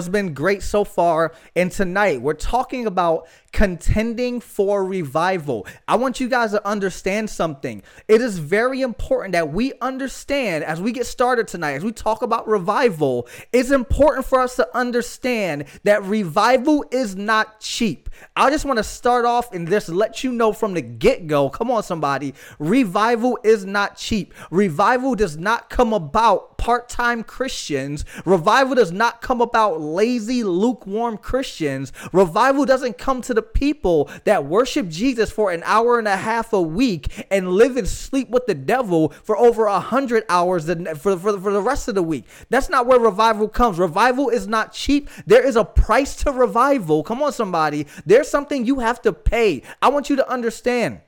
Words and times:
It's 0.00 0.08
been 0.08 0.32
great 0.32 0.62
so 0.62 0.82
far. 0.82 1.34
And 1.54 1.70
tonight 1.70 2.22
we're 2.22 2.32
talking 2.32 2.86
about 2.86 3.28
contending 3.52 4.40
for 4.40 4.84
revival. 4.84 5.66
I 5.88 5.96
want 5.96 6.20
you 6.20 6.28
guys 6.28 6.52
to 6.52 6.66
understand 6.66 7.30
something. 7.30 7.82
It 8.08 8.20
is 8.20 8.38
very 8.38 8.80
important 8.80 9.32
that 9.32 9.52
we 9.52 9.72
understand 9.80 10.64
as 10.64 10.80
we 10.80 10.92
get 10.92 11.06
started 11.06 11.48
tonight, 11.48 11.72
as 11.72 11.84
we 11.84 11.92
talk 11.92 12.22
about 12.22 12.46
revival, 12.46 13.28
it's 13.52 13.70
important 13.70 14.26
for 14.26 14.40
us 14.40 14.56
to 14.56 14.68
understand 14.76 15.64
that 15.84 16.02
revival 16.04 16.84
is 16.90 17.16
not 17.16 17.60
cheap. 17.60 18.08
I 18.36 18.50
just 18.50 18.64
want 18.64 18.78
to 18.78 18.84
start 18.84 19.24
off 19.24 19.52
and 19.52 19.68
just 19.68 19.88
let 19.88 20.22
you 20.22 20.32
know 20.32 20.52
from 20.52 20.74
the 20.74 20.82
get 20.82 21.26
go. 21.26 21.50
Come 21.50 21.70
on, 21.70 21.82
somebody. 21.82 22.34
Revival 22.58 23.38
is 23.44 23.64
not 23.64 23.96
cheap. 23.96 24.34
Revival 24.50 25.14
does 25.14 25.36
not 25.36 25.70
come 25.70 25.92
about 25.92 26.58
part 26.58 26.88
time 26.88 27.24
Christians. 27.24 28.04
Revival 28.24 28.74
does 28.74 28.92
not 28.92 29.22
come 29.22 29.40
about 29.40 29.80
lazy, 29.80 30.44
lukewarm 30.44 31.16
Christians. 31.16 31.92
Revival 32.12 32.66
doesn't 32.66 32.98
come 32.98 33.22
to 33.22 33.32
the 33.32 33.39
people 33.42 34.10
that 34.24 34.44
worship 34.44 34.88
Jesus 34.88 35.30
for 35.30 35.50
an 35.50 35.62
hour 35.64 35.98
and 35.98 36.08
a 36.08 36.16
half 36.16 36.52
a 36.52 36.60
week 36.60 37.26
and 37.30 37.52
live 37.52 37.76
and 37.76 37.88
sleep 37.88 38.28
with 38.30 38.46
the 38.46 38.54
devil 38.54 39.10
for 39.22 39.36
over 39.36 39.66
a 39.66 39.80
hundred 39.80 40.24
hours 40.28 40.66
for, 40.98 41.16
for, 41.16 41.38
for 41.38 41.52
the 41.52 41.62
rest 41.62 41.88
of 41.88 41.94
the 41.94 42.02
week. 42.02 42.24
That's 42.48 42.68
not 42.68 42.86
where 42.86 42.98
revival 42.98 43.48
comes. 43.48 43.78
Revival 43.78 44.28
is 44.28 44.46
not 44.46 44.72
cheap. 44.72 45.08
There 45.26 45.46
is 45.46 45.56
a 45.56 45.64
price 45.64 46.16
to 46.16 46.32
revival. 46.32 47.02
Come 47.02 47.22
on, 47.22 47.32
somebody. 47.32 47.86
There's 48.06 48.28
something 48.28 48.64
you 48.64 48.80
have 48.80 49.00
to 49.02 49.12
pay. 49.12 49.62
I 49.82 49.88
want 49.88 50.10
you 50.10 50.16
to 50.16 50.30
understand. 50.30 51.00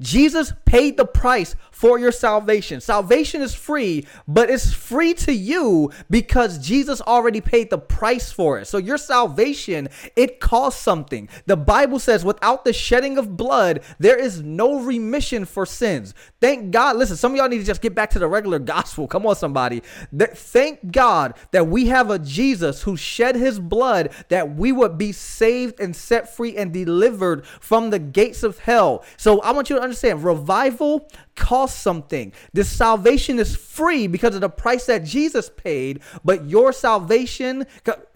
Jesus 0.00 0.52
paid 0.64 0.96
the 0.96 1.04
price 1.04 1.54
for 1.74 1.98
your 1.98 2.12
salvation. 2.12 2.80
Salvation 2.80 3.42
is 3.42 3.52
free, 3.52 4.06
but 4.28 4.48
it's 4.48 4.72
free 4.72 5.12
to 5.12 5.32
you 5.32 5.90
because 6.08 6.64
Jesus 6.64 7.00
already 7.00 7.40
paid 7.40 7.68
the 7.68 7.78
price 7.78 8.30
for 8.30 8.60
it. 8.60 8.66
So 8.66 8.78
your 8.78 8.96
salvation, 8.96 9.88
it 10.14 10.38
costs 10.38 10.80
something. 10.80 11.28
The 11.46 11.56
Bible 11.56 11.98
says 11.98 12.24
without 12.24 12.64
the 12.64 12.72
shedding 12.72 13.18
of 13.18 13.36
blood, 13.36 13.80
there 13.98 14.16
is 14.16 14.40
no 14.40 14.80
remission 14.80 15.44
for 15.44 15.66
sins. 15.66 16.14
Thank 16.40 16.70
God. 16.70 16.96
Listen, 16.96 17.16
some 17.16 17.32
of 17.32 17.38
y'all 17.38 17.48
need 17.48 17.58
to 17.58 17.64
just 17.64 17.82
get 17.82 17.94
back 17.94 18.10
to 18.10 18.20
the 18.20 18.28
regular 18.28 18.60
gospel. 18.60 19.08
Come 19.08 19.26
on, 19.26 19.34
somebody. 19.34 19.82
Thank 20.14 20.92
God 20.92 21.34
that 21.50 21.66
we 21.66 21.86
have 21.86 22.08
a 22.08 22.20
Jesus 22.20 22.84
who 22.84 22.96
shed 22.96 23.34
his 23.34 23.58
blood 23.58 24.10
that 24.28 24.54
we 24.54 24.70
would 24.70 24.96
be 24.96 25.10
saved 25.10 25.80
and 25.80 25.96
set 25.96 26.34
free 26.34 26.56
and 26.56 26.72
delivered 26.72 27.44
from 27.46 27.90
the 27.90 27.98
gates 27.98 28.44
of 28.44 28.60
hell. 28.60 29.04
So 29.16 29.40
I 29.40 29.50
want 29.50 29.70
you 29.70 29.76
to 29.76 29.82
understand 29.82 30.22
revival 30.22 31.08
costs 31.36 31.80
something. 31.80 32.32
This 32.52 32.68
salvation 32.68 33.38
is 33.38 33.56
free 33.56 34.06
because 34.06 34.34
of 34.34 34.40
the 34.40 34.48
price 34.48 34.86
that 34.86 35.04
Jesus 35.04 35.50
paid, 35.50 36.00
but 36.24 36.44
your 36.46 36.72
salvation, 36.72 37.66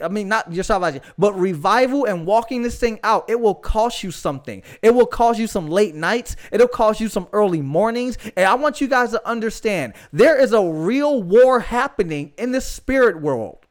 I 0.02 0.08
mean, 0.08 0.28
not 0.28 0.52
your 0.52 0.64
salvation, 0.64 1.02
but 1.16 1.38
revival 1.38 2.05
and 2.05 2.27
walking 2.27 2.62
this 2.62 2.78
thing 2.78 2.98
out, 3.02 3.28
it 3.28 3.41
will 3.41 3.55
cost 3.55 4.02
you 4.02 4.10
something. 4.10 4.62
It 4.83 4.94
will 4.94 5.06
cost 5.06 5.38
you 5.38 5.47
some 5.47 5.69
late 5.69 5.94
nights, 5.94 6.36
it'll 6.52 6.69
cost 6.69 7.00
you 7.00 7.08
some 7.08 7.28
early 7.33 7.62
mornings. 7.62 8.19
And 8.36 8.47
I 8.47 8.55
want 8.55 8.80
you 8.80 8.88
guys 8.88 9.10
to 9.10 9.28
understand 9.28 9.94
there 10.12 10.41
is 10.41 10.53
a 10.53 10.62
real 10.62 11.22
war 11.22 11.60
happening 11.60 12.32
in 12.38 12.53
the 12.53 12.60
spirit 12.60 13.20
world. 13.20 13.67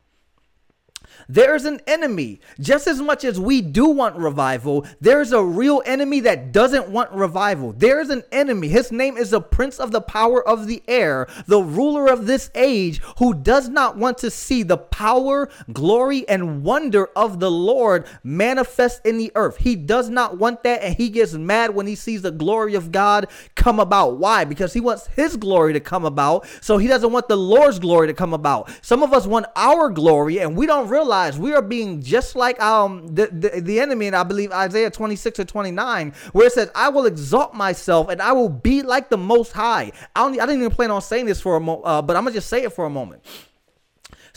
There's 1.29 1.65
an 1.65 1.81
enemy. 1.87 2.39
Just 2.59 2.87
as 2.87 3.01
much 3.01 3.25
as 3.25 3.39
we 3.39 3.61
do 3.61 3.87
want 3.87 4.15
revival, 4.15 4.85
there's 5.01 5.33
a 5.33 5.43
real 5.43 5.81
enemy 5.85 6.21
that 6.21 6.51
doesn't 6.51 6.89
want 6.89 7.11
revival. 7.11 7.73
There's 7.73 8.09
an 8.09 8.23
enemy. 8.31 8.69
His 8.69 8.91
name 8.91 9.17
is 9.17 9.31
the 9.31 9.41
prince 9.41 9.79
of 9.79 9.91
the 9.91 10.01
power 10.01 10.47
of 10.47 10.67
the 10.67 10.81
air, 10.87 11.27
the 11.45 11.61
ruler 11.61 12.07
of 12.07 12.27
this 12.27 12.49
age, 12.55 13.01
who 13.17 13.33
does 13.33 13.67
not 13.67 13.97
want 13.97 14.17
to 14.19 14.31
see 14.31 14.63
the 14.63 14.77
power, 14.77 15.49
glory, 15.73 16.27
and 16.29 16.63
wonder 16.63 17.07
of 17.15 17.39
the 17.39 17.51
Lord 17.51 18.05
manifest 18.23 19.05
in 19.05 19.17
the 19.17 19.31
earth. 19.35 19.57
He 19.57 19.75
does 19.75 20.09
not 20.09 20.37
want 20.37 20.63
that, 20.63 20.81
and 20.81 20.95
he 20.95 21.09
gets 21.09 21.33
mad 21.33 21.75
when 21.75 21.87
he 21.87 21.95
sees 21.95 22.21
the 22.21 22.31
glory 22.31 22.75
of 22.75 22.91
God 22.91 23.27
come 23.55 23.79
about. 23.79 24.17
Why? 24.17 24.45
Because 24.45 24.73
he 24.73 24.79
wants 24.79 25.07
his 25.07 25.35
glory 25.35 25.73
to 25.73 25.79
come 25.81 26.05
about, 26.05 26.47
so 26.61 26.77
he 26.77 26.87
doesn't 26.87 27.11
want 27.11 27.27
the 27.27 27.37
Lord's 27.37 27.79
glory 27.79 28.07
to 28.07 28.13
come 28.13 28.33
about. 28.33 28.69
Some 28.81 29.03
of 29.03 29.11
us 29.11 29.27
want 29.27 29.47
our 29.55 29.89
glory, 29.89 30.39
and 30.39 30.55
we 30.55 30.65
don't 30.65 30.87
realize 30.87 31.16
realize 31.17 31.39
we 31.39 31.53
are 31.53 31.61
being 31.61 32.01
just 32.01 32.35
like 32.35 32.61
um 32.61 33.07
the, 33.07 33.27
the, 33.27 33.61
the 33.61 33.79
enemy, 33.79 34.07
and 34.07 34.15
I 34.15 34.23
believe 34.23 34.51
Isaiah 34.51 34.89
26 34.89 35.39
or 35.39 35.45
29, 35.45 36.13
where 36.31 36.47
it 36.47 36.53
says, 36.53 36.69
I 36.75 36.89
will 36.89 37.05
exalt 37.05 37.53
myself 37.53 38.09
and 38.09 38.21
I 38.21 38.31
will 38.31 38.49
be 38.49 38.81
like 38.81 39.09
the 39.09 39.17
most 39.17 39.51
high. 39.51 39.91
I, 40.15 40.21
don't, 40.21 40.39
I 40.39 40.45
didn't 40.45 40.61
even 40.61 40.71
plan 40.71 40.91
on 40.91 41.01
saying 41.01 41.25
this 41.25 41.41
for 41.41 41.55
a 41.55 41.59
moment, 41.59 41.85
uh, 41.85 42.01
but 42.01 42.15
I'm 42.15 42.23
gonna 42.23 42.33
just 42.33 42.49
say 42.49 42.63
it 42.63 42.73
for 42.73 42.85
a 42.85 42.89
moment. 42.89 43.23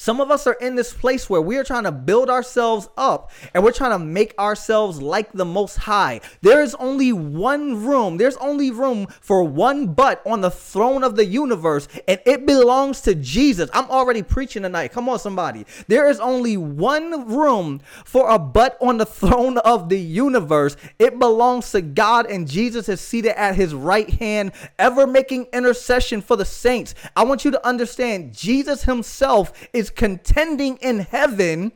Some 0.00 0.18
of 0.18 0.30
us 0.30 0.46
are 0.46 0.54
in 0.54 0.76
this 0.76 0.94
place 0.94 1.28
where 1.28 1.42
we 1.42 1.58
are 1.58 1.62
trying 1.62 1.84
to 1.84 1.92
build 1.92 2.30
ourselves 2.30 2.88
up 2.96 3.30
and 3.52 3.62
we're 3.62 3.70
trying 3.70 3.90
to 3.90 3.98
make 3.98 4.32
ourselves 4.38 5.02
like 5.02 5.30
the 5.30 5.44
most 5.44 5.76
high. 5.76 6.22
There 6.40 6.62
is 6.62 6.74
only 6.76 7.12
one 7.12 7.84
room, 7.84 8.16
there's 8.16 8.38
only 8.38 8.70
room 8.70 9.08
for 9.20 9.44
one 9.44 9.88
butt 9.88 10.22
on 10.24 10.40
the 10.40 10.50
throne 10.50 11.04
of 11.04 11.16
the 11.16 11.26
universe, 11.26 11.86
and 12.08 12.18
it 12.24 12.46
belongs 12.46 13.02
to 13.02 13.14
Jesus. 13.14 13.68
I'm 13.74 13.90
already 13.90 14.22
preaching 14.22 14.62
tonight. 14.62 14.92
Come 14.92 15.06
on, 15.06 15.18
somebody. 15.18 15.66
There 15.86 16.08
is 16.08 16.18
only 16.18 16.56
one 16.56 17.28
room 17.28 17.82
for 18.06 18.30
a 18.30 18.38
butt 18.38 18.78
on 18.80 18.96
the 18.96 19.04
throne 19.04 19.58
of 19.58 19.90
the 19.90 20.00
universe. 20.00 20.78
It 20.98 21.18
belongs 21.18 21.72
to 21.72 21.82
God, 21.82 22.24
and 22.24 22.48
Jesus 22.48 22.88
is 22.88 23.02
seated 23.02 23.38
at 23.38 23.54
his 23.54 23.74
right 23.74 24.08
hand, 24.08 24.52
ever 24.78 25.06
making 25.06 25.48
intercession 25.52 26.22
for 26.22 26.36
the 26.36 26.46
saints. 26.46 26.94
I 27.14 27.24
want 27.24 27.44
you 27.44 27.50
to 27.50 27.66
understand 27.66 28.34
Jesus 28.34 28.84
himself 28.84 29.52
is 29.74 29.89
contending 29.94 30.76
in 30.78 31.00
heaven 31.00 31.72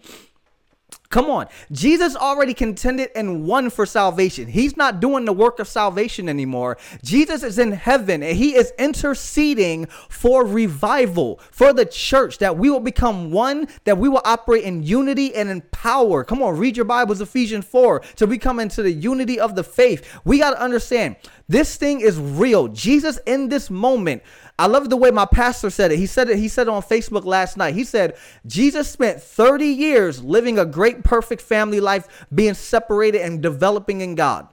Come 1.15 1.31
on. 1.31 1.47
Jesus 1.71 2.17
already 2.17 2.55
contended 2.55 3.09
and 3.15 3.47
won 3.47 3.71
for 3.71 3.87
salvation. 3.87 4.49
He's 4.49 4.77
not 4.77 4.99
doing 4.99 5.25
the 5.25 5.33
work 5.33 5.61
of 5.61 5.69
salvation 5.69 6.29
anymore. 6.29 6.77
Jesus 7.05 7.45
is 7.45 7.57
in 7.57 7.71
heaven 7.71 8.21
and 8.25 8.37
he 8.37 8.57
is 8.57 8.73
interceding 8.81 9.87
for 10.09 10.45
revival 10.45 11.39
for 11.53 11.73
the 11.73 11.87
church 11.87 12.39
that 12.39 12.59
we 12.59 12.69
will 12.69 12.81
become 12.81 13.31
one, 13.31 13.69
that 13.85 13.97
we 13.97 14.09
will 14.09 14.23
operate 14.25 14.65
in 14.65 14.83
unity 14.83 15.33
and 15.37 15.49
in 15.49 15.61
power. 15.71 16.25
Come 16.25 16.43
on, 16.43 16.59
read 16.59 16.77
your 16.77 16.85
Bibles, 16.85 17.21
Ephesians 17.21 17.65
4, 17.65 18.01
to 18.17 18.27
become 18.27 18.59
into 18.59 18.83
the 18.83 18.91
unity 18.91 19.39
of 19.39 19.55
the 19.55 19.63
faith. 19.63 20.19
We 20.25 20.41
got 20.41 20.51
to 20.51 20.61
understand 20.61 21.15
this 21.47 21.77
thing 21.77 22.01
is 22.01 22.19
real. 22.19 22.67
Jesus 22.67 23.21
in 23.25 23.51
this 23.51 23.71
moment 23.71 24.25
I 24.57 24.67
love 24.69 24.89
the 24.89 24.97
way 24.97 25.11
my 25.11 25.27
pastor 25.27 25.69
said 25.69 25.91
it. 25.91 25.99
He 25.99 26.07
said 26.07 26.31
it. 26.31 26.39
He 26.39 26.47
said 26.47 26.69
it 26.69 26.71
on 26.71 26.83
Facebook 26.83 27.25
last 27.25 27.57
night. 27.57 27.75
He 27.75 27.83
said 27.83 28.17
Jesus 28.47 28.89
spent 28.89 29.21
30 29.21 29.67
years 29.67 30.23
living 30.23 30.61
a 30.61 30.65
great, 30.65 31.03
perfect 31.05 31.41
family 31.41 31.79
life, 31.79 32.27
being 32.35 32.55
separated 32.55 33.21
and 33.21 33.41
developing 33.41 34.01
in 34.01 34.17
God. 34.17 34.49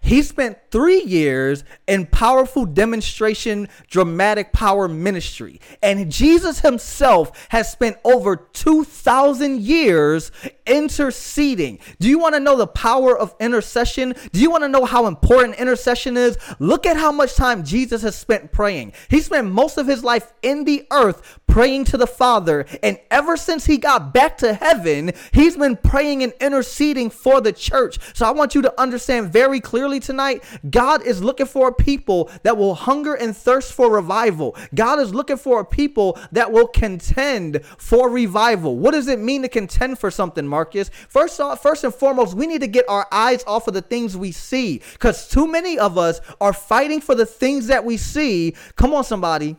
He 0.00 0.22
spent 0.22 0.58
three 0.70 1.02
years 1.02 1.64
in 1.86 2.06
powerful 2.06 2.66
demonstration, 2.66 3.68
dramatic 3.88 4.52
power 4.52 4.88
ministry. 4.88 5.60
And 5.82 6.10
Jesus 6.10 6.60
himself 6.60 7.46
has 7.50 7.70
spent 7.70 7.96
over 8.04 8.36
2,000 8.36 9.60
years 9.60 10.30
interceding. 10.66 11.78
Do 11.98 12.08
you 12.08 12.18
want 12.18 12.34
to 12.34 12.40
know 12.40 12.56
the 12.56 12.66
power 12.66 13.18
of 13.18 13.34
intercession? 13.40 14.14
Do 14.32 14.40
you 14.40 14.50
want 14.50 14.64
to 14.64 14.68
know 14.68 14.84
how 14.84 15.06
important 15.06 15.56
intercession 15.58 16.16
is? 16.16 16.36
Look 16.58 16.86
at 16.86 16.96
how 16.96 17.10
much 17.10 17.34
time 17.34 17.64
Jesus 17.64 18.02
has 18.02 18.16
spent 18.16 18.52
praying. 18.52 18.92
He 19.08 19.20
spent 19.20 19.50
most 19.50 19.78
of 19.78 19.86
his 19.86 20.04
life 20.04 20.32
in 20.42 20.64
the 20.64 20.86
earth 20.90 21.38
praying 21.46 21.84
to 21.86 21.96
the 21.96 22.06
Father. 22.06 22.66
And 22.82 22.98
ever 23.10 23.36
since 23.36 23.64
he 23.64 23.78
got 23.78 24.12
back 24.12 24.38
to 24.38 24.52
heaven, 24.52 25.12
he's 25.32 25.56
been 25.56 25.76
praying 25.76 26.22
and 26.22 26.32
interceding 26.40 27.10
for 27.10 27.40
the 27.40 27.52
church. 27.52 27.98
So 28.14 28.26
I 28.26 28.30
want 28.30 28.54
you 28.54 28.62
to 28.62 28.80
understand 28.80 29.32
very 29.32 29.60
clearly 29.60 29.77
tonight 29.78 30.42
God 30.68 31.02
is 31.02 31.22
looking 31.22 31.46
for 31.46 31.68
a 31.68 31.72
people 31.72 32.30
that 32.42 32.56
will 32.56 32.74
hunger 32.74 33.14
and 33.14 33.36
thirst 33.36 33.72
for 33.72 33.90
revival. 33.90 34.56
God 34.74 34.98
is 34.98 35.14
looking 35.14 35.36
for 35.36 35.60
a 35.60 35.64
people 35.64 36.18
that 36.32 36.50
will 36.50 36.66
contend 36.66 37.64
for 37.64 38.10
revival. 38.10 38.76
What 38.76 38.92
does 38.92 39.08
it 39.08 39.18
mean 39.18 39.42
to 39.42 39.48
contend 39.48 39.98
for 39.98 40.10
something, 40.10 40.46
Marcus? 40.46 40.90
First 41.08 41.40
off, 41.40 41.62
first 41.62 41.84
and 41.84 41.94
foremost, 41.94 42.34
we 42.34 42.46
need 42.46 42.60
to 42.60 42.66
get 42.66 42.84
our 42.88 43.06
eyes 43.12 43.44
off 43.46 43.68
of 43.68 43.74
the 43.74 43.82
things 43.82 44.16
we 44.16 44.32
see 44.32 44.82
because 44.92 45.28
too 45.28 45.46
many 45.46 45.78
of 45.78 45.96
us 45.96 46.20
are 46.40 46.52
fighting 46.52 47.00
for 47.00 47.14
the 47.14 47.26
things 47.26 47.68
that 47.68 47.84
we 47.84 47.96
see. 47.96 48.54
Come 48.76 48.92
on, 48.92 49.04
somebody 49.04 49.56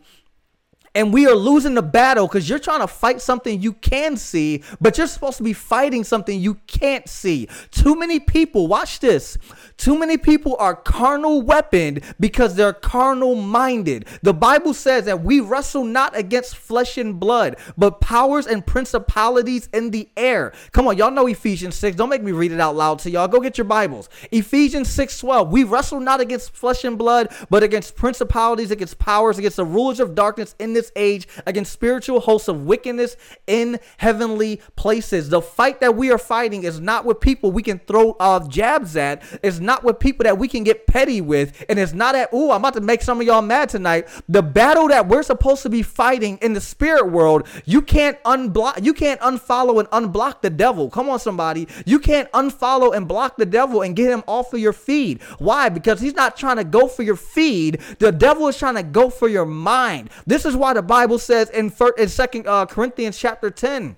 and 0.95 1.13
we 1.13 1.27
are 1.27 1.35
losing 1.35 1.75
the 1.75 1.81
battle 1.81 2.27
because 2.27 2.49
you're 2.49 2.59
trying 2.59 2.81
to 2.81 2.87
fight 2.87 3.21
something 3.21 3.61
you 3.61 3.73
can 3.73 4.17
see, 4.17 4.63
but 4.81 4.97
you're 4.97 5.07
supposed 5.07 5.37
to 5.37 5.43
be 5.43 5.53
fighting 5.53 6.03
something 6.03 6.39
you 6.39 6.55
can't 6.67 7.07
see. 7.07 7.47
Too 7.71 7.95
many 7.95 8.19
people, 8.19 8.67
watch 8.67 8.99
this. 8.99 9.37
Too 9.79 9.97
many 9.97 10.17
people 10.17 10.57
are 10.59 10.75
carnal 10.75 11.41
weaponed 11.41 12.01
because 12.19 12.55
they're 12.55 12.73
carnal 12.73 13.33
minded. 13.33 14.05
The 14.21 14.33
Bible 14.33 14.73
says 14.73 15.05
that 15.05 15.23
we 15.23 15.39
wrestle 15.39 15.85
not 15.85 16.17
against 16.17 16.57
flesh 16.57 16.97
and 16.97 17.17
blood, 17.17 17.55
but 17.77 18.01
powers 18.01 18.45
and 18.45 18.65
principalities 18.65 19.69
in 19.71 19.91
the 19.91 20.09
air. 20.17 20.51
Come 20.73 20.89
on, 20.89 20.97
y'all 20.97 21.11
know 21.11 21.27
Ephesians 21.27 21.75
6. 21.77 21.95
Don't 21.95 22.09
make 22.09 22.21
me 22.21 22.33
read 22.33 22.51
it 22.51 22.59
out 22.59 22.75
loud 22.75 22.99
to 22.99 23.09
y'all. 23.09 23.29
Go 23.29 23.39
get 23.39 23.57
your 23.57 23.63
Bibles. 23.63 24.09
Ephesians 24.33 24.89
6 24.89 25.17
12. 25.17 25.49
We 25.49 25.63
wrestle 25.63 26.01
not 26.01 26.19
against 26.19 26.51
flesh 26.51 26.83
and 26.83 26.97
blood, 26.97 27.33
but 27.49 27.63
against 27.63 27.95
principalities, 27.95 28.71
against 28.71 28.99
powers, 28.99 29.37
against 29.37 29.55
the 29.55 29.65
rulers 29.65 30.01
of 30.01 30.13
darkness 30.13 30.55
in 30.59 30.73
this 30.73 30.91
age 30.97 31.25
against 31.45 31.71
spiritual 31.71 32.19
hosts 32.19 32.49
of 32.49 32.65
wickedness 32.65 33.15
in 33.47 33.79
heavenly 33.97 34.61
places. 34.75 35.29
The 35.29 35.41
fight 35.41 35.79
that 35.79 35.95
we 35.95 36.11
are 36.11 36.17
fighting 36.17 36.63
is 36.63 36.81
not 36.81 37.05
with 37.05 37.21
people 37.21 37.51
we 37.51 37.63
can 37.63 37.79
throw 37.79 38.11
uh, 38.19 38.45
jabs 38.47 38.97
at. 38.97 39.23
It's 39.41 39.59
not 39.59 39.68
with 39.83 39.99
people 39.99 40.23
that 40.23 40.37
we 40.37 40.47
can 40.47 40.63
get 40.63 40.87
petty 40.87 41.21
with. 41.21 41.65
And 41.69 41.77
it's 41.77 41.93
not 41.93 42.15
at, 42.15 42.33
ooh, 42.33 42.51
I'm 42.51 42.61
about 42.61 42.73
to 42.73 42.81
make 42.81 43.01
some 43.01 43.21
of 43.21 43.27
y'all 43.27 43.41
mad 43.41 43.69
tonight. 43.69 44.07
The 44.27 44.41
battle 44.41 44.87
that 44.87 45.07
we're 45.07 45.23
supposed 45.23 45.63
to 45.63 45.69
be 45.69 45.81
fighting 45.81 46.37
in 46.41 46.53
the 46.53 46.61
spirit 46.61 47.11
world, 47.11 47.47
you 47.65 47.81
can't 47.81 48.21
unblock, 48.23 48.83
you 48.83 48.93
can't 48.93 49.19
unfollow 49.21 49.79
and 49.79 49.89
unblock 49.89 50.41
the 50.41 50.49
devil. 50.49 50.89
Come 50.89 51.09
on, 51.09 51.19
somebody. 51.19 51.67
You 51.85 51.99
can't 51.99 52.31
unfollow 52.31 52.95
and 52.95 53.07
block 53.07 53.37
the 53.37 53.45
devil 53.45 53.81
and 53.81 53.95
get 53.95 54.11
him 54.11 54.23
off 54.27 54.53
of 54.53 54.59
your 54.59 54.73
feed. 54.73 55.21
Why? 55.37 55.69
Because 55.69 56.01
he's 56.01 56.15
not 56.15 56.35
trying 56.35 56.57
to 56.57 56.63
go 56.63 56.87
for 56.87 57.03
your 57.03 57.15
feed. 57.15 57.79
The 57.99 58.11
devil 58.11 58.47
is 58.47 58.57
trying 58.57 58.75
to 58.75 58.83
go 58.83 59.09
for 59.09 59.27
your 59.27 59.45
mind. 59.45 60.09
This 60.25 60.45
is 60.45 60.55
why 60.55 60.73
the 60.73 60.81
Bible 60.81 61.19
says 61.19 61.49
in, 61.49 61.71
in 61.97 62.07
Second 62.09 62.47
uh, 62.47 62.65
Corinthians 62.65 63.17
chapter 63.17 63.49
10, 63.49 63.95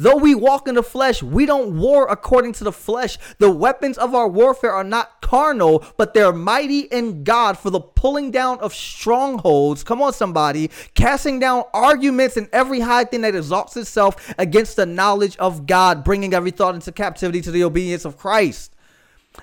Though 0.00 0.16
we 0.16 0.36
walk 0.36 0.68
in 0.68 0.76
the 0.76 0.82
flesh, 0.84 1.24
we 1.24 1.44
don't 1.44 1.76
war 1.76 2.06
according 2.08 2.52
to 2.54 2.64
the 2.64 2.70
flesh. 2.70 3.18
The 3.38 3.50
weapons 3.50 3.98
of 3.98 4.14
our 4.14 4.28
warfare 4.28 4.72
are 4.72 4.84
not 4.84 5.20
carnal, 5.20 5.84
but 5.96 6.14
they're 6.14 6.32
mighty 6.32 6.82
in 6.82 7.24
God 7.24 7.58
for 7.58 7.70
the 7.70 7.80
pulling 7.80 8.30
down 8.30 8.60
of 8.60 8.72
strongholds. 8.72 9.82
Come 9.82 10.00
on, 10.00 10.12
somebody. 10.12 10.70
Casting 10.94 11.40
down 11.40 11.64
arguments 11.74 12.36
and 12.36 12.48
every 12.52 12.78
high 12.78 13.04
thing 13.04 13.22
that 13.22 13.34
exalts 13.34 13.76
itself 13.76 14.32
against 14.38 14.76
the 14.76 14.86
knowledge 14.86 15.36
of 15.38 15.66
God, 15.66 16.04
bringing 16.04 16.32
every 16.32 16.52
thought 16.52 16.76
into 16.76 16.92
captivity 16.92 17.40
to 17.40 17.50
the 17.50 17.64
obedience 17.64 18.04
of 18.04 18.16
Christ. 18.16 18.76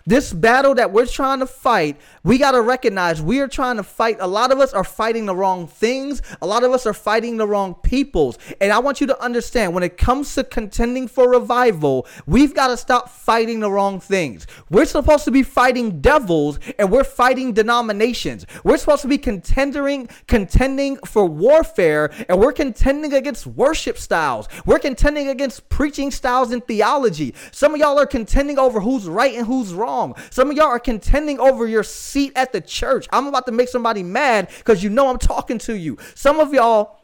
This 0.06 0.34
battle 0.34 0.76
that 0.76 0.92
we're 0.92 1.06
trying 1.06 1.40
to 1.40 1.48
fight, 1.48 2.00
we 2.24 2.38
got 2.38 2.52
to 2.52 2.62
recognize 2.62 3.22
we 3.22 3.40
are 3.40 3.48
trying 3.48 3.78
to 3.78 3.84
fight. 3.84 4.18
A 4.20 4.28
lot 4.28 4.52
of 4.52 4.60
us 4.60 4.74
are 4.74 4.84
fighting 4.84 5.26
the 5.26 5.36
wrong 5.36 5.68
things. 5.68 6.22
A 6.42 6.46
lot 6.46 6.64
of 6.64 6.72
us 6.72 6.86
are 6.86 6.94
fighting 6.94 7.38
the 7.38 7.48
wrong 7.48 7.74
peoples. 7.76 8.38
And 8.62 8.72
I 8.72 8.80
want 8.80 9.02
you 9.02 9.08
to 9.08 9.22
understand 9.22 9.74
when 9.74 9.84
it 9.84 9.98
comes 9.98 10.36
to 10.36 10.44
contending 10.44 11.08
for 11.08 11.30
revival, 11.30 12.08
we've 12.28 12.54
got 12.54 12.68
to 12.68 12.78
stop 12.78 13.10
fighting 13.10 13.60
the 13.60 13.72
wrong 13.72 14.00
things. 14.00 14.46
We're 14.70 14.86
supposed 14.86 15.26
to 15.26 15.32
be 15.32 15.44
fighting 15.44 16.02
devils 16.02 16.60
and 16.78 16.92
we're 16.92 17.04
fighting 17.04 17.54
denominations. 17.54 18.46
We're 18.64 18.78
supposed 18.78 19.02
to 19.04 19.08
be 19.08 19.18
contending 19.18 20.08
contending 20.28 20.98
for 20.98 21.26
warfare 21.26 22.12
and 22.30 22.40
we're 22.40 22.54
contending 22.54 23.14
against 23.14 23.48
worship 23.48 23.98
styles. 23.98 24.48
We're 24.66 24.80
contending 24.80 25.30
against 25.30 25.68
preaching 25.70 26.12
styles 26.12 26.52
and 26.52 26.66
theology. 26.66 27.34
Some 27.52 27.74
of 27.74 27.80
y'all 27.80 28.00
are 28.00 28.06
contending 28.06 28.60
over 28.60 28.80
who's 28.80 29.08
right 29.08 29.34
and 29.34 29.48
who's 29.48 29.74
wrong 29.74 29.85
wrong. 29.86 30.16
Some 30.30 30.52
of 30.52 30.58
y'all 30.58 30.68
are 30.68 30.80
contending 30.80 31.40
over 31.40 31.68
your 31.68 31.84
seat 31.84 32.34
at 32.36 32.52
the 32.52 32.62
church. 32.62 33.08
I'm 33.12 33.28
about 33.28 33.46
to 33.46 33.52
make 33.52 33.70
somebody 33.70 34.04
mad 34.04 34.50
because 34.58 34.84
you 34.84 34.90
know 34.90 35.10
I'm 35.10 35.20
talking 35.20 35.58
to 35.60 35.78
you. 35.78 35.98
Some 36.16 36.40
of 36.40 36.54
y'all, 36.54 37.00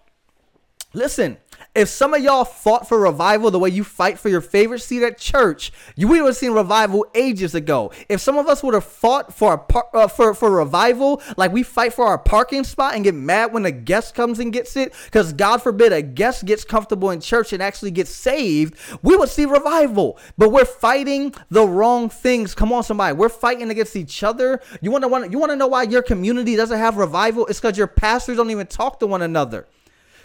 listen, 0.93 1.37
if 1.73 1.87
some 1.87 2.13
of 2.13 2.21
y'all 2.21 2.43
fought 2.43 2.87
for 2.87 2.99
revival 2.99 3.49
the 3.49 3.59
way 3.59 3.69
you 3.69 3.83
fight 3.83 4.19
for 4.19 4.27
your 4.27 4.41
favorite 4.41 4.79
seat 4.79 5.03
at 5.03 5.17
church, 5.17 5.71
you 5.95 6.07
would 6.07 6.19
have 6.19 6.35
seen 6.35 6.51
revival 6.51 7.05
ages 7.15 7.55
ago. 7.55 7.91
If 8.09 8.19
some 8.19 8.37
of 8.37 8.47
us 8.47 8.61
would 8.61 8.73
have 8.73 8.83
fought 8.83 9.33
for 9.33 9.53
a 9.53 9.57
par- 9.57 9.87
uh, 9.93 10.07
for 10.07 10.33
for 10.33 10.51
revival, 10.51 11.21
like 11.37 11.53
we 11.53 11.63
fight 11.63 11.93
for 11.93 12.05
our 12.05 12.17
parking 12.17 12.65
spot 12.65 12.95
and 12.95 13.05
get 13.05 13.15
mad 13.15 13.53
when 13.53 13.65
a 13.65 13.71
guest 13.71 14.15
comes 14.15 14.39
and 14.39 14.51
gets 14.51 14.75
it, 14.75 14.93
because 15.05 15.31
God 15.31 15.59
forbid 15.59 15.93
a 15.93 16.01
guest 16.01 16.43
gets 16.43 16.65
comfortable 16.65 17.09
in 17.09 17.21
church 17.21 17.53
and 17.53 17.63
actually 17.63 17.91
gets 17.91 18.11
saved, 18.11 18.75
we 19.01 19.15
would 19.15 19.29
see 19.29 19.45
revival. 19.45 20.19
But 20.37 20.49
we're 20.49 20.65
fighting 20.65 21.33
the 21.49 21.65
wrong 21.65 22.09
things. 22.09 22.53
Come 22.53 22.73
on, 22.73 22.83
somebody, 22.83 23.15
we're 23.15 23.29
fighting 23.29 23.69
against 23.69 23.95
each 23.95 24.23
other. 24.23 24.61
You 24.81 24.91
want 24.91 25.05
to 25.05 25.31
you 25.31 25.39
want 25.39 25.51
to 25.51 25.55
know 25.55 25.67
why 25.67 25.83
your 25.83 26.01
community 26.01 26.57
doesn't 26.57 26.77
have 26.77 26.97
revival? 26.97 27.45
It's 27.45 27.61
because 27.61 27.77
your 27.77 27.87
pastors 27.87 28.35
don't 28.35 28.51
even 28.51 28.67
talk 28.67 28.99
to 28.99 29.07
one 29.07 29.21
another. 29.21 29.67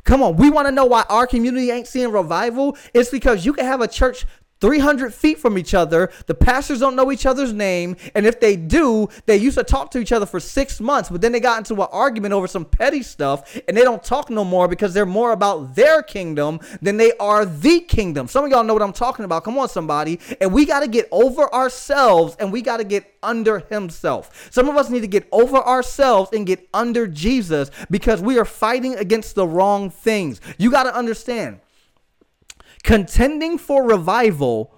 Come 0.07 0.23
on, 0.23 0.37
we 0.37 0.51
want 0.51 0.69
to 0.69 0.73
know 0.73 0.85
why 0.85 1.05
our 1.09 1.27
community 1.27 1.71
ain't 1.73 1.89
seeing 1.89 2.13
revival. 2.13 2.77
It's 2.95 3.11
because 3.11 3.45
you 3.45 3.53
can 3.53 3.65
have 3.65 3.81
a 3.81 3.89
church 3.89 4.25
300 4.61 5.13
feet 5.13 5.39
from 5.39 5.59
each 5.59 5.75
other. 5.75 6.11
The 6.27 6.35
pastors 6.35 6.81
don't 6.81 6.97
know 6.97 7.13
each 7.13 7.27
other's 7.27 7.53
name. 7.53 7.97
And 8.15 8.27
if 8.27 8.41
they 8.41 8.57
do, 8.57 9.09
they 9.27 9.37
used 9.37 9.59
to 9.59 9.65
talk 9.65 9.91
to 9.93 9.99
each 9.99 10.13
other 10.13 10.27
for 10.27 10.41
six 10.41 10.81
months, 10.81 11.11
but 11.11 11.21
then 11.21 11.33
they 11.33 11.41
got 11.41 11.59
into 11.59 11.75
an 11.75 11.89
argument 11.93 12.33
over 12.33 12.47
some 12.47 12.65
petty 12.65 13.03
stuff 13.03 13.59
and 13.69 13.77
they 13.77 13.83
don't 13.83 14.03
talk 14.03 14.31
no 14.31 14.45
more 14.45 14.69
because 14.69 14.95
they're 14.95 15.07
more 15.07 15.33
about 15.33 15.75
their 15.75 16.03
kingdom 16.03 16.61
than 16.81 16.97
they 16.97 17.13
are 17.19 17.45
the 17.45 17.81
kingdom. 17.81 18.29
Some 18.29 18.45
of 18.45 18.51
y'all 18.51 18.65
know 18.65 18.75
what 18.75 18.83
I'm 18.83 18.93
talking 18.93 19.25
about. 19.25 19.45
Come 19.45 19.59
on, 19.59 19.69
somebody. 19.69 20.21
And 20.41 20.53
we 20.53 20.65
got 20.65 20.81
to 20.81 20.89
get 20.89 21.09
over 21.11 21.53
ourselves 21.53 22.37
and 22.39 22.53
we 22.53 22.63
got 22.63 22.79
to 22.79 22.85
get 22.85 23.13
under 23.23 23.59
himself. 23.59 24.49
Some 24.51 24.69
of 24.69 24.77
us 24.77 24.89
need 24.89 25.01
to 25.01 25.07
get 25.07 25.29
over 25.33 25.59
ourselves 25.59 26.31
and 26.33 26.47
get 26.47 26.69
under 26.73 27.07
Jesus 27.07 27.71
because 27.91 28.23
we 28.23 28.39
are 28.39 28.45
fighting 28.45 28.95
against 28.97 29.35
the 29.35 29.47
wrong 29.47 29.91
things. 29.91 30.41
You 30.59 30.71
got 30.71 30.85
to 30.85 30.95
understand 30.95 31.61
contending 32.87 33.59
for 33.59 33.85
revival 33.85 34.73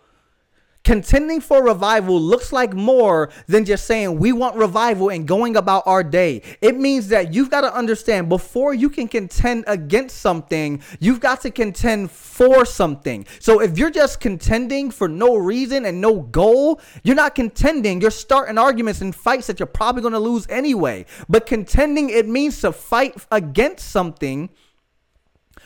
contending 0.82 1.38
for 1.38 1.62
revival 1.62 2.18
looks 2.18 2.50
like 2.50 2.72
more 2.72 3.28
than 3.46 3.62
just 3.62 3.86
saying 3.86 4.18
we 4.18 4.32
want 4.32 4.56
revival 4.56 5.10
and 5.10 5.28
going 5.28 5.54
about 5.54 5.82
our 5.84 6.02
day. 6.02 6.40
It 6.62 6.78
means 6.78 7.08
that 7.08 7.34
you've 7.34 7.50
got 7.50 7.60
to 7.60 7.74
understand 7.74 8.30
before 8.30 8.72
you 8.72 8.88
can 8.88 9.06
contend 9.06 9.64
against 9.66 10.16
something, 10.16 10.82
you've 10.98 11.20
got 11.20 11.42
to 11.42 11.50
contend 11.50 12.10
for 12.10 12.64
something. 12.64 13.26
So 13.38 13.60
if 13.60 13.76
you're 13.76 13.90
just 13.90 14.20
contending 14.20 14.90
for 14.90 15.08
no 15.08 15.36
reason 15.36 15.84
and 15.84 16.00
no 16.00 16.22
goal, 16.22 16.80
you're 17.02 17.16
not 17.16 17.34
contending. 17.34 18.00
You're 18.00 18.10
starting 18.10 18.56
arguments 18.56 19.02
and 19.02 19.14
fights 19.14 19.48
that 19.48 19.60
you're 19.60 19.66
probably 19.66 20.00
going 20.00 20.14
to 20.14 20.20
lose 20.20 20.46
anyway. 20.48 21.04
But 21.28 21.44
contending, 21.44 22.08
it 22.08 22.26
means 22.26 22.62
to 22.62 22.72
fight 22.72 23.14
against 23.30 23.90
something 23.90 24.48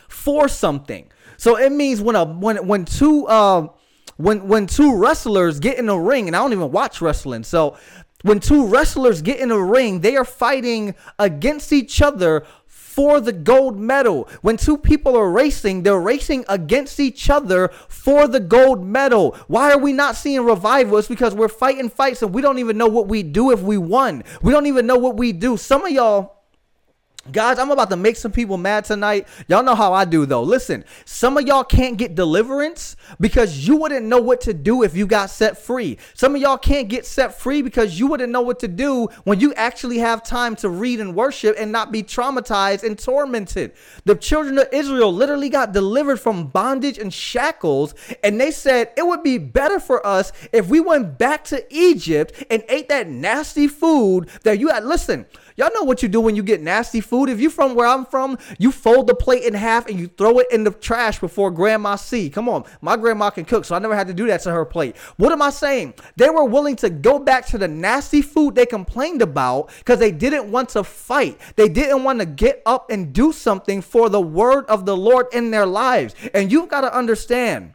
for 0.08 0.48
something. 0.48 1.12
So 1.42 1.56
it 1.56 1.72
means 1.72 2.00
when 2.00 2.14
a 2.14 2.24
when 2.24 2.68
when 2.68 2.84
two 2.84 3.26
uh 3.26 3.66
when 4.16 4.46
when 4.46 4.68
two 4.68 4.96
wrestlers 4.96 5.58
get 5.58 5.76
in 5.76 5.88
a 5.88 5.98
ring, 5.98 6.28
and 6.28 6.36
I 6.36 6.38
don't 6.38 6.52
even 6.52 6.70
watch 6.70 7.00
wrestling, 7.00 7.42
so 7.42 7.76
when 8.22 8.38
two 8.38 8.68
wrestlers 8.68 9.22
get 9.22 9.40
in 9.40 9.50
a 9.50 9.60
ring, 9.60 10.02
they 10.02 10.14
are 10.14 10.24
fighting 10.24 10.94
against 11.18 11.72
each 11.72 12.00
other 12.00 12.46
for 12.68 13.20
the 13.20 13.32
gold 13.32 13.76
medal. 13.76 14.28
When 14.42 14.56
two 14.56 14.78
people 14.78 15.16
are 15.16 15.28
racing, 15.28 15.82
they're 15.82 15.98
racing 15.98 16.44
against 16.48 17.00
each 17.00 17.28
other 17.28 17.70
for 17.88 18.28
the 18.28 18.38
gold 18.38 18.86
medal. 18.86 19.36
Why 19.48 19.72
are 19.72 19.78
we 19.78 19.92
not 19.92 20.14
seeing 20.14 20.44
revival? 20.44 20.98
It's 20.98 21.08
because 21.08 21.34
we're 21.34 21.48
fighting 21.48 21.88
fights 21.88 22.22
and 22.22 22.32
we 22.32 22.40
don't 22.40 22.60
even 22.60 22.78
know 22.78 22.86
what 22.86 23.08
we 23.08 23.24
do 23.24 23.50
if 23.50 23.62
we 23.62 23.78
won. 23.78 24.22
We 24.42 24.52
don't 24.52 24.66
even 24.66 24.86
know 24.86 24.96
what 24.96 25.16
we 25.16 25.32
do. 25.32 25.56
Some 25.56 25.84
of 25.84 25.90
y'all 25.90 26.41
Guys, 27.30 27.60
I'm 27.60 27.70
about 27.70 27.88
to 27.90 27.96
make 27.96 28.16
some 28.16 28.32
people 28.32 28.56
mad 28.56 28.84
tonight. 28.84 29.28
Y'all 29.46 29.62
know 29.62 29.76
how 29.76 29.92
I 29.92 30.04
do 30.04 30.26
though. 30.26 30.42
Listen, 30.42 30.84
some 31.04 31.36
of 31.36 31.46
y'all 31.46 31.62
can't 31.62 31.96
get 31.96 32.16
deliverance 32.16 32.96
because 33.20 33.66
you 33.66 33.76
wouldn't 33.76 34.06
know 34.06 34.20
what 34.20 34.40
to 34.40 34.52
do 34.52 34.82
if 34.82 34.96
you 34.96 35.06
got 35.06 35.30
set 35.30 35.56
free. 35.56 35.98
Some 36.14 36.34
of 36.34 36.40
y'all 36.40 36.58
can't 36.58 36.88
get 36.88 37.06
set 37.06 37.38
free 37.38 37.62
because 37.62 37.96
you 37.96 38.08
wouldn't 38.08 38.32
know 38.32 38.40
what 38.40 38.58
to 38.58 38.68
do 38.68 39.06
when 39.22 39.38
you 39.38 39.54
actually 39.54 39.98
have 39.98 40.24
time 40.24 40.56
to 40.56 40.68
read 40.68 40.98
and 40.98 41.14
worship 41.14 41.54
and 41.56 41.70
not 41.70 41.92
be 41.92 42.02
traumatized 42.02 42.82
and 42.82 42.98
tormented. 42.98 43.70
The 44.04 44.16
children 44.16 44.58
of 44.58 44.66
Israel 44.72 45.14
literally 45.14 45.48
got 45.48 45.70
delivered 45.70 46.18
from 46.18 46.48
bondage 46.48 46.98
and 46.98 47.14
shackles, 47.14 47.94
and 48.24 48.40
they 48.40 48.50
said 48.50 48.90
it 48.96 49.06
would 49.06 49.22
be 49.22 49.38
better 49.38 49.78
for 49.78 50.04
us 50.04 50.32
if 50.52 50.68
we 50.68 50.80
went 50.80 51.18
back 51.18 51.44
to 51.44 51.64
Egypt 51.72 52.42
and 52.50 52.64
ate 52.68 52.88
that 52.88 53.08
nasty 53.08 53.68
food 53.68 54.28
that 54.42 54.58
you 54.58 54.70
had. 54.70 54.84
Listen, 54.84 55.24
Y'all 55.56 55.70
know 55.74 55.82
what 55.82 56.02
you 56.02 56.08
do 56.08 56.20
when 56.20 56.36
you 56.36 56.42
get 56.42 56.60
nasty 56.60 57.00
food. 57.00 57.28
If 57.28 57.40
you 57.40 57.50
from 57.50 57.74
where 57.74 57.86
I'm 57.86 58.04
from, 58.06 58.38
you 58.58 58.72
fold 58.72 59.06
the 59.06 59.14
plate 59.14 59.44
in 59.44 59.54
half 59.54 59.86
and 59.88 59.98
you 59.98 60.06
throw 60.08 60.38
it 60.38 60.46
in 60.50 60.64
the 60.64 60.70
trash 60.70 61.18
before 61.18 61.50
grandma 61.50 61.96
see. 61.96 62.30
Come 62.30 62.48
on, 62.48 62.64
my 62.80 62.96
grandma 62.96 63.30
can 63.30 63.44
cook, 63.44 63.64
so 63.64 63.74
I 63.74 63.78
never 63.78 63.94
had 63.94 64.06
to 64.06 64.14
do 64.14 64.26
that 64.26 64.40
to 64.42 64.50
her 64.50 64.64
plate. 64.64 64.96
What 65.16 65.32
am 65.32 65.42
I 65.42 65.50
saying? 65.50 65.94
They 66.16 66.30
were 66.30 66.44
willing 66.44 66.76
to 66.76 66.90
go 66.90 67.18
back 67.18 67.46
to 67.46 67.58
the 67.58 67.68
nasty 67.68 68.22
food 68.22 68.54
they 68.54 68.66
complained 68.66 69.22
about 69.22 69.70
because 69.78 69.98
they 69.98 70.12
didn't 70.12 70.50
want 70.50 70.70
to 70.70 70.84
fight. 70.84 71.38
They 71.56 71.68
didn't 71.68 72.04
want 72.04 72.20
to 72.20 72.26
get 72.26 72.62
up 72.66 72.90
and 72.90 73.12
do 73.12 73.32
something 73.32 73.82
for 73.82 74.08
the 74.08 74.20
word 74.20 74.66
of 74.66 74.86
the 74.86 74.96
Lord 74.96 75.26
in 75.32 75.50
their 75.50 75.66
lives. 75.66 76.14
And 76.34 76.50
you've 76.50 76.68
got 76.68 76.82
to 76.82 76.94
understand 76.94 77.74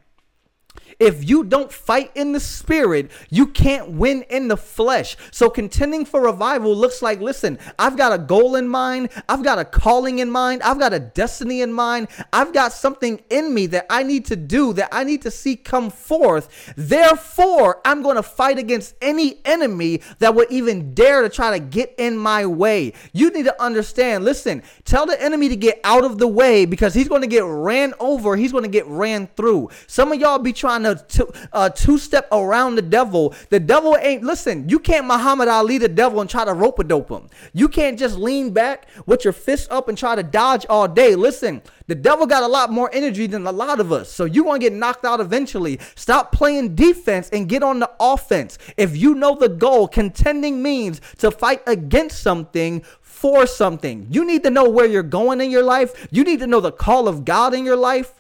if 1.00 1.28
you 1.28 1.44
don't 1.44 1.72
fight 1.72 2.12
in 2.16 2.32
the 2.32 2.40
spirit, 2.40 3.12
you 3.30 3.48
can't 3.48 3.92
win 3.92 4.24
in 4.24 4.48
the 4.48 4.58
flesh. 4.58 5.16
So 5.32 5.50
contending 5.50 6.06
for 6.06 6.22
revival 6.22 6.76
looks 6.76 7.02
like 7.02 7.20
listen, 7.20 7.60
I've 7.78 7.98
got 7.98 8.14
a 8.14 8.18
goal 8.18 8.56
in 8.56 8.68
mind, 8.68 9.10
I've 9.30 9.44
got 9.44 9.60
a 9.60 9.66
calling 9.66 10.20
in 10.20 10.32
mind, 10.32 10.64
I've 10.64 10.80
got 10.80 10.94
a 10.94 11.00
destiny 11.00 11.62
in 11.62 11.72
mind, 11.72 12.08
I've 12.34 12.54
got 12.54 12.74
something 12.74 13.22
in 13.30 13.54
me 13.54 13.68
that 13.68 13.86
I 13.90 14.04
need 14.04 14.26
to 14.26 14.36
do, 14.36 14.74
that 14.74 14.90
I 14.92 15.04
need 15.04 15.22
to 15.24 15.32
see 15.32 15.56
come 15.56 15.90
forth. 15.90 16.74
Therefore, 16.76 17.82
I'm 17.86 18.02
going 18.02 18.16
to 18.16 18.24
fight 18.24 18.58
against 18.58 18.96
any 19.02 19.40
enemy 19.46 20.02
that 20.20 20.34
would 20.34 20.52
even 20.52 20.94
dare 20.94 21.22
to 21.22 21.30
try 21.30 21.58
to 21.58 21.64
get 21.64 21.94
in 21.98 22.18
my 22.18 22.46
way. 22.46 22.94
You 23.14 23.30
need 23.32 23.46
to 23.46 23.62
understand, 23.62 24.26
listen, 24.26 24.64
tell 24.86 25.06
the 25.06 25.22
enemy 25.22 25.50
to 25.50 25.56
get 25.56 25.80
out 25.84 26.04
of 26.04 26.18
the 26.18 26.28
way 26.28 26.66
because 26.66 26.94
he's 26.94 27.08
going 27.08 27.22
to 27.22 27.28
get 27.28 27.44
ran 27.46 27.94
over, 28.00 28.36
he's 28.36 28.52
going 28.52 28.64
to 28.64 28.70
get 28.70 28.88
ran 28.88 29.28
through. 29.36 29.70
Some 29.86 30.12
of 30.12 30.20
y'all 30.20 30.40
be 30.40 30.54
trying 30.54 30.84
to 30.84 30.87
to 30.96 31.04
two, 31.08 31.32
uh, 31.54 31.70
two 31.70 31.98
step 31.98 32.28
around 32.32 32.76
the 32.76 32.82
devil. 32.82 33.34
The 33.50 33.60
devil 33.60 33.98
ain't, 34.00 34.24
listen, 34.24 34.70
you 34.70 34.80
can't 34.80 35.06
Muhammad 35.06 35.48
Ali 35.48 35.78
the 35.78 35.88
devil 35.88 36.22
and 36.22 36.30
try 36.30 36.46
to 36.46 36.54
rope 36.54 36.80
a 36.80 36.84
dope 36.84 37.10
him. 37.10 37.30
You 37.54 37.68
can't 37.68 37.98
just 37.98 38.18
lean 38.18 38.52
back 38.52 38.88
with 39.06 39.24
your 39.24 39.34
fist 39.34 39.72
up 39.72 39.88
and 39.88 39.98
try 39.98 40.16
to 40.16 40.24
dodge 40.24 40.66
all 40.70 40.88
day. 40.88 41.16
Listen, 41.16 41.62
the 41.88 41.96
devil 41.96 42.26
got 42.26 42.44
a 42.44 42.48
lot 42.48 42.72
more 42.72 42.90
energy 42.94 43.28
than 43.28 43.48
a 43.48 43.52
lot 43.52 43.80
of 43.80 43.92
us. 43.92 44.12
So 44.12 44.26
you're 44.26 44.44
going 44.44 44.60
to 44.60 44.66
get 44.70 44.74
knocked 44.74 45.06
out 45.06 45.20
eventually. 45.20 45.80
Stop 45.96 46.32
playing 46.32 46.76
defense 46.76 47.30
and 47.30 47.48
get 47.48 47.64
on 47.64 47.80
the 47.80 47.90
offense. 48.00 48.58
If 48.76 48.96
you 48.96 49.16
know 49.16 49.36
the 49.36 49.50
goal, 49.50 49.88
contending 49.88 50.62
means 50.62 51.02
to 51.20 51.32
fight 51.32 51.62
against 51.66 52.22
something 52.22 52.84
for 53.18 53.48
something. 53.48 54.06
You 54.12 54.24
need 54.24 54.44
to 54.44 54.52
know 54.52 54.70
where 54.70 54.86
you're 54.86 55.02
going 55.02 55.42
in 55.42 55.50
your 55.50 55.64
life. 55.64 56.08
You 56.12 56.24
need 56.24 56.40
to 56.40 56.48
know 56.48 56.60
the 56.60 56.72
call 56.72 57.08
of 57.08 57.26
God 57.26 57.56
in 57.56 57.66
your 57.66 57.76
life. 57.76 58.14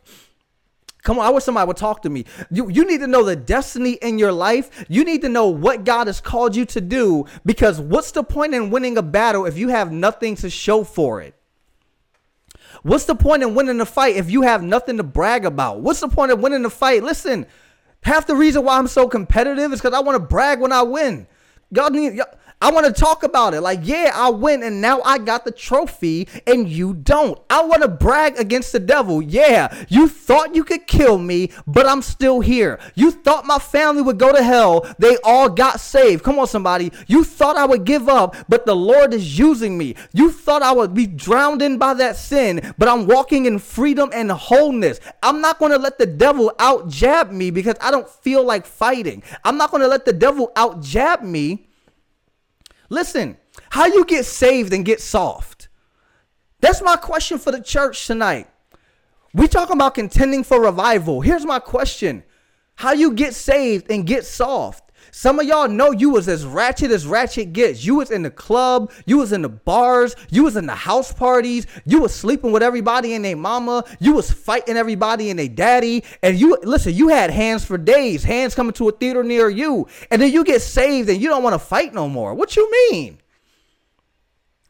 Come 1.08 1.20
on, 1.20 1.26
I 1.26 1.30
wish 1.30 1.46
somebody 1.46 1.66
would 1.66 1.78
talk 1.78 2.02
to 2.02 2.10
me. 2.10 2.26
You, 2.52 2.70
you 2.70 2.86
need 2.86 3.00
to 3.00 3.08
know 3.08 3.24
the 3.24 3.38
destiny 3.38 3.94
in 4.02 4.20
your 4.20 4.34
life. 4.34 4.84
You 4.90 5.06
need 5.06 5.22
to 5.22 5.30
know 5.30 5.48
what 5.48 5.86
God 5.86 6.08
has 6.08 6.20
called 6.20 6.54
you 6.54 6.66
to 6.66 6.82
do 6.82 7.24
because 7.46 7.80
what's 7.80 8.12
the 8.12 8.26
point 8.26 8.54
in 8.54 8.72
winning 8.72 8.98
a 8.98 9.02
battle 9.02 9.46
if 9.46 9.58
you 9.58 9.70
have 9.70 9.90
nothing 9.90 10.36
to 10.36 10.50
show 10.50 10.84
for 10.84 11.22
it? 11.22 11.34
What's 12.84 13.06
the 13.06 13.16
point 13.16 13.42
in 13.42 13.56
winning 13.56 13.80
a 13.80 13.86
fight 13.86 14.18
if 14.18 14.30
you 14.30 14.42
have 14.42 14.62
nothing 14.62 14.98
to 14.98 15.04
brag 15.04 15.46
about? 15.46 15.80
What's 15.80 16.02
the 16.02 16.10
point 16.10 16.34
of 16.34 16.42
winning 16.42 16.66
a 16.66 16.70
fight? 16.70 17.04
Listen, 17.04 17.46
half 18.04 18.28
the 18.28 18.36
reason 18.36 18.66
why 18.66 18.78
I'm 18.78 18.90
so 18.90 19.08
competitive 19.08 19.72
is 19.72 19.80
because 19.80 19.94
I 19.94 20.02
want 20.02 20.18
to 20.18 20.28
brag 20.28 20.60
when 20.60 20.74
I 20.74 20.82
win. 20.82 21.26
God 21.72 21.94
need 21.94 22.20
I 22.60 22.72
want 22.72 22.88
to 22.88 22.92
talk 22.92 23.22
about 23.22 23.54
it. 23.54 23.62
Like, 23.62 23.82
yeah, 23.84 24.12
I 24.16 24.32
win 24.32 24.64
and 24.64 24.82
now 24.82 25.02
I 25.04 25.20
got 25.20 25.46
the 25.46 25.52
trophy 25.52 26.28
and 26.48 26.68
you 26.68 26.96
don't. 26.96 27.40
I 27.52 27.64
want 27.64 27.84
to 27.84 27.88
brag 27.88 28.40
against 28.40 28.72
the 28.72 28.80
devil. 28.80 29.22
Yeah, 29.22 29.86
you 29.90 30.08
thought 30.08 30.56
you 30.56 30.64
could 30.64 30.88
kill 30.88 31.20
me, 31.20 31.52
but 31.68 31.86
I'm 31.86 32.02
still 32.02 32.40
here. 32.40 32.80
You 32.96 33.12
thought 33.12 33.46
my 33.46 33.60
family 33.60 34.02
would 34.02 34.18
go 34.18 34.34
to 34.34 34.42
hell. 34.42 34.92
They 34.98 35.18
all 35.24 35.50
got 35.50 35.80
saved. 35.80 36.24
Come 36.24 36.40
on, 36.40 36.48
somebody. 36.48 36.92
You 37.06 37.24
thought 37.24 37.58
I 37.58 37.66
would 37.66 37.84
give 37.86 38.10
up, 38.10 38.36
but 38.50 38.66
the 38.66 38.76
Lord 38.76 39.14
is 39.14 39.38
using 39.38 39.78
me. 39.78 39.94
You 40.14 40.32
thought 40.32 40.64
I 40.64 40.72
would 40.72 40.96
be 40.96 41.06
drowned 41.06 41.62
in 41.62 41.78
by 41.78 41.94
that 41.94 42.16
sin, 42.16 42.74
but 42.80 42.88
I'm 42.88 43.06
walking 43.06 43.46
in 43.46 43.60
freedom 43.60 44.10
and 44.14 44.32
wholeness. 44.32 45.00
I'm 45.22 45.42
not 45.42 45.60
going 45.60 45.74
to 45.74 45.78
let 45.78 46.00
the 46.00 46.08
devil 46.08 46.52
out 46.58 46.90
jab 46.90 47.30
me 47.30 47.52
because 47.52 47.76
I 47.82 47.92
don't 47.92 48.10
feel 48.10 48.44
like 48.44 48.66
fighting. 48.66 49.22
I'm 49.44 49.58
not 49.58 49.70
going 49.70 49.82
to 49.82 49.88
let 49.88 50.06
the 50.06 50.14
devil 50.14 50.52
out 50.56 50.82
jab 50.82 51.22
me 51.22 51.67
Listen, 52.89 53.38
how 53.70 53.86
you 53.86 54.06
get 54.06 54.25
saved 54.25 54.74
and 54.74 54.86
get 54.86 55.01
soft? 55.01 55.67
That's 56.60 56.82
my 56.82 56.96
question 56.96 57.38
for 57.38 57.51
the 57.51 57.62
church 57.62 58.08
tonight. 58.08 58.48
We 59.34 59.48
talking 59.48 59.75
about 59.75 59.96
contending 59.96 60.44
for 60.44 60.62
revival. 60.62 61.22
Here's 61.22 61.46
my 61.46 61.60
question. 61.60 62.24
How 62.75 62.94
you 62.94 63.13
get 63.13 63.36
saved 63.36 63.91
and 63.91 64.06
get 64.06 64.25
soft? 64.25 64.87
Some 65.18 65.40
of 65.40 65.48
y'all 65.48 65.68
know 65.68 65.90
you 65.90 66.12
was 66.12 66.28
as 66.28 66.46
ratchet 66.46 66.92
as 66.92 67.08
ratchet 67.08 67.52
gets. 67.52 67.84
You 67.84 67.96
was 67.96 68.12
in 68.12 68.22
the 68.22 68.30
club, 68.30 68.92
you 69.08 69.18
was 69.18 69.32
in 69.32 69.42
the 69.42 69.50
bars, 69.50 70.16
you 70.30 70.44
was 70.44 70.56
in 70.56 70.68
the 70.68 70.76
house 70.76 71.12
parties, 71.12 71.66
you 71.86 72.02
was 72.02 72.14
sleeping 72.14 72.52
with 72.52 72.62
everybody 72.62 73.16
and 73.16 73.26
their 73.26 73.36
mama, 73.36 73.84
you 74.00 74.14
was 74.14 74.30
fighting 74.30 74.78
everybody 74.78 75.32
and 75.32 75.40
their 75.40 75.48
daddy, 75.48 76.04
and 76.22 76.40
you 76.40 76.60
listen, 76.62 76.94
you 76.94 77.08
had 77.08 77.32
hands 77.32 77.66
for 77.66 77.80
days, 77.80 78.24
hands 78.24 78.54
coming 78.54 78.74
to 78.74 78.90
a 78.90 78.92
theater 78.92 79.24
near 79.24 79.50
you, 79.50 79.88
and 80.12 80.22
then 80.22 80.32
you 80.32 80.44
get 80.44 80.62
saved 80.62 81.10
and 81.10 81.20
you 81.20 81.30
don't 81.30 81.42
want 81.42 81.56
to 81.56 81.60
fight 81.60 81.96
no 81.96 82.08
more. 82.08 82.36
What 82.36 82.56
you 82.56 82.72
mean? 82.92 83.18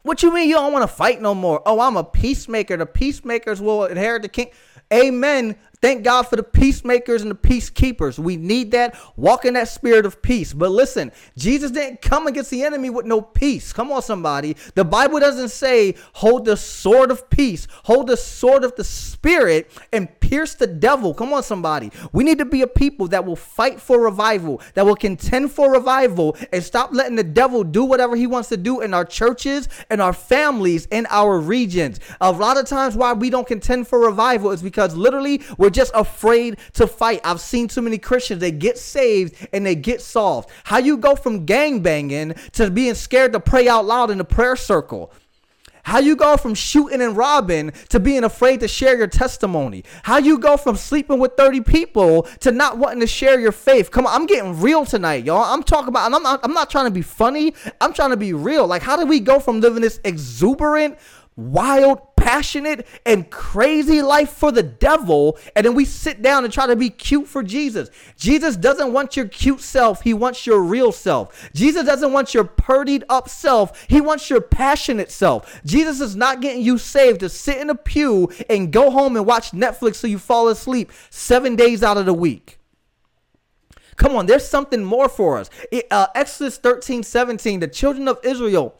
What 0.03 0.23
you 0.23 0.33
mean 0.33 0.47
you 0.47 0.55
don't 0.55 0.71
want 0.71 0.89
to 0.89 0.95
fight 0.95 1.21
no 1.21 1.35
more? 1.35 1.61
Oh, 1.65 1.81
I'm 1.81 1.97
a 1.97 2.05
peacemaker. 2.05 2.77
The 2.77 2.85
peacemakers 2.85 3.59
will 3.59 3.83
inherit 3.83 4.21
the 4.21 4.29
king. 4.29 4.51
Amen. 4.93 5.57
Thank 5.87 6.03
God 6.03 6.23
for 6.23 6.35
the 6.35 6.43
peacemakers 6.43 7.21
and 7.21 7.31
the 7.31 7.35
peacekeepers. 7.35 8.19
We 8.19 8.35
need 8.35 8.71
that. 8.71 8.99
Walk 9.15 9.45
in 9.45 9.53
that 9.53 9.69
spirit 9.69 10.05
of 10.05 10.21
peace. 10.21 10.51
But 10.51 10.69
listen, 10.69 11.13
Jesus 11.37 11.71
didn't 11.71 12.01
come 12.01 12.27
against 12.27 12.49
the 12.49 12.63
enemy 12.63 12.89
with 12.89 13.05
no 13.05 13.21
peace. 13.21 13.71
Come 13.71 13.93
on, 13.93 14.01
somebody. 14.01 14.57
The 14.75 14.83
Bible 14.83 15.21
doesn't 15.21 15.47
say 15.47 15.95
hold 16.11 16.43
the 16.43 16.57
sword 16.57 17.09
of 17.09 17.29
peace, 17.29 17.69
hold 17.85 18.07
the 18.07 18.17
sword 18.17 18.65
of 18.65 18.75
the 18.75 18.83
spirit 18.83 19.71
and 19.93 20.09
pierce 20.19 20.55
the 20.55 20.67
devil. 20.67 21.13
Come 21.13 21.31
on, 21.31 21.41
somebody. 21.41 21.89
We 22.11 22.25
need 22.25 22.39
to 22.39 22.45
be 22.45 22.63
a 22.63 22.67
people 22.67 23.07
that 23.07 23.23
will 23.23 23.37
fight 23.37 23.79
for 23.79 23.97
revival, 23.97 24.61
that 24.73 24.85
will 24.85 24.97
contend 24.97 25.53
for 25.53 25.71
revival, 25.71 26.35
and 26.51 26.61
stop 26.61 26.89
letting 26.91 27.15
the 27.15 27.23
devil 27.23 27.63
do 27.63 27.85
whatever 27.85 28.17
he 28.17 28.27
wants 28.27 28.49
to 28.49 28.57
do 28.57 28.81
in 28.81 28.93
our 28.93 29.05
churches 29.05 29.69
and 29.89 30.01
our 30.01 30.11
families 30.11 30.85
in 30.87 31.07
our 31.09 31.39
regions. 31.39 32.01
A 32.19 32.29
lot 32.29 32.57
of 32.57 32.65
times, 32.65 32.97
why 32.97 33.13
we 33.13 33.29
don't 33.29 33.47
contend 33.47 33.87
for 33.87 33.99
revival 33.99 34.51
is 34.51 34.61
because 34.61 34.93
literally 34.93 35.41
we're 35.57 35.76
just 35.77 35.91
afraid 35.93 36.57
to 36.73 36.87
fight. 36.87 37.21
I've 37.23 37.39
seen 37.39 37.67
too 37.67 37.81
many 37.81 37.99
Christians, 37.99 38.41
they 38.41 38.51
get 38.51 38.77
saved 38.77 39.47
and 39.53 39.65
they 39.65 39.75
get 39.75 40.01
solved. 40.01 40.49
How 40.63 40.79
you 40.79 40.97
go 40.97 41.15
from 41.15 41.45
gang 41.45 41.81
banging 41.81 42.33
to 42.53 42.71
being 42.71 42.95
scared 42.95 43.31
to 43.33 43.39
pray 43.39 43.69
out 43.69 43.85
loud 43.85 44.09
in 44.09 44.17
the 44.17 44.25
prayer 44.25 44.55
circle? 44.55 45.13
How 45.83 45.99
you 45.99 46.17
go 46.17 46.35
from 46.35 46.53
shooting 46.53 47.01
and 47.01 47.15
robbing 47.15 47.71
to 47.89 47.99
being 48.01 48.25
afraid 48.25 48.59
to 48.59 48.67
share 48.67 48.97
your 48.97 49.07
testimony? 49.07 49.85
How 50.03 50.17
you 50.17 50.37
go 50.37 50.57
from 50.57 50.75
sleeping 50.75 51.17
with 51.17 51.37
30 51.37 51.61
people 51.61 52.23
to 52.41 52.51
not 52.51 52.77
wanting 52.77 52.99
to 52.99 53.07
share 53.07 53.39
your 53.39 53.53
faith? 53.53 53.89
Come 53.89 54.05
on, 54.05 54.13
I'm 54.13 54.27
getting 54.27 54.59
real 54.59 54.83
tonight, 54.83 55.23
y'all. 55.23 55.43
I'm 55.43 55.63
talking 55.63 55.87
about 55.87 56.11
I'm 56.11 56.21
not 56.21 56.41
I'm 56.43 56.53
not 56.53 56.69
trying 56.69 56.87
to 56.87 56.91
be 56.91 57.01
funny. 57.01 57.53
I'm 57.79 57.93
trying 57.93 58.09
to 58.09 58.17
be 58.17 58.33
real. 58.33 58.67
Like 58.67 58.81
how 58.81 58.97
do 58.97 59.05
we 59.05 59.21
go 59.21 59.39
from 59.39 59.61
living 59.61 59.81
this 59.81 60.01
exuberant 60.03 60.97
wild, 61.37 62.01
passionate, 62.17 62.85
and 63.05 63.29
crazy 63.29 64.01
life 64.01 64.31
for 64.31 64.51
the 64.51 64.63
devil, 64.63 65.37
and 65.55 65.65
then 65.65 65.75
we 65.75 65.85
sit 65.85 66.21
down 66.21 66.43
and 66.43 66.51
try 66.51 66.65
to 66.65 66.75
be 66.75 66.89
cute 66.89 67.27
for 67.27 67.43
Jesus. 67.43 67.89
Jesus 68.17 68.57
doesn't 68.57 68.91
want 68.91 69.15
your 69.15 69.27
cute 69.27 69.61
self, 69.61 70.01
he 70.01 70.13
wants 70.13 70.45
your 70.45 70.61
real 70.61 70.91
self. 70.91 71.49
Jesus 71.53 71.85
doesn't 71.85 72.11
want 72.11 72.33
your 72.33 72.43
purdied 72.43 73.05
up 73.07 73.29
self, 73.29 73.85
he 73.87 74.01
wants 74.01 74.29
your 74.29 74.41
passionate 74.41 75.11
self. 75.11 75.61
Jesus 75.63 76.01
is 76.01 76.15
not 76.15 76.41
getting 76.41 76.63
you 76.63 76.77
saved 76.77 77.21
to 77.21 77.29
sit 77.29 77.59
in 77.59 77.69
a 77.69 77.75
pew 77.75 78.29
and 78.49 78.73
go 78.73 78.89
home 78.89 79.15
and 79.15 79.25
watch 79.25 79.51
Netflix 79.51 79.95
so 79.95 80.07
you 80.07 80.19
fall 80.19 80.49
asleep 80.49 80.91
seven 81.09 81.55
days 81.55 81.83
out 81.83 81.97
of 81.97 82.05
the 82.05 82.13
week. 82.13 82.57
Come 83.95 84.15
on, 84.15 84.27
there's 84.27 84.47
something 84.47 84.83
more 84.83 85.09
for 85.09 85.39
us. 85.39 85.49
It, 85.71 85.87
uh, 85.89 86.07
Exodus 86.13 86.57
13, 86.57 87.01
17, 87.01 87.59
the 87.59 87.67
children 87.67 88.07
of 88.07 88.19
Israel, 88.23 88.75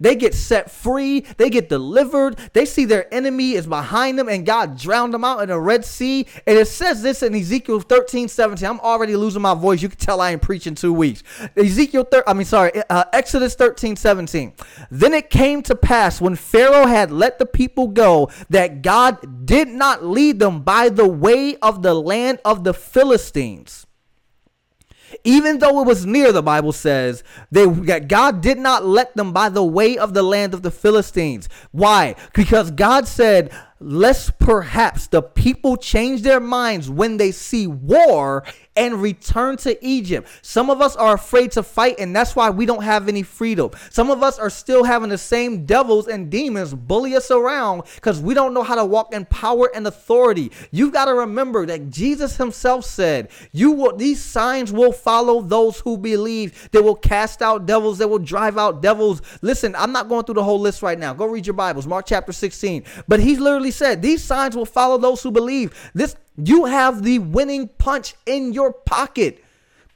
they 0.00 0.14
get 0.14 0.34
set 0.34 0.70
free, 0.70 1.20
they 1.36 1.50
get 1.50 1.68
delivered, 1.68 2.38
they 2.52 2.64
see 2.64 2.84
their 2.84 3.12
enemy 3.12 3.52
is 3.52 3.66
behind 3.66 4.18
them, 4.18 4.28
and 4.28 4.46
God 4.46 4.78
drowned 4.78 5.14
them 5.14 5.24
out 5.24 5.42
in 5.42 5.48
the 5.48 5.58
Red 5.58 5.84
Sea. 5.84 6.26
And 6.46 6.58
it 6.58 6.68
says 6.68 7.02
this 7.02 7.22
in 7.22 7.34
Ezekiel 7.34 7.80
13, 7.80 8.28
17. 8.28 8.68
I'm 8.68 8.80
already 8.80 9.16
losing 9.16 9.42
my 9.42 9.54
voice. 9.54 9.82
You 9.82 9.88
can 9.88 9.98
tell 9.98 10.20
I 10.20 10.32
ain't 10.32 10.42
preaching 10.42 10.74
two 10.74 10.92
weeks. 10.92 11.22
Ezekiel, 11.56 12.04
thir- 12.04 12.24
I 12.26 12.34
mean, 12.34 12.44
sorry, 12.44 12.72
uh, 12.88 13.04
Exodus 13.12 13.54
13, 13.54 13.96
17. 13.96 14.52
Then 14.90 15.14
it 15.14 15.30
came 15.30 15.62
to 15.62 15.74
pass 15.74 16.20
when 16.20 16.36
Pharaoh 16.36 16.86
had 16.86 17.10
let 17.10 17.38
the 17.38 17.46
people 17.46 17.88
go 17.88 18.30
that 18.50 18.82
God 18.82 19.46
did 19.46 19.68
not 19.68 20.04
lead 20.04 20.38
them 20.38 20.62
by 20.62 20.88
the 20.88 21.08
way 21.08 21.56
of 21.56 21.82
the 21.82 21.94
land 21.94 22.40
of 22.44 22.64
the 22.64 22.74
Philistines 22.74 23.86
even 25.24 25.58
though 25.58 25.80
it 25.80 25.86
was 25.86 26.04
near, 26.04 26.32
the 26.32 26.42
Bible 26.42 26.72
says, 26.72 27.22
they 27.50 27.66
God 27.66 28.40
did 28.40 28.58
not 28.58 28.84
let 28.84 29.14
them 29.16 29.32
by 29.32 29.48
the 29.48 29.64
way 29.64 29.96
of 29.96 30.14
the 30.14 30.22
land 30.22 30.54
of 30.54 30.62
the 30.62 30.70
Philistines. 30.70 31.48
Why? 31.70 32.16
Because 32.34 32.70
God 32.70 33.06
said, 33.06 33.52
lest 33.82 34.38
perhaps 34.38 35.06
the 35.08 35.22
people 35.22 35.76
change 35.76 36.22
their 36.22 36.40
minds 36.40 36.88
when 36.88 37.16
they 37.16 37.32
see 37.32 37.66
war 37.66 38.44
and 38.76 39.02
return 39.02 39.56
to 39.58 39.86
Egypt. 39.86 40.28
Some 40.42 40.70
of 40.70 40.80
us 40.80 40.96
are 40.96 41.14
afraid 41.14 41.52
to 41.52 41.62
fight, 41.62 41.96
and 41.98 42.14
that's 42.14 42.34
why 42.34 42.50
we 42.50 42.66
don't 42.66 42.82
have 42.82 43.08
any 43.08 43.22
freedom. 43.22 43.70
Some 43.90 44.10
of 44.10 44.22
us 44.22 44.38
are 44.38 44.50
still 44.50 44.84
having 44.84 45.10
the 45.10 45.18
same 45.18 45.66
devils 45.66 46.08
and 46.08 46.30
demons 46.30 46.72
bully 46.74 47.14
us 47.14 47.30
around 47.30 47.82
because 47.96 48.20
we 48.20 48.34
don't 48.34 48.54
know 48.54 48.62
how 48.62 48.74
to 48.74 48.84
walk 48.84 49.12
in 49.12 49.24
power 49.26 49.70
and 49.74 49.86
authority. 49.86 50.50
You've 50.70 50.92
got 50.92 51.06
to 51.06 51.14
remember 51.14 51.66
that 51.66 51.90
Jesus 51.90 52.36
himself 52.36 52.84
said, 52.84 53.30
You 53.52 53.72
will 53.72 53.96
these 53.96 54.22
signs 54.22 54.72
will 54.72 54.92
follow 54.92 55.42
those 55.42 55.80
who 55.80 55.98
believe. 55.98 56.70
They 56.72 56.80
will 56.80 56.94
cast 56.94 57.42
out 57.42 57.66
devils, 57.66 57.98
they 57.98 58.06
will 58.06 58.18
drive 58.18 58.56
out 58.56 58.80
devils. 58.80 59.20
Listen, 59.42 59.74
I'm 59.76 59.92
not 59.92 60.08
going 60.08 60.24
through 60.24 60.36
the 60.36 60.44
whole 60.44 60.60
list 60.60 60.82
right 60.82 60.98
now. 60.98 61.12
Go 61.12 61.26
read 61.26 61.46
your 61.46 61.54
Bibles, 61.54 61.86
Mark 61.86 62.06
chapter 62.06 62.32
16. 62.32 62.84
But 63.06 63.20
he 63.20 63.36
literally 63.36 63.70
said, 63.72 64.02
These 64.02 64.22
signs 64.22 64.54
will 64.54 64.66
follow 64.66 64.98
those 64.98 65.22
who 65.22 65.30
believe. 65.30 65.90
This 65.94 66.16
you 66.36 66.64
have 66.64 67.02
the 67.02 67.18
winning 67.18 67.68
punch 67.68 68.14
in 68.24 68.52
your 68.52 68.72
pocket. 68.72 69.41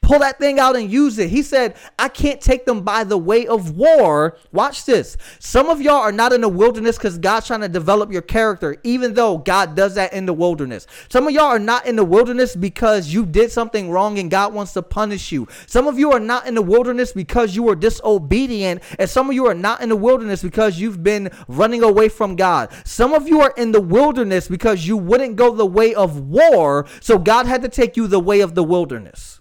Pull 0.06 0.20
that 0.20 0.38
thing 0.38 0.60
out 0.60 0.76
and 0.76 0.88
use 0.88 1.18
it. 1.18 1.30
He 1.30 1.42
said, 1.42 1.74
I 1.98 2.06
can't 2.06 2.40
take 2.40 2.64
them 2.64 2.82
by 2.82 3.02
the 3.02 3.18
way 3.18 3.44
of 3.44 3.76
war. 3.76 4.38
Watch 4.52 4.84
this. 4.84 5.16
Some 5.40 5.68
of 5.68 5.80
y'all 5.80 5.94
are 5.96 6.12
not 6.12 6.32
in 6.32 6.42
the 6.42 6.48
wilderness 6.48 6.96
because 6.96 7.18
God's 7.18 7.48
trying 7.48 7.62
to 7.62 7.68
develop 7.68 8.12
your 8.12 8.22
character, 8.22 8.76
even 8.84 9.14
though 9.14 9.36
God 9.36 9.74
does 9.74 9.96
that 9.96 10.12
in 10.12 10.24
the 10.24 10.32
wilderness. 10.32 10.86
Some 11.08 11.26
of 11.26 11.32
y'all 11.32 11.46
are 11.46 11.58
not 11.58 11.86
in 11.86 11.96
the 11.96 12.04
wilderness 12.04 12.54
because 12.54 13.12
you 13.12 13.26
did 13.26 13.50
something 13.50 13.90
wrong 13.90 14.20
and 14.20 14.30
God 14.30 14.54
wants 14.54 14.74
to 14.74 14.82
punish 14.82 15.32
you. 15.32 15.48
Some 15.66 15.88
of 15.88 15.98
you 15.98 16.12
are 16.12 16.20
not 16.20 16.46
in 16.46 16.54
the 16.54 16.62
wilderness 16.62 17.12
because 17.12 17.56
you 17.56 17.64
were 17.64 17.74
disobedient, 17.74 18.84
and 19.00 19.10
some 19.10 19.28
of 19.28 19.34
you 19.34 19.46
are 19.46 19.54
not 19.54 19.80
in 19.80 19.88
the 19.88 19.96
wilderness 19.96 20.40
because 20.40 20.78
you've 20.78 21.02
been 21.02 21.32
running 21.48 21.82
away 21.82 22.08
from 22.10 22.36
God. 22.36 22.70
Some 22.84 23.12
of 23.12 23.26
you 23.26 23.40
are 23.40 23.54
in 23.56 23.72
the 23.72 23.80
wilderness 23.80 24.46
because 24.46 24.86
you 24.86 24.96
wouldn't 24.96 25.34
go 25.34 25.52
the 25.52 25.66
way 25.66 25.94
of 25.96 26.20
war, 26.20 26.86
so 27.00 27.18
God 27.18 27.46
had 27.46 27.62
to 27.62 27.68
take 27.68 27.96
you 27.96 28.06
the 28.06 28.20
way 28.20 28.38
of 28.38 28.54
the 28.54 28.62
wilderness. 28.62 29.35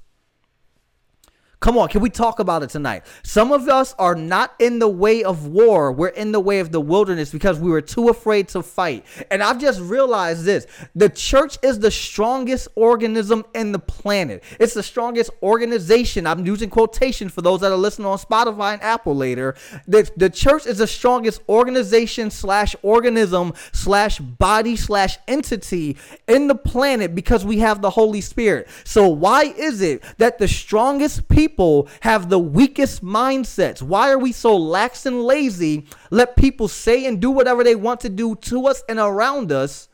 Come 1.66 1.80
on, 1.80 1.88
can 1.88 2.02
we 2.02 2.12
talk 2.12 2.38
about 2.38 2.62
it 2.62 2.70
tonight? 2.70 3.02
Some 3.24 3.52
of 3.52 3.68
us 3.68 3.96
are 3.98 4.14
not 4.14 4.54
in 4.60 4.78
the 4.78 4.88
way 4.88 5.24
of 5.24 5.48
war. 5.48 5.92
We're 5.92 6.10
in 6.10 6.32
the 6.32 6.40
way 6.40 6.60
of 6.60 6.72
the 6.72 6.80
wilderness 6.80 7.32
because 7.32 7.58
we 7.58 7.72
were 7.72 7.82
too 7.82 8.10
afraid 8.10 8.50
to 8.50 8.62
fight. 8.62 9.04
And 9.32 9.42
I've 9.42 9.60
just 9.60 9.82
realized 9.82 10.46
this 10.46 10.68
the 10.94 11.10
church 11.10 11.58
is 11.64 11.80
the 11.80 11.90
strongest 11.90 12.68
organism 12.76 13.46
in 13.56 13.72
the 13.72 13.80
planet, 13.80 14.44
it's 14.60 14.76
the 14.76 14.84
strongest 14.84 15.32
organization. 15.42 16.28
I'm 16.28 16.46
using 16.46 16.70
quotation 16.70 17.30
for 17.30 17.42
those 17.42 17.62
that 17.62 17.72
are 17.72 17.78
listening 17.78 18.06
on 18.06 18.20
Spotify 18.20 18.74
and 18.74 18.84
Apple 18.84 19.16
later. 19.16 19.56
The, 19.88 20.08
the 20.16 20.30
church 20.30 20.68
is 20.68 20.78
the 20.78 20.86
strongest 20.86 21.42
organization 21.50 22.30
slash 22.30 22.76
organism 22.84 23.54
slash 23.74 24.20
body 24.20 24.76
slash 24.76 25.18
entity 25.28 25.98
in 26.28 26.46
the 26.46 26.54
planet 26.54 27.16
because 27.16 27.44
we 27.44 27.58
have 27.58 27.82
the 27.82 27.90
Holy 27.90 28.22
Spirit. 28.22 28.68
So, 28.84 29.08
why 29.08 29.46
is 29.46 29.82
it 29.82 30.04
that 30.20 30.38
the 30.38 30.48
strongest 30.48 31.28
people 31.28 31.55
people 31.56 31.88
have 32.02 32.28
the 32.28 32.38
weakest 32.38 33.02
mindsets. 33.02 33.82
Why 33.82 34.12
are 34.12 34.20
we 34.20 34.34
so 34.34 34.58
lax 34.58 35.06
and 35.06 35.24
lazy? 35.24 35.86
Let 36.12 36.36
people 36.36 36.68
say 36.68 37.06
and 37.06 37.22
do 37.22 37.32
whatever 37.32 37.64
they 37.64 37.76
want 37.76 38.02
to 38.02 38.10
do 38.10 38.36
to 38.36 38.68
us 38.68 38.84
and 38.90 39.00
around 39.00 39.54
us. 39.54 39.88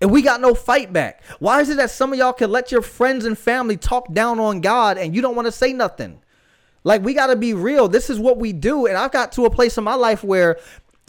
And 0.00 0.12
we 0.12 0.22
got 0.22 0.40
no 0.40 0.54
fight 0.54 0.92
back. 0.92 1.24
Why 1.40 1.60
is 1.60 1.70
it 1.70 1.76
that 1.78 1.90
some 1.90 2.12
of 2.12 2.20
y'all 2.20 2.32
can 2.32 2.52
let 2.52 2.70
your 2.70 2.82
friends 2.82 3.24
and 3.24 3.36
family 3.36 3.76
talk 3.76 4.14
down 4.14 4.38
on 4.38 4.60
God 4.60 4.96
and 4.96 5.12
you 5.12 5.22
don't 5.22 5.34
want 5.34 5.46
to 5.46 5.52
say 5.52 5.72
nothing? 5.72 6.22
Like, 6.84 7.02
we 7.02 7.14
got 7.14 7.26
to 7.28 7.36
be 7.36 7.52
real. 7.52 7.88
This 7.88 8.08
is 8.08 8.20
what 8.20 8.38
we 8.38 8.52
do. 8.52 8.86
And 8.86 8.96
I've 8.96 9.10
got 9.10 9.32
to 9.32 9.46
a 9.46 9.50
place 9.50 9.76
in 9.76 9.82
my 9.82 9.94
life 9.94 10.22
where, 10.22 10.60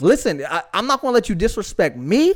listen, 0.02 0.44
I, 0.50 0.64
am 0.74 0.88
not 0.88 1.02
going 1.02 1.12
to 1.12 1.16
let 1.16 1.30
you 1.30 1.36
disrespect 1.36 1.98
me. 1.98 2.34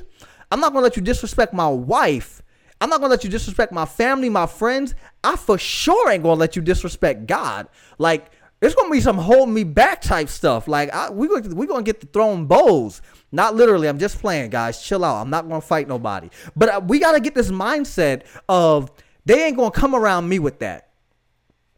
I'm 0.51 0.59
not 0.59 0.73
going 0.73 0.81
to 0.81 0.85
let 0.85 0.95
you 0.95 1.01
disrespect 1.01 1.55
my 1.55 1.69
wife. 1.69 2.43
I'm 2.79 2.89
not 2.89 2.99
gonna 2.99 3.11
let 3.11 3.23
you 3.23 3.29
disrespect 3.29 3.71
my 3.71 3.85
family, 3.85 4.29
my 4.29 4.45
friends. 4.45 4.95
I 5.23 5.35
for 5.35 5.57
sure 5.57 6.09
ain't 6.11 6.23
gonna 6.23 6.39
let 6.39 6.55
you 6.55 6.61
disrespect 6.61 7.25
God. 7.27 7.67
Like 7.97 8.31
it's 8.61 8.75
gonna 8.75 8.91
be 8.91 9.01
some 9.01 9.17
hold 9.17 9.49
me 9.49 9.63
back 9.63 10.01
type 10.01 10.29
stuff. 10.29 10.67
Like 10.67 10.93
I, 10.93 11.09
we 11.09 11.27
gonna 11.27 11.55
we 11.55 11.67
gonna 11.67 11.83
get 11.83 11.99
the 11.99 12.07
throwing 12.07 12.45
bows. 12.45 13.01
Not 13.31 13.55
literally. 13.55 13.87
I'm 13.87 13.99
just 13.99 14.19
playing, 14.19 14.51
guys. 14.51 14.81
Chill 14.81 15.03
out. 15.03 15.21
I'm 15.21 15.29
not 15.29 15.47
gonna 15.47 15.61
fight 15.61 15.87
nobody. 15.87 16.29
But 16.55 16.69
uh, 16.69 16.81
we 16.85 16.99
gotta 16.99 17.19
get 17.19 17.35
this 17.35 17.49
mindset 17.49 18.23
of 18.47 18.91
they 19.25 19.45
ain't 19.45 19.57
gonna 19.57 19.71
come 19.71 19.93
around 19.93 20.29
me 20.29 20.39
with 20.39 20.59
that. 20.59 20.86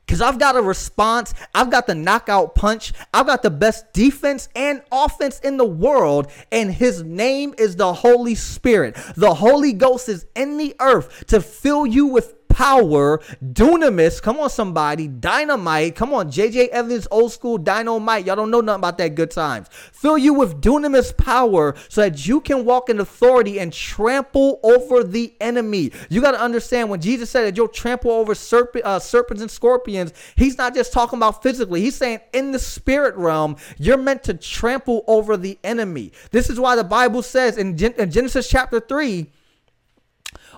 Because 0.10 0.22
I've 0.22 0.40
got 0.40 0.56
a 0.56 0.62
response. 0.64 1.36
I've 1.54 1.70
got 1.70 1.86
the 1.86 1.94
knockout 1.94 2.56
punch. 2.56 2.94
I've 3.14 3.28
got 3.28 3.44
the 3.44 3.52
best 3.52 3.94
defense 3.94 4.50
and 4.56 4.82
offense 4.92 5.38
in 5.42 5.58
the 5.58 5.68
world. 5.68 6.32
And 6.52 6.74
his 6.74 7.04
name 7.04 7.54
is 7.60 7.76
the 7.76 7.94
Holy 7.94 8.34
Spirit. 8.34 8.98
The 9.16 9.36
Holy 9.36 9.72
Ghost 9.72 10.10
is 10.10 10.26
in 10.36 10.58
the 10.58 10.76
earth 10.80 11.28
to 11.28 11.40
fill 11.40 11.86
you 11.86 12.08
with 12.08 12.34
power, 12.60 13.20
dunamis. 13.42 14.22
Come 14.22 14.38
on, 14.38 14.50
somebody. 14.50 15.08
Dynamite. 15.08 15.96
Come 15.96 16.14
on, 16.14 16.30
JJ 16.30 16.68
Evans, 16.68 17.08
old 17.10 17.32
school 17.32 17.58
dynamite. 17.58 18.26
Y'all 18.26 18.36
don't 18.36 18.52
know 18.52 18.60
nothing 18.60 18.82
about 18.82 18.98
that 18.98 19.16
good 19.16 19.32
times. 19.32 19.70
Fill 19.72 20.18
you 20.18 20.34
with 20.34 20.60
dunamis 20.60 21.16
power 21.16 21.74
so 21.88 22.02
that 22.02 22.28
you 22.28 22.42
can 22.42 22.66
walk 22.66 22.90
in 22.90 23.00
authority 23.00 23.62
and 23.62 23.72
trample 23.72 24.60
over 24.62 25.06
the 25.06 25.34
enemy. 25.40 25.94
You 26.10 26.20
got 26.20 26.32
to 26.32 26.42
understand 26.42 26.90
when 26.90 27.00
Jesus 27.00 27.30
said 27.30 27.44
that 27.46 27.56
you'll 27.56 27.70
trample 27.70 28.12
over 28.12 28.36
serpent, 28.36 28.84
uh, 28.84 29.00
serpents 29.00 29.42
and 29.42 29.50
scorpions, 29.50 30.12
he's 30.36 30.58
not 30.58 30.76
just 30.76 30.92
talking 30.92 31.18
about 31.18 31.42
physically. 31.42 31.80
He's 31.80 31.96
saying 31.96 32.20
in 32.34 32.52
the 32.52 32.60
spirit 32.60 33.16
realm, 33.16 33.56
you're 33.78 33.98
meant 33.98 34.26
to 34.26 34.34
trample 34.34 35.06
over 35.08 35.38
the 35.38 35.58
enemy. 35.64 36.12
This 36.32 36.50
is 36.50 36.60
why 36.60 36.76
the 36.76 36.84
Bible 36.84 37.24
says 37.24 37.58
in, 37.58 37.78
Gen- 37.78 37.94
in 37.98 38.12
Genesis 38.12 38.50
chapter 38.50 38.82
3, 38.82 39.32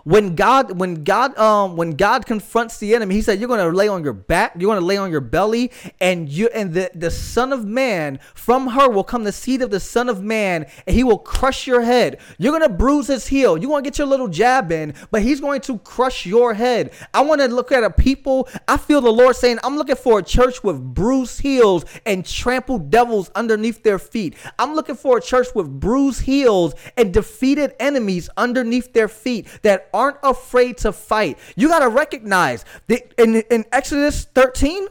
when 0.03 0.35
God 0.35 0.79
when 0.79 1.03
God 1.03 1.37
um 1.37 1.75
when 1.75 1.91
God 1.91 2.25
confronts 2.25 2.77
the 2.77 2.95
enemy, 2.95 3.15
he 3.15 3.21
said 3.21 3.39
you're 3.39 3.47
going 3.47 3.59
to 3.59 3.75
lay 3.75 3.87
on 3.87 4.03
your 4.03 4.13
back, 4.13 4.53
you're 4.57 4.73
to 4.73 4.81
lay 4.81 4.97
on 4.97 5.11
your 5.11 5.21
belly 5.21 5.71
and 5.99 6.29
you 6.29 6.49
and 6.53 6.73
the 6.73 6.89
the 6.95 7.11
son 7.11 7.51
of 7.51 7.65
man 7.65 8.19
from 8.33 8.67
her 8.67 8.89
will 8.89 9.03
come 9.03 9.23
the 9.23 9.31
seed 9.31 9.61
of 9.61 9.69
the 9.69 9.79
son 9.79 10.09
of 10.09 10.23
man 10.23 10.65
and 10.87 10.95
he 10.95 11.03
will 11.03 11.17
crush 11.17 11.67
your 11.67 11.81
head. 11.81 12.19
You're 12.37 12.57
going 12.57 12.69
to 12.69 12.75
bruise 12.75 13.07
his 13.07 13.27
heel. 13.27 13.57
You're 13.57 13.81
to 13.83 13.89
get 13.89 13.97
your 13.97 14.07
little 14.07 14.27
jab 14.27 14.71
in, 14.71 14.93
but 15.11 15.21
he's 15.21 15.39
going 15.39 15.61
to 15.61 15.77
crush 15.79 16.25
your 16.25 16.53
head. 16.53 16.91
I 17.13 17.21
want 17.21 17.41
to 17.41 17.47
look 17.47 17.71
at 17.71 17.83
a 17.83 17.89
people, 17.89 18.47
I 18.67 18.77
feel 18.77 19.01
the 19.01 19.11
Lord 19.11 19.35
saying, 19.35 19.59
I'm 19.63 19.77
looking 19.77 19.95
for 19.95 20.19
a 20.19 20.23
church 20.23 20.63
with 20.63 20.79
bruised 20.79 21.41
heels 21.41 21.85
and 22.05 22.25
trampled 22.25 22.89
devils 22.89 23.29
underneath 23.35 23.83
their 23.83 23.99
feet. 23.99 24.35
I'm 24.59 24.73
looking 24.73 24.95
for 24.95 25.17
a 25.17 25.21
church 25.21 25.47
with 25.55 25.67
bruised 25.79 26.21
heels 26.21 26.73
and 26.97 27.13
defeated 27.13 27.73
enemies 27.79 28.29
underneath 28.37 28.93
their 28.93 29.07
feet 29.07 29.47
that 29.63 29.89
aren't 29.93 30.17
afraid 30.23 30.77
to 30.79 30.91
fight. 30.91 31.37
You 31.55 31.67
got 31.67 31.79
to 31.79 31.89
recognize 31.89 32.65
that 32.87 33.13
in, 33.17 33.35
in 33.35 33.65
Exodus 33.71 34.25
13, 34.25 34.87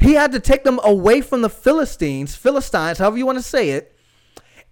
he 0.00 0.14
had 0.14 0.32
to 0.32 0.40
take 0.40 0.64
them 0.64 0.80
away 0.84 1.20
from 1.20 1.42
the 1.42 1.48
Philistines, 1.48 2.34
Philistines, 2.36 2.98
however 2.98 3.16
you 3.16 3.26
want 3.26 3.38
to 3.38 3.42
say 3.42 3.70
it, 3.70 3.93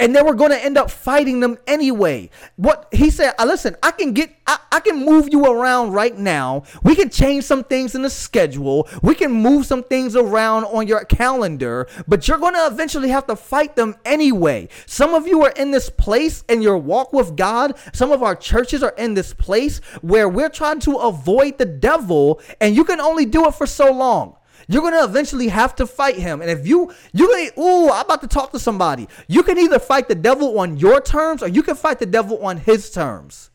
and 0.03 0.17
they 0.17 0.23
were 0.23 0.35
going 0.35 0.51
to 0.51 0.62
end 0.62 0.77
up 0.77 0.91
fighting 0.91 1.38
them 1.38 1.57
anyway. 1.69 2.29
What 2.57 2.88
he 2.91 3.09
said, 3.09 3.35
uh, 3.38 3.45
listen, 3.45 3.77
I 3.85 3.93
can 3.93 4.12
get, 4.12 4.35
I, 4.49 4.59
I 4.73 4.81
can 4.81 5.05
move 5.05 5.29
you 5.31 5.47
around 5.47 5.93
right 5.93 6.17
now. 6.19 6.65
We 6.83 6.97
can 6.97 7.09
change 7.09 7.45
some 7.45 7.62
things 7.62 7.95
in 7.95 8.03
the 8.03 8.11
schedule. 8.11 8.88
We 9.01 9.15
can 9.15 9.31
move 9.31 9.65
some 9.65 9.85
things 9.85 10.17
around 10.17 10.65
on 10.65 10.88
your 10.88 11.05
calendar, 11.05 11.87
but 12.09 12.27
you're 12.27 12.38
going 12.38 12.55
to 12.55 12.67
eventually 12.67 13.11
have 13.11 13.29
to 13.29 13.37
fight 13.37 13.77
them 13.77 13.95
anyway. 14.05 14.69
Some 14.87 15.15
of 15.15 15.29
you 15.29 15.45
are 15.45 15.53
in 15.53 15.71
this 15.71 15.88
place 15.88 16.43
in 16.49 16.62
your 16.62 16.79
walk 16.79 17.12
with 17.12 17.37
God. 17.37 17.79
Some 17.93 18.11
of 18.11 18.25
our 18.25 18.35
churches 18.35 18.83
are 18.83 18.95
in 18.99 19.15
this 19.15 19.33
place 19.33 19.79
where 20.01 20.29
we're 20.29 20.49
trying 20.49 20.81
to 20.81 20.97
avoid 20.97 21.59
the 21.59 21.67
devil, 21.67 22.41
and 22.61 22.75
you 22.75 22.83
can 22.83 23.01
only 23.01 23.25
do 23.25 23.47
it 23.47 23.55
for 23.55 23.67
so 23.69 23.93
long. 23.93 24.35
You're 24.68 24.83
gonna 24.83 25.05
eventually 25.05 25.48
have 25.48 25.75
to 25.77 25.87
fight 25.87 26.16
him. 26.16 26.40
And 26.40 26.51
if 26.51 26.66
you 26.66 26.92
you 27.12 27.29
gonna 27.29 27.66
ooh, 27.66 27.90
I'm 27.90 28.05
about 28.05 28.20
to 28.22 28.29
talk 28.29 28.53
to 28.53 28.59
somebody. 28.59 29.09
You 29.29 29.42
can 29.42 29.59
either 29.59 29.79
fight 29.79 30.09
the 30.09 30.14
devil 30.14 30.59
on 30.59 30.77
your 30.77 31.01
terms 31.01 31.42
or 31.42 31.48
you 31.48 31.62
can 31.62 31.75
fight 31.75 31.98
the 31.98 32.07
devil 32.07 32.44
on 32.44 32.59
his 32.59 32.90
terms. 32.90 33.51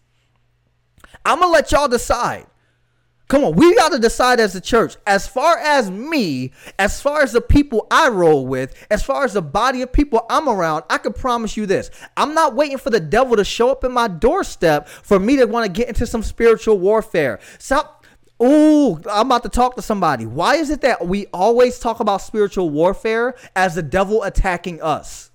I'm 1.25 1.39
gonna 1.39 1.51
let 1.51 1.71
y'all 1.71 1.87
decide. 1.87 2.47
Come 3.27 3.43
on, 3.43 3.55
we 3.57 3.75
got 3.75 3.91
to 3.91 3.99
decide 3.99 4.39
as 4.39 4.55
a 4.55 4.61
church. 4.61 4.95
As 5.05 5.27
far 5.27 5.57
as 5.57 5.91
me, 5.91 6.53
as 6.79 7.01
far 7.01 7.23
as 7.23 7.33
the 7.33 7.41
people 7.41 7.85
I 7.91 8.07
roll 8.07 8.47
with, 8.47 8.73
as 8.89 9.03
far 9.03 9.25
as 9.25 9.33
the 9.33 9.41
body 9.41 9.81
of 9.81 9.91
people 9.91 10.25
I'm 10.29 10.47
around, 10.47 10.85
I 10.89 10.97
can 10.97 11.11
promise 11.11 11.57
you 11.57 11.65
this. 11.65 11.91
I'm 12.15 12.33
not 12.33 12.55
waiting 12.55 12.77
for 12.77 12.89
the 12.89 13.01
devil 13.01 13.35
to 13.35 13.43
show 13.43 13.69
up 13.69 13.83
in 13.83 13.91
my 13.91 14.07
doorstep 14.07 14.87
for 14.87 15.19
me 15.19 15.35
to 15.37 15.45
want 15.45 15.65
to 15.65 15.71
get 15.71 15.89
into 15.89 16.07
some 16.07 16.23
spiritual 16.23 16.79
warfare. 16.79 17.39
Stop 17.59 17.96
Ooh, 18.41 19.01
I'm 19.09 19.27
about 19.27 19.43
to 19.43 19.49
talk 19.49 19.75
to 19.75 19.81
somebody. 19.81 20.25
Why 20.25 20.55
is 20.55 20.69
it 20.69 20.81
that 20.81 21.07
we 21.07 21.25
always 21.33 21.79
talk 21.79 21.99
about 21.99 22.21
spiritual 22.21 22.69
warfare 22.69 23.35
as 23.55 23.75
the 23.75 23.81
devil 23.81 24.23
attacking 24.23 24.81
us? 24.81 25.26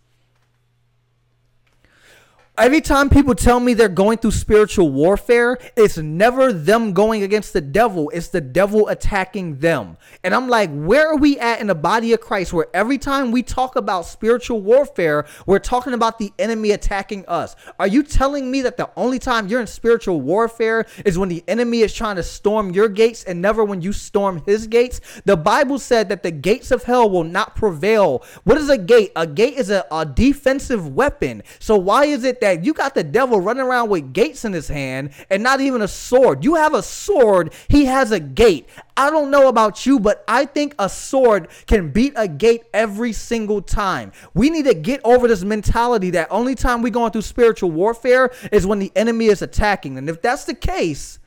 Every 2.58 2.82
time 2.82 3.08
people 3.08 3.34
tell 3.34 3.60
me 3.60 3.72
they're 3.72 3.88
going 3.88 4.18
through 4.18 4.32
spiritual 4.32 4.90
warfare, 4.90 5.56
it's 5.74 5.96
never 5.96 6.52
them 6.52 6.92
going 6.92 7.22
against 7.22 7.54
the 7.54 7.62
devil, 7.62 8.10
it's 8.10 8.28
the 8.28 8.42
devil 8.42 8.88
attacking 8.88 9.56
them. 9.56 9.96
And 10.22 10.34
I'm 10.34 10.50
like, 10.50 10.68
where 10.70 11.08
are 11.08 11.16
we 11.16 11.38
at 11.38 11.62
in 11.62 11.68
the 11.68 11.74
body 11.74 12.12
of 12.12 12.20
Christ 12.20 12.52
where 12.52 12.66
every 12.74 12.98
time 12.98 13.30
we 13.30 13.42
talk 13.42 13.74
about 13.74 14.04
spiritual 14.04 14.60
warfare, 14.60 15.24
we're 15.46 15.60
talking 15.60 15.94
about 15.94 16.18
the 16.18 16.30
enemy 16.38 16.72
attacking 16.72 17.24
us? 17.26 17.56
Are 17.80 17.86
you 17.86 18.02
telling 18.02 18.50
me 18.50 18.60
that 18.60 18.76
the 18.76 18.90
only 18.96 19.18
time 19.18 19.48
you're 19.48 19.62
in 19.62 19.66
spiritual 19.66 20.20
warfare 20.20 20.84
is 21.06 21.18
when 21.18 21.30
the 21.30 21.42
enemy 21.48 21.80
is 21.80 21.94
trying 21.94 22.16
to 22.16 22.22
storm 22.22 22.72
your 22.72 22.90
gates 22.90 23.24
and 23.24 23.40
never 23.40 23.64
when 23.64 23.80
you 23.80 23.94
storm 23.94 24.42
his 24.44 24.66
gates? 24.66 25.00
The 25.24 25.38
Bible 25.38 25.78
said 25.78 26.10
that 26.10 26.22
the 26.22 26.30
gates 26.30 26.70
of 26.70 26.82
hell 26.82 27.08
will 27.08 27.24
not 27.24 27.56
prevail. 27.56 28.22
What 28.44 28.58
is 28.58 28.68
a 28.68 28.76
gate? 28.76 29.12
A 29.16 29.26
gate 29.26 29.54
is 29.54 29.70
a, 29.70 29.86
a 29.90 30.04
defensive 30.04 30.94
weapon. 30.94 31.42
So 31.58 31.78
why 31.78 32.04
is 32.04 32.24
it 32.24 32.41
that 32.42 32.64
you 32.64 32.74
got 32.74 32.94
the 32.94 33.05
devil 33.05 33.40
running 33.40 33.62
around 33.62 33.88
with 33.88 34.12
gates 34.12 34.44
in 34.44 34.52
his 34.52 34.66
hand 34.66 35.11
and 35.31 35.42
not 35.42 35.61
even 35.61 35.81
a 35.81 35.88
sword. 35.88 36.44
You 36.44 36.57
have 36.57 36.74
a 36.74 36.83
sword, 36.83 37.55
he 37.68 37.85
has 37.85 38.11
a 38.11 38.18
gate. 38.18 38.68
I 38.96 39.11
don't 39.11 39.31
know 39.31 39.48
about 39.48 39.87
you, 39.87 40.00
but 40.00 40.24
I 40.26 40.44
think 40.44 40.74
a 40.78 40.88
sword 40.88 41.48
can 41.66 41.90
beat 41.90 42.14
a 42.16 42.26
gate 42.26 42.64
every 42.74 43.12
single 43.12 43.62
time. 43.62 44.11
We 44.35 44.50
need 44.50 44.64
to 44.64 44.74
get 44.74 45.00
over 45.05 45.28
this 45.28 45.44
mentality 45.44 46.11
that 46.11 46.26
only 46.31 46.57
time 46.57 46.83
we're 46.83 46.90
going 46.90 47.12
through 47.12 47.22
spiritual 47.22 47.70
warfare 47.70 48.33
is 48.50 48.66
when 48.66 48.81
the 48.81 48.90
enemy 48.96 49.26
is 49.26 49.40
attacking. 49.40 49.96
And 49.96 50.11
if 50.11 50.20
that's 50.20 50.44
the 50.44 50.55
case, 50.55 51.20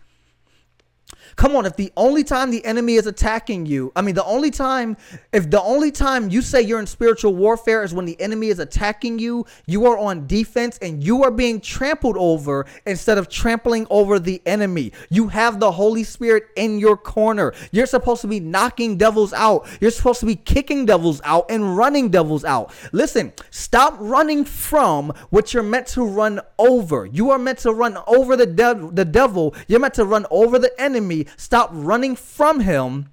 Come 1.36 1.58
on, 1.58 1.65
if 1.65 1.76
the 1.76 1.91
only 1.98 2.24
time 2.24 2.50
the 2.50 2.63
enemy 2.63 2.95
is 2.95 3.08
attacking 3.08 3.65
you, 3.65 3.91
I 3.93 4.02
mean, 4.02 4.15
the 4.15 4.24
only 4.24 4.52
time, 4.52 4.95
if 5.34 5.50
the 5.50 5.62
only 5.62 5.91
time 5.91 6.30
you 6.30 6.41
say 6.41 6.62
you're 6.62 6.80
in 6.80 6.88
spiritual 6.88 7.36
warfare 7.36 7.84
is 7.84 7.93
when 7.93 8.06
the 8.06 8.19
enemy 8.21 8.48
is 8.48 8.60
attacking 8.60 9.19
you, 9.19 9.45
you 9.65 9.86
are 9.86 9.98
on 9.98 10.28
defense 10.28 10.78
and 10.82 11.04
you 11.04 11.24
are 11.24 11.32
being 11.32 11.60
trampled 11.60 12.15
over 12.17 12.65
instead 12.86 13.17
of 13.17 13.28
trampling 13.28 13.86
over 13.89 14.17
the 14.17 14.41
enemy. 14.45 14.93
You 15.10 15.28
have 15.28 15.60
the 15.60 15.74
Holy 15.74 16.06
Spirit 16.06 16.45
in 16.56 16.80
your 16.80 16.95
corner. 16.95 17.54
You're 17.71 17.86
supposed 17.86 18.21
to 18.21 18.28
be 18.28 18.39
knocking 18.39 18.98
devils 18.98 19.34
out. 19.34 19.67
You're 19.82 19.91
supposed 19.91 20.21
to 20.21 20.26
be 20.26 20.38
kicking 20.38 20.86
devils 20.86 21.19
out 21.26 21.48
and 21.50 21.76
running 21.76 22.10
devils 22.10 22.45
out. 22.45 22.71
Listen, 22.93 23.34
stop 23.50 23.98
running 24.00 24.45
from 24.45 25.12
what 25.32 25.54
you're 25.54 25.63
meant 25.63 25.88
to 25.88 26.04
run 26.06 26.39
over. 26.58 27.06
You 27.06 27.32
are 27.32 27.39
meant 27.39 27.60
to 27.60 27.74
run 27.74 27.98
over 28.08 28.38
the, 28.38 28.45
de- 28.45 28.89
the 28.93 29.06
devil. 29.06 29.54
You're 29.67 29.82
meant 29.82 29.95
to 29.95 30.06
run 30.06 30.26
over 30.32 30.58
the 30.60 30.71
enemy. 30.82 31.24
Stop 31.38 31.69
running 31.73 32.15
from 32.15 32.59
him 32.59 33.09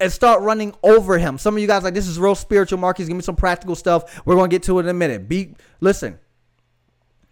and 0.00 0.10
start 0.10 0.42
running 0.42 0.74
over 0.82 1.18
him. 1.18 1.38
Some 1.38 1.54
of 1.54 1.60
you 1.60 1.66
guys 1.66 1.84
like 1.84 1.94
this 1.94 2.08
is 2.08 2.18
real 2.18 2.34
spiritual, 2.34 2.78
Marcus. 2.78 3.06
Give 3.06 3.16
me 3.16 3.22
some 3.22 3.36
practical 3.36 3.74
stuff. 3.74 4.20
We're 4.26 4.34
gonna 4.34 4.48
get 4.48 4.64
to 4.64 4.78
it 4.78 4.82
in 4.82 4.88
a 4.88 4.94
minute. 4.94 5.28
Be 5.28 5.54
listen. 5.80 6.18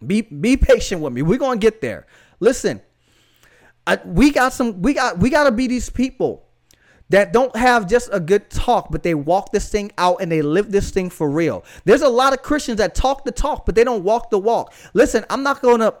Be 0.05 0.21
be 0.21 0.57
patient 0.57 1.01
with 1.01 1.13
me. 1.13 1.21
We're 1.21 1.37
gonna 1.37 1.59
get 1.59 1.81
there. 1.81 2.07
Listen, 2.39 2.81
I, 3.85 3.99
we 4.05 4.31
got 4.31 4.53
some. 4.53 4.81
We 4.81 4.93
got 4.93 5.19
we 5.19 5.29
gotta 5.29 5.51
be 5.51 5.67
these 5.67 5.89
people 5.89 6.47
that 7.09 7.33
don't 7.33 7.53
have 7.57 7.87
just 7.87 8.09
a 8.13 8.19
good 8.21 8.49
talk, 8.49 8.89
but 8.89 9.03
they 9.03 9.13
walk 9.13 9.51
this 9.51 9.69
thing 9.69 9.91
out 9.97 10.21
and 10.21 10.31
they 10.31 10.41
live 10.41 10.71
this 10.71 10.91
thing 10.91 11.09
for 11.09 11.29
real. 11.29 11.63
There's 11.83 12.01
a 12.01 12.09
lot 12.09 12.31
of 12.31 12.41
Christians 12.41 12.77
that 12.77 12.95
talk 12.95 13.25
the 13.25 13.31
talk, 13.33 13.65
but 13.65 13.75
they 13.75 13.83
don't 13.83 14.03
walk 14.03 14.29
the 14.29 14.39
walk. 14.39 14.73
Listen, 14.93 15.25
I'm 15.29 15.43
not 15.43 15.61
gonna 15.61 15.93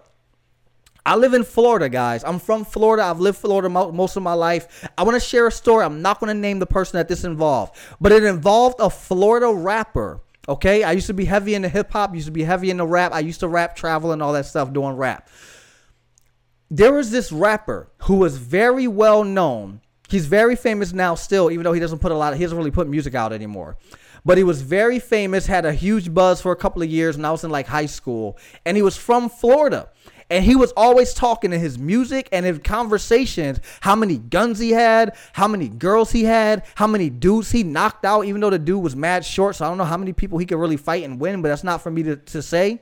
I 1.05 1.15
live 1.15 1.33
in 1.33 1.43
Florida, 1.43 1.89
guys. 1.89 2.23
I'm 2.23 2.37
from 2.37 2.63
Florida. 2.63 3.03
I've 3.03 3.19
lived 3.19 3.39
Florida 3.39 3.69
most 3.69 4.15
of 4.15 4.23
my 4.23 4.33
life. 4.33 4.87
I 4.97 5.03
want 5.03 5.15
to 5.15 5.19
share 5.19 5.47
a 5.47 5.51
story. 5.51 5.83
I'm 5.83 6.01
not 6.01 6.19
going 6.19 6.33
to 6.33 6.39
name 6.39 6.59
the 6.59 6.67
person 6.67 6.97
that 6.97 7.07
this 7.07 7.23
involved, 7.23 7.75
but 7.99 8.11
it 8.11 8.23
involved 8.23 8.75
a 8.79 8.89
Florida 8.89 9.51
rapper. 9.51 10.21
Okay, 10.47 10.83
I 10.83 10.91
used 10.91 11.07
to 11.07 11.13
be 11.13 11.25
heavy 11.25 11.55
into 11.55 11.69
hip 11.69 11.91
hop. 11.91 12.13
Used 12.13 12.27
to 12.27 12.31
be 12.31 12.43
heavy 12.43 12.69
into 12.69 12.85
rap. 12.85 13.13
I 13.13 13.19
used 13.19 13.39
to 13.41 13.47
rap, 13.47 13.75
travel, 13.75 14.11
and 14.11 14.21
all 14.21 14.33
that 14.33 14.45
stuff 14.45 14.73
doing 14.73 14.95
rap. 14.95 15.29
There 16.69 16.93
was 16.93 17.11
this 17.11 17.31
rapper 17.31 17.91
who 18.03 18.15
was 18.15 18.37
very 18.37 18.87
well 18.87 19.23
known. 19.23 19.81
He's 20.07 20.25
very 20.25 20.55
famous 20.55 20.93
now, 20.93 21.15
still, 21.15 21.51
even 21.51 21.63
though 21.63 21.73
he 21.73 21.79
doesn't 21.79 21.99
put 21.99 22.11
a 22.11 22.15
lot. 22.15 22.33
Of, 22.33 22.39
he 22.39 22.45
doesn't 22.45 22.57
really 22.57 22.71
put 22.71 22.87
music 22.87 23.15
out 23.15 23.33
anymore. 23.33 23.77
But 24.25 24.37
he 24.37 24.43
was 24.43 24.61
very 24.61 24.99
famous, 24.99 25.47
had 25.47 25.65
a 25.65 25.73
huge 25.73 26.13
buzz 26.13 26.41
for 26.41 26.51
a 26.51 26.55
couple 26.55 26.81
of 26.81 26.89
years 26.89 27.17
when 27.17 27.25
I 27.25 27.31
was 27.31 27.43
in 27.43 27.49
like 27.49 27.67
high 27.67 27.87
school, 27.87 28.37
and 28.65 28.77
he 28.77 28.83
was 28.83 28.95
from 28.97 29.29
Florida. 29.29 29.89
And 30.31 30.45
he 30.45 30.55
was 30.55 30.71
always 30.77 31.13
talking 31.13 31.51
in 31.51 31.59
his 31.59 31.77
music 31.77 32.29
and 32.31 32.45
his 32.45 32.59
conversations 32.59 33.59
how 33.81 33.97
many 33.97 34.17
guns 34.17 34.59
he 34.59 34.71
had, 34.71 35.17
how 35.33 35.45
many 35.45 35.67
girls 35.67 36.13
he 36.13 36.23
had, 36.23 36.63
how 36.75 36.87
many 36.87 37.09
dudes 37.09 37.51
he 37.51 37.63
knocked 37.63 38.05
out, 38.05 38.23
even 38.23 38.39
though 38.39 38.49
the 38.49 38.57
dude 38.57 38.81
was 38.81 38.95
mad 38.95 39.25
short. 39.25 39.57
So 39.57 39.65
I 39.65 39.67
don't 39.67 39.77
know 39.77 39.83
how 39.83 39.97
many 39.97 40.13
people 40.13 40.37
he 40.37 40.45
could 40.45 40.57
really 40.57 40.77
fight 40.77 41.03
and 41.03 41.19
win, 41.19 41.41
but 41.41 41.49
that's 41.49 41.65
not 41.65 41.81
for 41.81 41.91
me 41.91 42.03
to, 42.03 42.15
to 42.15 42.41
say. 42.41 42.81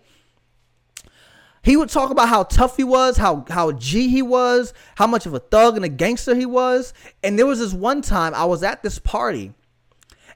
He 1.64 1.76
would 1.76 1.90
talk 1.90 2.12
about 2.12 2.30
how 2.30 2.44
tough 2.44 2.78
he 2.78 2.84
was, 2.84 3.18
how 3.18 3.44
how 3.50 3.72
G 3.72 4.10
he 4.10 4.22
was, 4.22 4.72
how 4.96 5.08
much 5.08 5.26
of 5.26 5.34
a 5.34 5.40
thug 5.40 5.76
and 5.76 5.84
a 5.84 5.90
gangster 5.90 6.36
he 6.36 6.46
was. 6.46 6.94
And 7.24 7.38
there 7.38 7.48
was 7.48 7.58
this 7.58 7.74
one 7.74 8.04
time 8.04 8.36
I 8.36 8.46
was 8.46 8.62
at 8.62 8.84
this 8.84 9.00
party, 9.00 9.56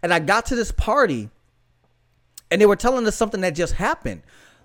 and 0.01 0.11
I 0.11 0.17
got 0.17 0.47
to 0.47 0.55
this 0.55 0.71
party, 0.71 1.29
and 2.49 2.59
they 2.59 2.65
were 2.65 2.75
telling 2.75 3.05
us 3.05 3.15
something 3.15 3.41
that 3.41 3.53
just 3.53 3.73
happened. 3.73 4.23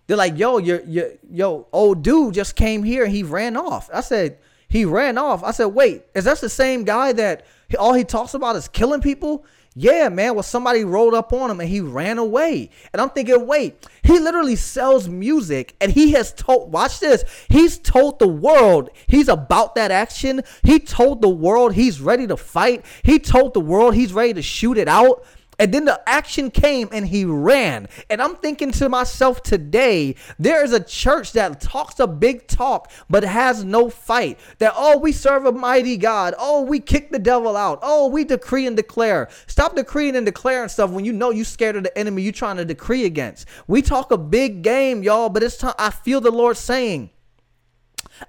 They're 0.08 0.16
like, 0.16 0.38
yo, 0.38 0.58
your 0.58 0.80
your 0.80 1.10
yo, 1.30 1.68
old 1.70 2.02
dude 2.02 2.34
just 2.34 2.56
came 2.56 2.82
here 2.82 3.04
and 3.04 3.12
he 3.12 3.22
ran 3.22 3.56
off. 3.56 3.88
I 3.92 4.00
said, 4.00 4.38
he 4.68 4.84
ran 4.84 5.18
off. 5.18 5.44
I 5.44 5.52
said, 5.52 5.66
wait, 5.66 6.04
is 6.14 6.24
that 6.24 6.40
the 6.40 6.48
same 6.48 6.84
guy 6.84 7.12
that 7.12 7.46
all 7.78 7.92
he 7.92 8.04
talks 8.04 8.34
about 8.34 8.56
is 8.56 8.68
killing 8.68 9.02
people? 9.02 9.44
Yeah, 9.74 10.08
man. 10.08 10.34
Well, 10.34 10.42
somebody 10.42 10.82
rolled 10.82 11.14
up 11.14 11.32
on 11.32 11.50
him 11.50 11.60
and 11.60 11.68
he 11.68 11.80
ran 11.80 12.18
away. 12.18 12.70
And 12.92 13.00
I'm 13.00 13.10
thinking, 13.10 13.46
wait, 13.46 13.86
he 14.02 14.18
literally 14.18 14.56
sells 14.56 15.08
music 15.08 15.76
and 15.80 15.92
he 15.92 16.12
has 16.12 16.32
told, 16.32 16.72
watch 16.72 17.00
this, 17.00 17.22
he's 17.48 17.78
told 17.78 18.18
the 18.18 18.26
world 18.26 18.90
he's 19.06 19.28
about 19.28 19.74
that 19.76 19.90
action. 19.90 20.42
He 20.64 20.80
told 20.80 21.22
the 21.22 21.28
world 21.28 21.74
he's 21.74 22.00
ready 22.00 22.26
to 22.26 22.36
fight. 22.36 22.84
He 23.04 23.18
told 23.18 23.54
the 23.54 23.60
world 23.60 23.94
he's 23.94 24.12
ready 24.12 24.32
to 24.34 24.42
shoot 24.42 24.78
it 24.78 24.88
out. 24.88 25.24
And 25.58 25.74
then 25.74 25.84
the 25.84 26.00
action 26.08 26.50
came 26.50 26.88
and 26.92 27.06
he 27.06 27.24
ran. 27.24 27.88
And 28.10 28.22
I'm 28.22 28.36
thinking 28.36 28.70
to 28.72 28.88
myself 28.88 29.42
today, 29.42 30.14
there 30.38 30.64
is 30.64 30.72
a 30.72 30.82
church 30.82 31.32
that 31.32 31.60
talks 31.60 31.98
a 31.98 32.06
big 32.06 32.46
talk 32.46 32.90
but 33.10 33.24
has 33.24 33.64
no 33.64 33.90
fight. 33.90 34.38
That, 34.58 34.72
oh, 34.76 34.98
we 34.98 35.12
serve 35.12 35.46
a 35.46 35.52
mighty 35.52 35.96
God. 35.96 36.34
Oh, 36.38 36.62
we 36.62 36.78
kick 36.78 37.10
the 37.10 37.18
devil 37.18 37.56
out. 37.56 37.80
Oh, 37.82 38.08
we 38.08 38.24
decree 38.24 38.66
and 38.66 38.76
declare. 38.76 39.28
Stop 39.46 39.74
decreeing 39.74 40.16
and 40.16 40.24
declaring 40.24 40.68
stuff 40.68 40.90
when 40.90 41.04
you 41.04 41.12
know 41.12 41.30
you're 41.30 41.44
scared 41.44 41.76
of 41.76 41.82
the 41.82 41.98
enemy 41.98 42.22
you're 42.22 42.32
trying 42.32 42.56
to 42.56 42.64
decree 42.64 43.04
against. 43.04 43.48
We 43.66 43.82
talk 43.82 44.12
a 44.12 44.18
big 44.18 44.62
game, 44.62 45.02
y'all, 45.02 45.28
but 45.28 45.42
it's 45.42 45.56
time. 45.56 45.74
I 45.78 45.90
feel 45.90 46.20
the 46.20 46.30
Lord 46.30 46.56
saying, 46.56 47.10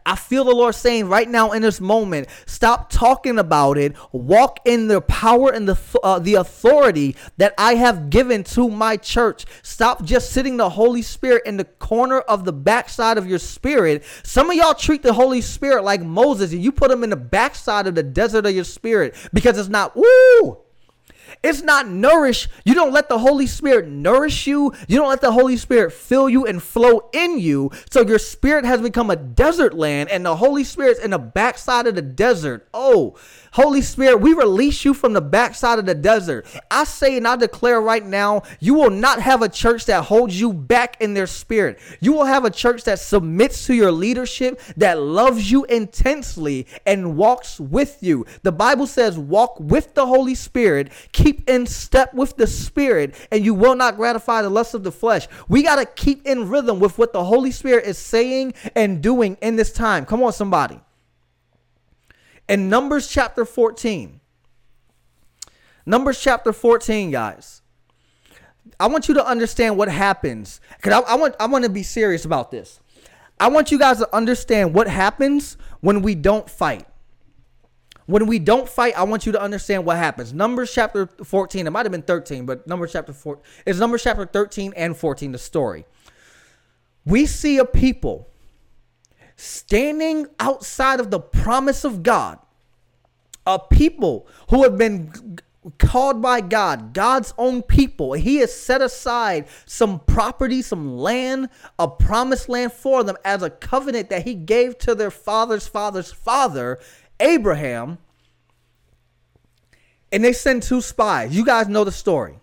I 0.05 0.15
feel 0.15 0.43
the 0.43 0.55
Lord 0.55 0.75
saying 0.75 1.07
right 1.07 1.29
now 1.29 1.51
in 1.51 1.61
this 1.61 1.81
moment, 1.81 2.27
stop 2.45 2.89
talking 2.89 3.39
about 3.39 3.77
it. 3.77 3.95
Walk 4.11 4.59
in 4.65 4.87
the 4.87 5.01
power 5.01 5.51
and 5.51 5.67
the 5.67 5.77
uh, 6.03 6.19
the 6.19 6.35
authority 6.35 7.15
that 7.37 7.53
I 7.57 7.75
have 7.75 8.09
given 8.09 8.43
to 8.45 8.69
my 8.69 8.97
church. 8.97 9.45
Stop 9.61 10.03
just 10.03 10.31
sitting 10.31 10.57
the 10.57 10.69
Holy 10.69 11.01
Spirit 11.01 11.43
in 11.45 11.57
the 11.57 11.65
corner 11.65 12.19
of 12.19 12.45
the 12.45 12.53
backside 12.53 13.17
of 13.17 13.27
your 13.27 13.39
spirit. 13.39 14.03
Some 14.23 14.49
of 14.49 14.55
y'all 14.55 14.73
treat 14.73 15.03
the 15.03 15.13
Holy 15.13 15.41
Spirit 15.41 15.83
like 15.83 16.01
Moses, 16.01 16.51
and 16.51 16.63
you 16.63 16.71
put 16.71 16.91
him 16.91 17.03
in 17.03 17.09
the 17.09 17.15
backside 17.15 17.87
of 17.87 17.95
the 17.95 18.03
desert 18.03 18.45
of 18.45 18.53
your 18.53 18.63
spirit 18.63 19.15
because 19.33 19.57
it's 19.57 19.69
not 19.69 19.95
woo. 19.95 20.57
It's 21.41 21.61
not 21.61 21.87
nourish. 21.87 22.49
You 22.65 22.73
don't 22.73 22.91
let 22.91 23.07
the 23.07 23.19
Holy 23.19 23.47
Spirit 23.47 23.87
nourish 23.87 24.45
you. 24.45 24.73
You 24.89 24.97
don't 24.97 25.07
let 25.07 25.21
the 25.21 25.31
Holy 25.31 25.55
Spirit 25.55 25.93
fill 25.93 26.27
you 26.27 26.45
and 26.45 26.61
flow 26.61 27.09
in 27.13 27.39
you. 27.39 27.71
So 27.89 28.05
your 28.05 28.19
spirit 28.19 28.65
has 28.65 28.81
become 28.81 29.09
a 29.09 29.15
desert 29.15 29.73
land 29.73 30.09
and 30.09 30.25
the 30.25 30.35
Holy 30.35 30.65
Spirit's 30.65 30.99
in 30.99 31.11
the 31.11 31.17
backside 31.19 31.87
of 31.87 31.95
the 31.95 32.01
desert. 32.01 32.67
Oh, 32.73 33.15
Holy 33.51 33.81
Spirit, 33.81 34.21
we 34.21 34.33
release 34.33 34.85
you 34.85 34.93
from 34.93 35.13
the 35.13 35.21
backside 35.21 35.79
of 35.79 35.85
the 35.85 35.95
desert. 35.95 36.45
I 36.69 36.83
say 36.83 37.17
and 37.17 37.27
I 37.27 37.35
declare 37.35 37.81
right 37.81 38.05
now, 38.05 38.43
you 38.59 38.73
will 38.73 38.89
not 38.89 39.21
have 39.21 39.41
a 39.41 39.49
church 39.49 39.85
that 39.85 40.05
holds 40.05 40.39
you 40.39 40.53
back 40.53 41.01
in 41.01 41.13
their 41.13 41.27
spirit. 41.27 41.79
You 41.99 42.13
will 42.13 42.25
have 42.25 42.45
a 42.45 42.49
church 42.49 42.83
that 42.83 42.99
submits 42.99 43.65
to 43.67 43.73
your 43.73 43.91
leadership, 43.91 44.61
that 44.77 45.01
loves 45.01 45.51
you 45.51 45.65
intensely, 45.65 46.67
and 46.85 47.17
walks 47.17 47.59
with 47.59 47.97
you. 48.01 48.25
The 48.43 48.51
Bible 48.51 48.87
says, 48.87 49.17
walk 49.17 49.59
with 49.59 49.93
the 49.95 50.05
Holy 50.05 50.35
Spirit, 50.35 50.91
keep 51.11 51.49
in 51.49 51.65
step 51.65 52.13
with 52.13 52.37
the 52.37 52.47
Spirit, 52.47 53.15
and 53.31 53.43
you 53.43 53.53
will 53.53 53.75
not 53.75 53.95
gratify 53.95 54.41
the 54.41 54.49
lust 54.49 54.73
of 54.73 54.83
the 54.83 54.91
flesh. 54.91 55.27
We 55.47 55.63
got 55.63 55.77
to 55.77 55.85
keep 55.85 56.25
in 56.25 56.49
rhythm 56.49 56.79
with 56.79 56.97
what 56.97 57.13
the 57.13 57.23
Holy 57.23 57.51
Spirit 57.51 57.85
is 57.85 57.97
saying 57.97 58.53
and 58.75 59.01
doing 59.01 59.37
in 59.41 59.55
this 59.55 59.71
time. 59.71 60.05
Come 60.05 60.23
on, 60.23 60.33
somebody 60.33 60.79
in 62.49 62.67
Numbers 62.67 63.07
chapter 63.07 63.45
14. 63.45 64.19
Numbers 65.85 66.19
chapter 66.19 66.51
14, 66.51 67.11
guys. 67.11 67.61
I 68.79 68.87
want 68.87 69.07
you 69.07 69.13
to 69.13 69.25
understand 69.25 69.77
what 69.77 69.87
happens. 69.87 70.59
Cause 70.81 70.93
I, 70.93 71.13
I 71.13 71.15
want 71.15 71.35
I 71.39 71.47
want 71.47 71.63
to 71.63 71.69
be 71.69 71.83
serious 71.83 72.25
about 72.25 72.51
this. 72.51 72.79
I 73.39 73.47
want 73.47 73.71
you 73.71 73.79
guys 73.79 73.99
to 73.99 74.15
understand 74.15 74.73
what 74.73 74.87
happens 74.87 75.57
when 75.79 76.01
we 76.01 76.13
don't 76.15 76.49
fight. 76.49 76.85
When 78.05 78.25
we 78.25 78.39
don't 78.39 78.67
fight, 78.67 78.97
I 78.97 79.03
want 79.03 79.25
you 79.25 79.31
to 79.31 79.41
understand 79.41 79.85
what 79.85 79.97
happens. 79.97 80.33
Numbers 80.33 80.73
chapter 80.73 81.05
14, 81.05 81.67
it 81.67 81.69
might 81.69 81.85
have 81.85 81.91
been 81.91 82.01
13, 82.01 82.45
but 82.45 82.65
Numbers 82.67 82.91
chapter 82.91 83.13
4, 83.13 83.39
is 83.67 83.79
Numbers 83.79 84.03
chapter 84.03 84.25
13 84.25 84.73
and 84.75 84.97
14, 84.97 85.31
the 85.31 85.37
story. 85.37 85.85
We 87.05 87.27
see 87.27 87.59
a 87.59 87.65
people 87.65 88.29
standing 89.39 90.27
outside 90.39 90.99
of 90.99 91.11
the 91.11 91.19
promise 91.19 91.85
of 91.85 92.03
God, 92.03 92.39
a 93.45 93.57
people 93.57 94.27
who 94.49 94.63
have 94.63 94.77
been 94.77 95.39
called 95.77 96.21
by 96.21 96.41
God, 96.41 96.93
God's 96.93 97.33
own 97.37 97.61
people. 97.61 98.13
He 98.13 98.37
has 98.37 98.53
set 98.53 98.81
aside 98.81 99.47
some 99.65 99.99
property, 100.01 100.61
some 100.61 100.97
land, 100.97 101.49
a 101.77 101.87
promised 101.87 102.49
land 102.49 102.73
for 102.73 103.03
them 103.03 103.17
as 103.23 103.41
a 103.41 103.49
covenant 103.49 104.09
that 104.09 104.23
He 104.23 104.35
gave 104.35 104.77
to 104.79 104.93
their 104.93 105.11
father's 105.11 105.67
father's 105.67 106.11
father, 106.11 106.79
Abraham. 107.19 107.97
And 110.11 110.23
they 110.23 110.33
send 110.33 110.63
two 110.63 110.81
spies. 110.81 111.35
You 111.35 111.45
guys 111.45 111.67
know 111.67 111.83
the 111.83 111.91
story. 111.91 112.39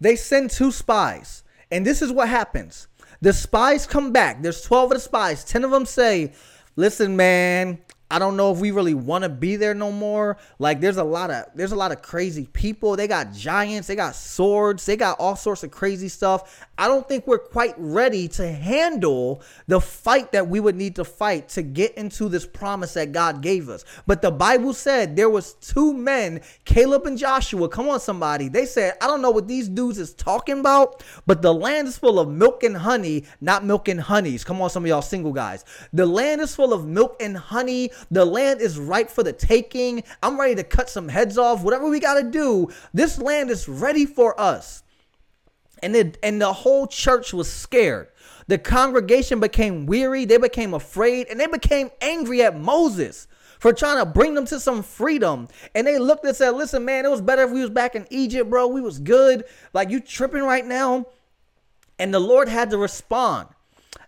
They 0.00 0.14
send 0.14 0.50
two 0.50 0.70
spies. 0.70 1.42
And 1.70 1.84
this 1.84 2.00
is 2.00 2.12
what 2.12 2.28
happens. 2.28 2.86
The 3.26 3.32
spies 3.32 3.88
come 3.88 4.12
back. 4.12 4.40
There's 4.40 4.62
12 4.62 4.92
of 4.92 4.98
the 4.98 5.00
spies. 5.00 5.42
10 5.42 5.64
of 5.64 5.72
them 5.72 5.84
say, 5.84 6.32
Listen, 6.76 7.16
man, 7.16 7.80
I 8.08 8.20
don't 8.20 8.36
know 8.36 8.52
if 8.52 8.58
we 8.58 8.70
really 8.70 8.94
want 8.94 9.24
to 9.24 9.28
be 9.28 9.56
there 9.56 9.74
no 9.74 9.90
more. 9.90 10.36
Like 10.60 10.80
there's 10.80 10.96
a 10.96 11.04
lot 11.04 11.30
of 11.30 11.46
there's 11.56 11.72
a 11.72 11.76
lot 11.76 11.90
of 11.90 12.02
crazy 12.02 12.46
people. 12.52 12.94
They 12.94 13.08
got 13.08 13.32
giants, 13.32 13.88
they 13.88 13.96
got 13.96 14.14
swords, 14.14 14.86
they 14.86 14.96
got 14.96 15.18
all 15.18 15.34
sorts 15.34 15.64
of 15.64 15.72
crazy 15.72 16.08
stuff. 16.08 16.64
I 16.78 16.86
don't 16.86 17.08
think 17.08 17.26
we're 17.26 17.38
quite 17.38 17.74
ready 17.76 18.28
to 18.28 18.46
handle 18.46 19.42
the 19.66 19.80
fight 19.80 20.30
that 20.32 20.46
we 20.46 20.60
would 20.60 20.76
need 20.76 20.94
to 20.96 21.04
fight 21.04 21.48
to 21.50 21.62
get 21.62 21.94
into 21.94 22.28
this 22.28 22.46
promise 22.46 22.94
that 22.94 23.10
God 23.10 23.40
gave 23.40 23.68
us. 23.68 23.84
But 24.06 24.22
the 24.22 24.30
Bible 24.30 24.72
said 24.72 25.16
there 25.16 25.30
was 25.30 25.54
two 25.54 25.92
men, 25.92 26.42
Caleb 26.64 27.06
and 27.06 27.18
Joshua. 27.18 27.68
Come 27.68 27.88
on 27.88 27.98
somebody. 27.98 28.48
They 28.48 28.66
said, 28.66 28.94
I 29.00 29.08
don't 29.08 29.22
know 29.22 29.30
what 29.32 29.48
these 29.48 29.68
dudes 29.68 29.98
is 29.98 30.14
talking 30.14 30.60
about, 30.60 31.02
but 31.26 31.42
the 31.42 31.52
land 31.52 31.88
is 31.88 31.98
full 31.98 32.20
of 32.20 32.28
milk 32.28 32.62
and 32.62 32.76
honey, 32.76 33.24
not 33.40 33.64
milk 33.64 33.88
and 33.88 34.00
honeys. 34.00 34.44
Come 34.44 34.60
on 34.60 34.70
some 34.70 34.84
of 34.84 34.88
y'all 34.88 35.02
single 35.02 35.32
guys. 35.32 35.64
The 35.92 36.06
land 36.06 36.40
is 36.40 36.54
full 36.54 36.72
of 36.72 36.86
milk 36.86 37.16
and 37.20 37.36
honey 37.36 37.90
the 38.10 38.24
land 38.24 38.60
is 38.60 38.78
ripe 38.78 39.10
for 39.10 39.22
the 39.22 39.32
taking. 39.32 40.02
I'm 40.22 40.38
ready 40.38 40.54
to 40.56 40.64
cut 40.64 40.88
some 40.88 41.08
heads 41.08 41.38
off. 41.38 41.62
Whatever 41.62 41.88
we 41.88 42.00
got 42.00 42.20
to 42.20 42.30
do, 42.30 42.68
this 42.94 43.18
land 43.18 43.50
is 43.50 43.68
ready 43.68 44.06
for 44.06 44.38
us. 44.40 44.82
And 45.82 45.94
it, 45.94 46.18
and 46.22 46.40
the 46.40 46.52
whole 46.52 46.86
church 46.86 47.32
was 47.32 47.50
scared. 47.50 48.08
The 48.48 48.58
congregation 48.58 49.40
became 49.40 49.86
weary, 49.86 50.24
they 50.24 50.38
became 50.38 50.72
afraid, 50.72 51.26
and 51.28 51.38
they 51.38 51.48
became 51.48 51.90
angry 52.00 52.42
at 52.42 52.58
Moses 52.58 53.26
for 53.58 53.72
trying 53.72 53.98
to 53.98 54.06
bring 54.06 54.34
them 54.34 54.46
to 54.46 54.60
some 54.60 54.82
freedom. 54.82 55.48
And 55.74 55.86
they 55.86 55.98
looked 55.98 56.24
and 56.24 56.36
said, 56.36 56.50
Listen, 56.50 56.84
man, 56.84 57.04
it 57.04 57.10
was 57.10 57.20
better 57.20 57.42
if 57.42 57.50
we 57.50 57.60
was 57.60 57.70
back 57.70 57.94
in 57.94 58.06
Egypt, 58.10 58.48
bro. 58.48 58.68
We 58.68 58.80
was 58.80 58.98
good. 58.98 59.44
Like 59.72 59.90
you 59.90 60.00
tripping 60.00 60.42
right 60.42 60.64
now. 60.64 61.06
And 61.98 62.12
the 62.12 62.20
Lord 62.20 62.48
had 62.48 62.70
to 62.70 62.78
respond. 62.78 63.48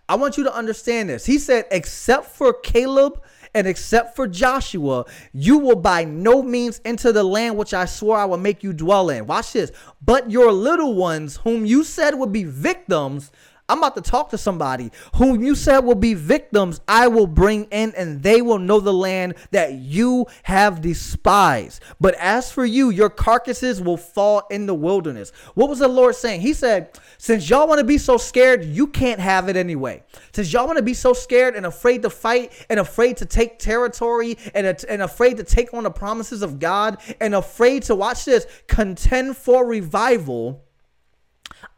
I 0.07 0.15
want 0.15 0.37
you 0.37 0.43
to 0.45 0.55
understand 0.55 1.09
this. 1.09 1.25
He 1.25 1.37
said, 1.37 1.65
except 1.71 2.27
for 2.27 2.53
Caleb 2.53 3.21
and 3.53 3.67
except 3.67 4.15
for 4.15 4.27
Joshua, 4.27 5.05
you 5.33 5.57
will 5.57 5.75
by 5.75 6.03
no 6.03 6.41
means 6.41 6.81
enter 6.85 7.11
the 7.11 7.23
land 7.23 7.57
which 7.57 7.73
I 7.73 7.85
swore 7.85 8.17
I 8.17 8.25
would 8.25 8.41
make 8.41 8.63
you 8.63 8.73
dwell 8.73 9.09
in. 9.09 9.27
Watch 9.27 9.53
this. 9.53 9.71
But 10.01 10.31
your 10.31 10.51
little 10.51 10.93
ones, 10.93 11.37
whom 11.37 11.65
you 11.65 11.83
said 11.83 12.15
would 12.15 12.31
be 12.31 12.43
victims, 12.43 13.31
I'm 13.69 13.77
about 13.77 13.95
to 13.95 14.01
talk 14.01 14.29
to 14.31 14.37
somebody 14.37 14.91
whom 15.15 15.43
you 15.43 15.53
said 15.55 15.79
will 15.79 15.95
be 15.95 16.15
victims, 16.15 16.81
I 16.87 17.07
will 17.07 17.27
bring 17.27 17.65
in, 17.65 17.93
and 17.95 18.21
they 18.23 18.41
will 18.41 18.57
know 18.57 18.79
the 18.79 18.93
land 18.93 19.35
that 19.51 19.73
you 19.73 20.25
have 20.43 20.81
despised. 20.81 21.81
But 21.99 22.15
as 22.15 22.51
for 22.51 22.65
you, 22.65 22.89
your 22.89 23.09
carcasses 23.09 23.81
will 23.81 23.97
fall 23.97 24.43
in 24.49 24.65
the 24.65 24.73
wilderness. 24.73 25.31
What 25.53 25.69
was 25.69 25.79
the 25.79 25.87
Lord 25.87 26.15
saying? 26.15 26.41
He 26.41 26.53
said, 26.53 26.97
Since 27.19 27.49
y'all 27.49 27.67
want 27.67 27.79
to 27.79 27.85
be 27.85 27.99
so 27.99 28.17
scared, 28.17 28.65
you 28.65 28.87
can't 28.87 29.19
have 29.19 29.49
it 29.49 29.55
anyway. 29.55 30.03
Since 30.33 30.51
y'all 30.51 30.65
want 30.65 30.77
to 30.77 30.83
be 30.83 30.95
so 30.95 31.13
scared 31.13 31.55
and 31.55 31.65
afraid 31.65 32.01
to 32.01 32.09
fight 32.09 32.53
and 32.69 32.79
afraid 32.79 33.17
to 33.17 33.25
take 33.25 33.59
territory 33.59 34.37
and, 34.55 34.65
and 34.89 35.01
afraid 35.01 35.37
to 35.37 35.43
take 35.43 35.73
on 35.73 35.83
the 35.83 35.91
promises 35.91 36.41
of 36.41 36.59
God 36.59 36.99
and 37.21 37.35
afraid 37.35 37.83
to 37.83 37.95
watch 37.95 38.25
this, 38.25 38.47
contend 38.67 39.37
for 39.37 39.65
revival 39.65 40.65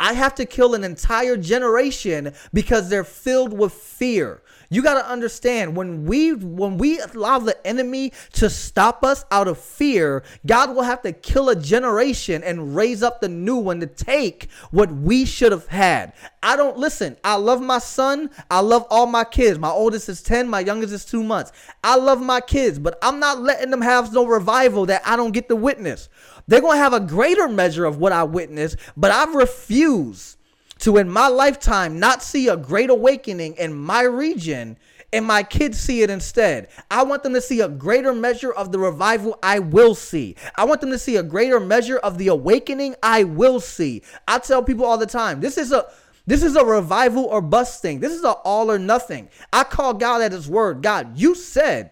I 0.01 0.13
have 0.13 0.33
to 0.35 0.45
kill 0.45 0.73
an 0.73 0.83
entire 0.83 1.37
generation 1.37 2.33
because 2.51 2.89
they're 2.89 3.03
filled 3.03 3.53
with 3.53 3.71
fear. 3.71 4.41
You 4.71 4.81
got 4.81 4.95
to 4.95 5.05
understand 5.05 5.75
when 5.75 6.05
we 6.05 6.31
when 6.33 6.77
we 6.77 6.99
allow 6.99 7.39
the 7.39 7.67
enemy 7.67 8.13
to 8.33 8.49
stop 8.49 9.03
us 9.03 9.25
out 9.29 9.49
of 9.49 9.59
fear, 9.59 10.23
God 10.47 10.73
will 10.73 10.83
have 10.83 11.01
to 11.01 11.11
kill 11.11 11.49
a 11.49 11.55
generation 11.55 12.41
and 12.41 12.73
raise 12.73 13.03
up 13.03 13.19
the 13.19 13.27
new 13.27 13.57
one 13.57 13.81
to 13.81 13.85
take 13.85 14.49
what 14.71 14.89
we 14.89 15.25
should 15.25 15.51
have 15.51 15.67
had. 15.67 16.13
I 16.41 16.55
don't 16.55 16.77
listen. 16.77 17.17
I 17.23 17.35
love 17.35 17.61
my 17.61 17.79
son. 17.79 18.31
I 18.49 18.61
love 18.61 18.87
all 18.89 19.07
my 19.07 19.25
kids. 19.25 19.59
My 19.59 19.69
oldest 19.69 20.07
is 20.07 20.23
10, 20.23 20.47
my 20.47 20.61
youngest 20.61 20.93
is 20.93 21.05
2 21.05 21.21
months. 21.21 21.51
I 21.83 21.97
love 21.97 22.21
my 22.21 22.39
kids, 22.39 22.79
but 22.79 22.97
I'm 23.03 23.19
not 23.19 23.41
letting 23.41 23.71
them 23.71 23.81
have 23.81 24.13
no 24.13 24.25
revival 24.25 24.85
that 24.85 25.01
I 25.05 25.17
don't 25.17 25.31
get 25.31 25.49
to 25.49 25.55
witness. 25.55 26.07
They're 26.47 26.61
going 26.61 26.77
to 26.77 26.83
have 26.83 26.93
a 26.93 26.99
greater 26.99 27.47
measure 27.47 27.85
of 27.85 27.97
what 27.97 28.11
I 28.11 28.23
witnessed, 28.23 28.77
but 28.97 29.11
I 29.11 29.31
refuse 29.33 30.37
to, 30.79 30.97
in 30.97 31.09
my 31.09 31.27
lifetime, 31.27 31.99
not 31.99 32.23
see 32.23 32.47
a 32.47 32.57
great 32.57 32.89
awakening 32.89 33.55
in 33.55 33.73
my 33.73 34.01
region 34.01 34.77
and 35.13 35.25
my 35.25 35.43
kids 35.43 35.77
see 35.77 36.01
it 36.01 36.09
instead. 36.09 36.69
I 36.89 37.03
want 37.03 37.23
them 37.23 37.33
to 37.33 37.41
see 37.41 37.59
a 37.61 37.67
greater 37.67 38.13
measure 38.13 38.51
of 38.51 38.71
the 38.71 38.79
revival 38.79 39.37
I 39.43 39.59
will 39.59 39.95
see. 39.95 40.35
I 40.55 40.63
want 40.63 40.81
them 40.81 40.91
to 40.91 40.99
see 40.99 41.17
a 41.17 41.23
greater 41.23 41.59
measure 41.59 41.97
of 41.97 42.17
the 42.17 42.29
awakening 42.29 42.95
I 43.03 43.25
will 43.25 43.59
see. 43.59 44.03
I 44.27 44.39
tell 44.39 44.63
people 44.63 44.85
all 44.85 44.97
the 44.97 45.05
time, 45.05 45.41
this 45.41 45.57
is 45.57 45.71
a 45.71 45.87
this 46.27 46.43
is 46.43 46.55
a 46.55 46.63
revival 46.63 47.25
or 47.25 47.41
bust 47.41 47.81
thing. 47.81 47.99
This 47.99 48.13
is 48.13 48.23
a 48.23 48.31
all 48.31 48.71
or 48.71 48.77
nothing. 48.77 49.27
I 49.51 49.63
call 49.63 49.95
God 49.95 50.21
at 50.21 50.31
his 50.31 50.47
word. 50.47 50.83
God, 50.83 51.17
you 51.17 51.33
said 51.33 51.91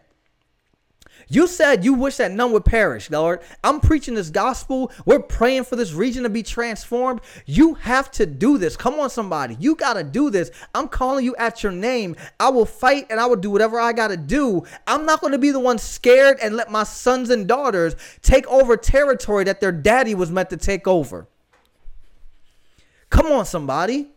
you 1.30 1.48
said 1.48 1.86
you 1.86 1.94
wish 1.94 2.18
that 2.18 2.32
none 2.32 2.52
would 2.52 2.66
perish, 2.66 3.10
Lord. 3.10 3.42
I'm 3.64 3.80
preaching 3.80 4.16
this 4.16 4.30
gospel. 4.30 4.92
We're 5.06 5.20
praying 5.20 5.66
for 5.66 5.76
this 5.76 5.94
region 5.94 6.24
to 6.24 6.30
be 6.30 6.44
transformed. 6.44 7.22
You 7.46 7.76
have 7.76 8.10
to 8.12 8.26
do 8.26 8.58
this. 8.58 8.76
Come 8.76 9.00
on, 9.00 9.10
somebody. 9.10 9.56
You 9.60 9.76
got 9.76 9.94
to 9.94 10.04
do 10.04 10.30
this. 10.32 10.50
I'm 10.74 10.88
calling 10.88 11.24
you 11.24 11.36
at 11.36 11.62
your 11.62 11.72
name. 11.72 12.16
I 12.40 12.50
will 12.50 12.66
fight 12.66 13.08
and 13.10 13.20
I 13.20 13.28
will 13.28 13.36
do 13.36 13.52
whatever 13.52 13.80
I 13.80 13.94
got 13.94 14.08
to 14.08 14.18
do. 14.18 14.64
I'm 14.88 15.06
not 15.06 15.22
going 15.22 15.34
to 15.34 15.40
be 15.40 15.52
the 15.52 15.60
one 15.60 15.78
scared 15.78 16.40
and 16.42 16.56
let 16.56 16.72
my 16.72 16.84
sons 16.84 17.30
and 17.30 17.48
daughters 17.48 17.96
take 18.22 18.48
over 18.48 18.76
territory 18.76 19.44
that 19.44 19.62
their 19.62 19.72
daddy 19.72 20.16
was 20.16 20.32
meant 20.32 20.50
to 20.50 20.58
take 20.58 20.88
over. 20.88 21.28
Come 23.10 23.28
on, 23.28 23.46
somebody. 23.46 24.08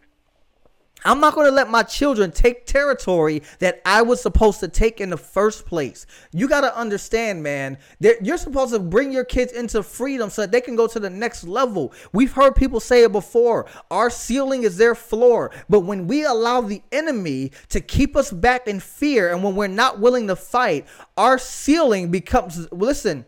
I'm 1.05 1.21
not 1.21 1.35
going 1.35 1.47
to 1.47 1.55
let 1.55 1.71
my 1.71 1.83
children 1.83 2.31
take 2.31 2.67
territory 2.67 3.43
that 3.59 3.81
I 3.85 4.03
was 4.03 4.23
supposed 4.23 4.61
to 4.61 4.69
take 4.69 5.01
in 5.01 5.11
the 5.11 5.17
first 5.17 5.67
place. 5.67 6.07
You 6.33 6.49
got 6.49 6.61
to 6.61 6.77
understand, 6.77 7.43
man, 7.43 7.79
that 8.01 8.25
you're 8.25 8.39
supposed 8.39 8.73
to 8.73 8.79
bring 8.79 9.13
your 9.13 9.25
kids 9.25 9.53
into 9.53 9.83
freedom 9.83 10.31
so 10.31 10.43
that 10.43 10.53
they 10.53 10.61
can 10.61 10.77
go 10.77 10.87
to 10.87 11.01
the 11.01 11.11
next 11.11 11.45
level. 11.45 11.93
We've 12.13 12.33
heard 12.33 12.55
people 12.55 12.81
say 12.81 13.03
it 13.05 13.13
before 13.13 13.67
our 13.91 14.11
ceiling 14.11 14.63
is 14.63 14.77
their 14.77 14.95
floor. 14.95 15.51
But 15.69 15.81
when 15.81 16.07
we 16.07 16.25
allow 16.25 16.61
the 16.61 16.83
enemy 16.93 17.53
to 17.71 17.81
keep 17.81 18.17
us 18.17 18.31
back 18.31 18.69
in 18.69 18.81
fear 18.81 19.33
and 19.33 19.43
when 19.43 19.57
we're 19.57 19.67
not 19.67 19.99
willing 19.99 20.29
to 20.29 20.37
fight, 20.37 20.87
our 21.17 21.39
ceiling 21.39 22.11
becomes, 22.11 22.71
listen, 22.73 23.27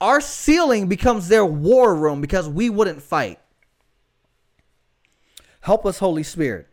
our 0.00 0.20
ceiling 0.20 0.88
becomes 0.88 1.28
their 1.28 1.46
war 1.46 1.94
room 1.94 2.20
because 2.20 2.48
we 2.48 2.68
wouldn't 2.68 3.02
fight. 3.02 3.38
Help 5.60 5.86
us, 5.86 5.98
Holy 5.98 6.22
Spirit. 6.22 6.68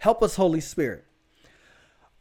Help 0.00 0.22
us, 0.22 0.34
Holy 0.34 0.62
Spirit. 0.62 1.04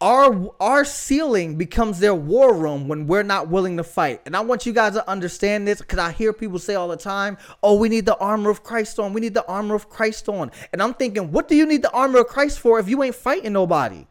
Our 0.01 0.53
our 0.59 0.83
ceiling 0.83 1.55
becomes 1.55 1.99
their 1.99 2.13
war 2.13 2.53
room 2.53 2.89
when 2.89 3.07
we're 3.07 3.23
not 3.23 3.47
willing 3.47 3.77
to 3.77 3.85
fight. 3.85 4.21
And 4.25 4.35
I 4.35 4.41
want 4.41 4.65
you 4.65 4.73
guys 4.73 4.93
to 4.93 5.09
understand 5.09 5.65
this 5.65 5.79
because 5.79 5.97
I 5.97 6.11
hear 6.11 6.33
people 6.33 6.59
say 6.59 6.75
all 6.75 6.89
the 6.89 6.97
time, 6.97 7.37
oh, 7.63 7.75
we 7.75 7.87
need 7.87 8.05
the 8.05 8.17
armor 8.17 8.49
of 8.49 8.63
Christ 8.63 8.99
on. 8.99 9.13
We 9.13 9.21
need 9.21 9.33
the 9.33 9.45
armor 9.45 9.75
of 9.75 9.89
Christ 9.89 10.27
on. 10.27 10.51
And 10.73 10.83
I'm 10.83 10.93
thinking, 10.93 11.31
what 11.31 11.47
do 11.47 11.55
you 11.55 11.65
need 11.65 11.81
the 11.81 11.91
armor 11.91 12.19
of 12.19 12.27
Christ 12.27 12.59
for 12.59 12.79
if 12.79 12.89
you 12.89 13.01
ain't 13.01 13.15
fighting 13.15 13.53
nobody? 13.53 14.07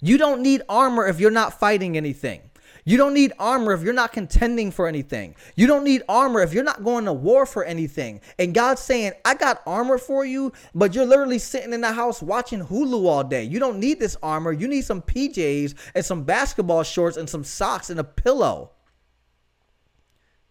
You 0.00 0.16
don't 0.16 0.40
need 0.40 0.62
armor 0.70 1.06
if 1.06 1.20
you're 1.20 1.30
not 1.30 1.60
fighting 1.60 1.98
anything. 1.98 2.40
You 2.84 2.96
don't 2.96 3.14
need 3.14 3.32
armor 3.38 3.72
if 3.72 3.82
you're 3.82 3.92
not 3.92 4.12
contending 4.12 4.72
for 4.72 4.88
anything. 4.88 5.36
You 5.54 5.68
don't 5.68 5.84
need 5.84 6.02
armor 6.08 6.40
if 6.40 6.52
you're 6.52 6.64
not 6.64 6.82
going 6.82 7.04
to 7.04 7.12
war 7.12 7.46
for 7.46 7.64
anything. 7.64 8.20
And 8.38 8.52
God's 8.52 8.82
saying, 8.82 9.12
I 9.24 9.34
got 9.34 9.62
armor 9.66 9.98
for 9.98 10.24
you, 10.24 10.52
but 10.74 10.94
you're 10.94 11.06
literally 11.06 11.38
sitting 11.38 11.72
in 11.72 11.80
the 11.80 11.92
house 11.92 12.20
watching 12.20 12.64
Hulu 12.64 13.06
all 13.06 13.22
day. 13.22 13.44
You 13.44 13.60
don't 13.60 13.78
need 13.78 14.00
this 14.00 14.16
armor. 14.22 14.52
You 14.52 14.66
need 14.66 14.82
some 14.82 15.00
PJs 15.00 15.74
and 15.94 16.04
some 16.04 16.24
basketball 16.24 16.82
shorts 16.82 17.16
and 17.16 17.30
some 17.30 17.44
socks 17.44 17.88
and 17.90 18.00
a 18.00 18.04
pillow. 18.04 18.72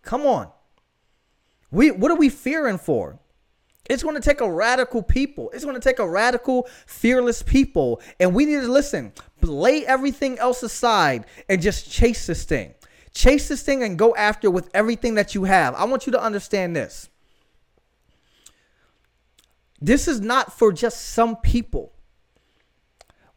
Come 0.01 0.25
on. 0.25 0.49
We 1.69 1.91
what 1.91 2.11
are 2.11 2.17
we 2.17 2.29
fearing 2.29 2.77
for? 2.77 3.19
It's 3.89 4.03
going 4.03 4.15
to 4.15 4.21
take 4.21 4.41
a 4.41 4.49
radical 4.49 5.01
people. 5.01 5.49
It's 5.53 5.65
going 5.65 5.75
to 5.75 5.81
take 5.81 5.99
a 5.99 6.07
radical, 6.07 6.69
fearless 6.85 7.43
people. 7.43 8.01
And 8.19 8.33
we 8.33 8.45
need 8.45 8.61
to 8.61 8.71
listen, 8.71 9.11
lay 9.43 9.85
everything 9.85 10.37
else 10.39 10.63
aside 10.63 11.25
and 11.49 11.61
just 11.61 11.89
chase 11.89 12.27
this 12.27 12.43
thing. 12.43 12.73
Chase 13.13 13.49
this 13.49 13.61
thing 13.61 13.83
and 13.83 13.97
go 13.97 14.15
after 14.15 14.49
with 14.49 14.69
everything 14.73 15.15
that 15.15 15.35
you 15.35 15.43
have. 15.43 15.75
I 15.75 15.83
want 15.85 16.05
you 16.05 16.11
to 16.13 16.21
understand 16.21 16.75
this. 16.75 17.09
This 19.81 20.07
is 20.07 20.21
not 20.21 20.53
for 20.57 20.71
just 20.71 21.09
some 21.09 21.35
people. 21.37 21.91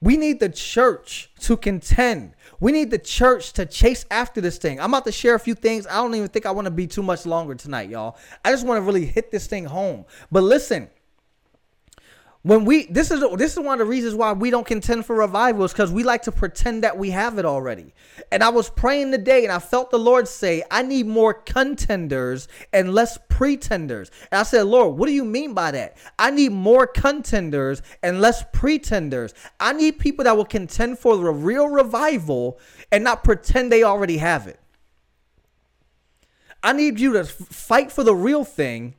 We 0.01 0.19
need 0.19 0.39
the 0.39 0.51
church 0.51 1.31
to 1.41 1.57
contend. 1.57 2.35
We 2.61 2.73
need 2.73 2.91
the 2.91 2.99
church 2.99 3.55
to 3.55 3.65
chase 3.65 4.05
after 4.11 4.43
this 4.43 4.59
thing. 4.59 4.79
I'm 4.79 4.91
about 4.91 5.07
to 5.07 5.13
share 5.13 5.35
a 5.35 5.41
few 5.41 5.55
things. 5.55 5.87
I 5.87 5.95
don't 5.95 6.15
even 6.15 6.29
think 6.29 6.45
I 6.45 6.51
want 6.51 6.67
to 6.67 6.71
be 6.71 6.87
too 6.87 7.03
much 7.03 7.25
longer 7.25 7.55
tonight, 7.55 7.89
y'all. 7.89 8.19
I 8.45 8.51
just 8.51 8.67
want 8.67 8.77
to 8.79 8.83
really 8.83 9.07
hit 9.07 9.31
this 9.31 9.47
thing 9.47 9.65
home. 9.65 10.05
But 10.31 10.43
listen, 10.43 10.91
when 12.45 12.67
we 12.67 12.85
this 12.87 13.11
is 13.11 13.25
this 13.39 13.55
is 13.55 13.59
one 13.59 13.73
of 13.73 13.79
the 13.79 13.91
reasons 13.91 14.15
why 14.15 14.31
we 14.31 14.51
don't 14.51 14.67
contend 14.67 15.07
for 15.07 15.17
revivals 15.17 15.73
because 15.73 15.91
we 15.91 16.05
like 16.05 16.21
to 16.21 16.31
pretend 16.31 16.85
that 16.85 16.97
we 16.97 17.11
have 17.11 17.39
it 17.39 17.47
already. 17.47 17.95
And 18.31 18.45
i 18.45 18.51
was 18.51 18.69
praying 18.69 19.13
today 19.13 19.45
and 19.45 19.53
i 19.53 19.59
felt 19.59 19.91
the 19.91 19.99
lord 19.99 20.29
say 20.29 20.63
i 20.71 20.83
need 20.83 21.07
more 21.07 21.33
contenders 21.33 22.47
and 22.71 22.93
less 22.93 23.19
pretenders. 23.31 24.11
And 24.31 24.39
i 24.39 24.43
said 24.43 24.67
lord 24.67 24.99
what 24.99 25.07
do 25.07 25.13
you 25.13 25.25
mean 25.25 25.55
by 25.55 25.71
that? 25.71 25.97
I 26.19 26.31
need 26.31 26.53
more 26.53 26.87
contenders 26.87 27.81
and 28.03 28.21
less 28.21 28.45
pretenders. 28.53 29.33
I 29.59 29.73
need 29.73 29.99
people 29.99 30.25
that 30.25 30.37
will 30.37 30.45
contend 30.45 30.99
for 30.99 31.17
the 31.17 31.31
real 31.31 31.69
revival 31.69 32.61
and 32.93 33.03
not 33.03 33.25
pretend 33.25 33.73
they 33.73 33.85
already 33.85 34.19
have 34.19 34.47
it. 34.47 34.61
I 36.63 36.75
need 36.75 37.01
you 37.01 37.15
to 37.15 37.25
fight 37.25 37.91
for 37.91 38.05
the 38.05 38.15
real 38.15 38.45
thing 38.45 38.97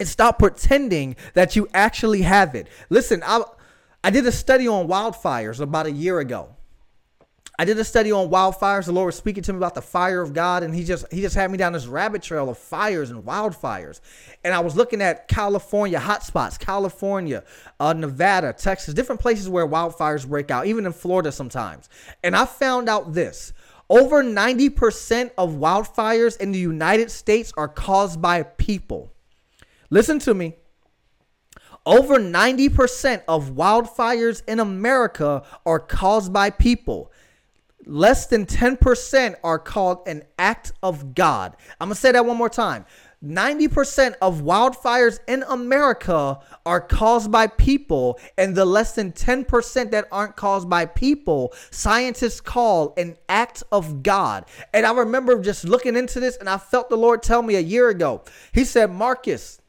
and 0.00 0.08
stop 0.08 0.38
pretending 0.38 1.16
that 1.34 1.56
you 1.56 1.68
actually 1.72 2.22
have 2.22 2.54
it. 2.54 2.68
Listen, 2.90 3.22
I 3.24 3.42
I 4.02 4.10
did 4.10 4.26
a 4.26 4.32
study 4.32 4.68
on 4.68 4.86
wildfires 4.86 5.60
about 5.60 5.86
a 5.86 5.90
year 5.90 6.18
ago. 6.18 6.50
I 7.56 7.64
did 7.64 7.78
a 7.78 7.84
study 7.84 8.10
on 8.10 8.30
wildfires. 8.30 8.86
The 8.86 8.92
Lord 8.92 9.06
was 9.06 9.14
speaking 9.14 9.44
to 9.44 9.52
me 9.52 9.58
about 9.58 9.76
the 9.76 9.80
fire 9.80 10.20
of 10.20 10.32
God, 10.32 10.64
and 10.64 10.74
He 10.74 10.82
just 10.82 11.10
He 11.12 11.20
just 11.20 11.36
had 11.36 11.50
me 11.52 11.56
down 11.56 11.72
this 11.72 11.86
rabbit 11.86 12.20
trail 12.20 12.50
of 12.50 12.58
fires 12.58 13.10
and 13.10 13.22
wildfires. 13.22 14.00
And 14.42 14.52
I 14.52 14.58
was 14.58 14.74
looking 14.74 15.00
at 15.00 15.28
California 15.28 16.00
hotspots, 16.00 16.58
California, 16.58 17.44
uh, 17.78 17.92
Nevada, 17.92 18.52
Texas, 18.52 18.92
different 18.92 19.20
places 19.20 19.48
where 19.48 19.66
wildfires 19.68 20.28
break 20.28 20.50
out, 20.50 20.66
even 20.66 20.84
in 20.84 20.92
Florida 20.92 21.30
sometimes. 21.30 21.88
And 22.24 22.34
I 22.34 22.44
found 22.44 22.88
out 22.88 23.14
this: 23.14 23.52
over 23.88 24.24
ninety 24.24 24.68
percent 24.68 25.32
of 25.38 25.52
wildfires 25.52 26.40
in 26.40 26.50
the 26.50 26.58
United 26.58 27.08
States 27.08 27.52
are 27.56 27.68
caused 27.68 28.20
by 28.20 28.42
people. 28.42 29.13
Listen 29.94 30.18
to 30.18 30.34
me. 30.34 30.56
Over 31.86 32.18
90% 32.18 33.22
of 33.28 33.52
wildfires 33.52 34.42
in 34.48 34.58
America 34.58 35.44
are 35.64 35.78
caused 35.78 36.32
by 36.32 36.50
people. 36.50 37.12
Less 37.86 38.26
than 38.26 38.44
10% 38.44 39.36
are 39.44 39.60
called 39.60 39.98
an 40.08 40.24
act 40.36 40.72
of 40.82 41.14
God. 41.14 41.56
I'm 41.80 41.90
going 41.90 41.94
to 41.94 42.00
say 42.00 42.10
that 42.10 42.26
one 42.26 42.36
more 42.36 42.48
time. 42.48 42.86
90% 43.24 44.16
of 44.20 44.42
wildfires 44.42 45.20
in 45.28 45.44
America 45.44 46.40
are 46.66 46.80
caused 46.80 47.30
by 47.30 47.46
people, 47.46 48.18
and 48.36 48.56
the 48.56 48.64
less 48.64 48.96
than 48.96 49.12
10% 49.12 49.92
that 49.92 50.08
aren't 50.10 50.34
caused 50.34 50.68
by 50.68 50.86
people, 50.86 51.54
scientists 51.70 52.40
call 52.40 52.94
an 52.96 53.16
act 53.28 53.62
of 53.70 54.02
God. 54.02 54.44
And 54.72 54.84
I 54.84 54.92
remember 54.92 55.40
just 55.40 55.64
looking 55.64 55.94
into 55.94 56.18
this, 56.18 56.36
and 56.36 56.50
I 56.50 56.58
felt 56.58 56.90
the 56.90 56.96
Lord 56.96 57.22
tell 57.22 57.42
me 57.42 57.54
a 57.54 57.60
year 57.60 57.90
ago. 57.90 58.24
He 58.52 58.64
said, 58.64 58.90
Marcus, 58.90 59.60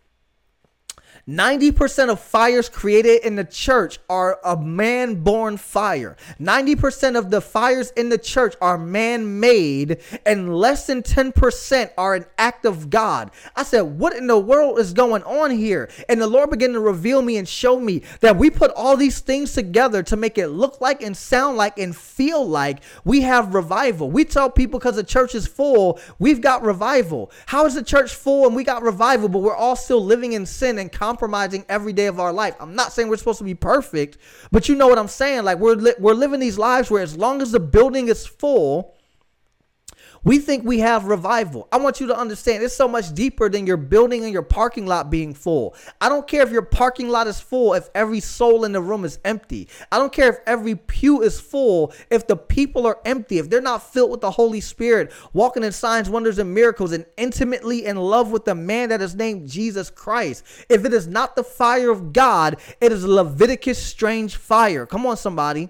90% 1.28 2.10
of 2.10 2.20
fires 2.20 2.70
created 2.70 3.26
in 3.26 3.36
the 3.36 3.44
church 3.44 3.98
are 4.08 4.40
a 4.46 4.56
man 4.56 5.16
born 5.24 5.58
fire. 5.58 6.16
90% 6.40 7.18
of 7.18 7.32
the 7.32 7.42
fires 7.42 7.90
in 7.98 8.10
the 8.10 8.18
church 8.20 8.54
are 8.62 8.78
man 8.78 9.40
made, 9.40 9.98
and 10.24 10.56
less 10.56 10.86
than 10.86 11.02
10% 11.02 11.90
are 11.98 12.14
an 12.14 12.26
act 12.38 12.64
of 12.64 12.92
God. 12.92 13.32
I 13.56 13.64
said, 13.64 13.82
What 13.82 14.16
in 14.16 14.28
the 14.28 14.38
world 14.38 14.78
is 14.78 14.94
going 14.94 15.24
on 15.24 15.50
here? 15.50 15.90
And 16.08 16.22
the 16.22 16.28
Lord 16.28 16.52
began 16.52 16.74
to 16.74 16.80
reveal 16.80 17.24
me 17.24 17.38
and 17.38 17.48
show 17.48 17.80
me 17.80 18.04
that 18.20 18.38
we 18.38 18.52
put 18.52 18.70
all 18.76 18.96
these 18.96 19.20
things 19.20 19.54
together 19.54 20.04
to 20.04 20.16
make 20.16 20.38
it 20.38 20.50
look 20.50 20.80
like 20.80 21.02
and 21.02 21.18
sound 21.18 21.58
like 21.58 21.80
and 21.80 21.96
feel 21.96 22.48
like 22.48 22.84
we 23.04 23.22
have 23.22 23.56
revival. 23.56 24.12
We 24.12 24.26
tell 24.26 24.52
people 24.52 24.80
because 24.80 24.98
the 24.98 25.04
church 25.04 25.34
is 25.34 25.48
full, 25.48 26.00
we've 26.20 26.42
got 26.42 26.62
revival. 26.62 27.32
How 27.48 27.66
is 27.66 27.74
the 27.74 27.84
church 27.84 28.14
full 28.14 28.46
and 28.46 28.56
we 28.56 28.64
got 28.64 28.84
revival, 28.84 29.28
but 29.28 29.40
we're 29.40 29.56
all 29.56 29.76
still 29.76 30.06
living 30.06 30.34
in 30.34 30.46
sin 30.46 30.78
and 30.78 30.92
compromising 31.16 31.64
every 31.70 31.94
day 31.94 32.08
of 32.08 32.20
our 32.20 32.34
life. 32.34 32.56
I'm 32.60 32.76
not 32.76 32.92
saying 32.92 33.08
we're 33.08 33.16
supposed 33.16 33.38
to 33.38 33.46
be 33.46 33.56
perfect, 33.56 34.18
but 34.52 34.68
you 34.68 34.76
know 34.76 34.88
what 34.90 35.00
I'm 35.00 35.08
saying. 35.08 35.46
Like 35.46 35.60
we're 35.60 35.76
li- 35.76 35.94
we're 35.98 36.14
living 36.14 36.42
these 36.42 36.58
lives 36.58 36.92
where 36.92 37.02
as 37.02 37.16
long 37.16 37.42
as 37.42 37.54
the 37.54 37.60
building 37.60 38.10
is 38.10 38.28
full, 38.28 38.95
we 40.26 40.40
think 40.40 40.66
we 40.66 40.80
have 40.80 41.06
revival. 41.06 41.68
I 41.72 41.78
want 41.78 42.02
you 42.02 42.08
to 42.08 42.18
understand 42.18 42.64
it's 42.64 42.76
so 42.76 42.88
much 42.88 43.14
deeper 43.14 43.48
than 43.48 43.66
your 43.68 43.78
building 43.78 44.24
and 44.24 44.34
your 44.34 44.42
parking 44.42 44.88
lot 44.88 45.10
being 45.10 45.34
full. 45.34 45.76
I 46.02 46.10
don't 46.10 46.28
care 46.28 46.42
if 46.42 46.52
your 46.52 46.64
parking 46.64 47.10
lot 47.10 47.28
is 47.28 47.40
full 47.40 47.76
if 47.76 47.90
every 47.94 48.20
soul 48.20 48.66
in 48.66 48.72
the 48.72 48.82
room 48.82 49.06
is 49.06 49.20
empty. 49.24 49.70
I 49.92 50.00
don't 50.00 50.12
care 50.12 50.30
if 50.30 50.40
every 50.48 50.76
pew 50.76 51.22
is 51.22 51.40
full 51.40 51.94
if 52.10 52.26
the 52.28 52.36
people 52.36 52.88
are 52.88 53.00
empty, 53.06 53.38
if 53.38 53.50
they're 53.50 53.62
not 53.62 53.94
filled 53.94 54.12
with 54.12 54.22
the 54.22 54.32
Holy 54.32 54.62
Spirit, 54.62 55.14
walking 55.32 55.64
in 55.64 55.72
signs, 55.72 56.10
wonders, 56.10 56.40
and 56.40 56.54
miracles, 56.54 56.92
and 56.92 57.06
intimately 57.18 57.86
in 57.86 57.96
love 57.98 58.32
with 58.32 58.46
the 58.46 58.56
man 58.56 58.90
that 58.90 59.02
is 59.02 59.16
named 59.16 59.48
Jesus 59.48 59.92
Christ. 59.92 60.44
If 60.70 60.86
it 60.86 60.94
is 60.94 61.08
not 61.08 61.36
the 61.36 61.44
fire 61.44 61.92
of 61.92 62.14
God, 62.14 62.58
it 62.82 62.92
is 62.92 63.06
Leviticus 63.06 63.82
strange 63.82 64.38
fire. 64.38 64.88
Come 64.88 65.06
on, 65.06 65.18
somebody. 65.18 65.70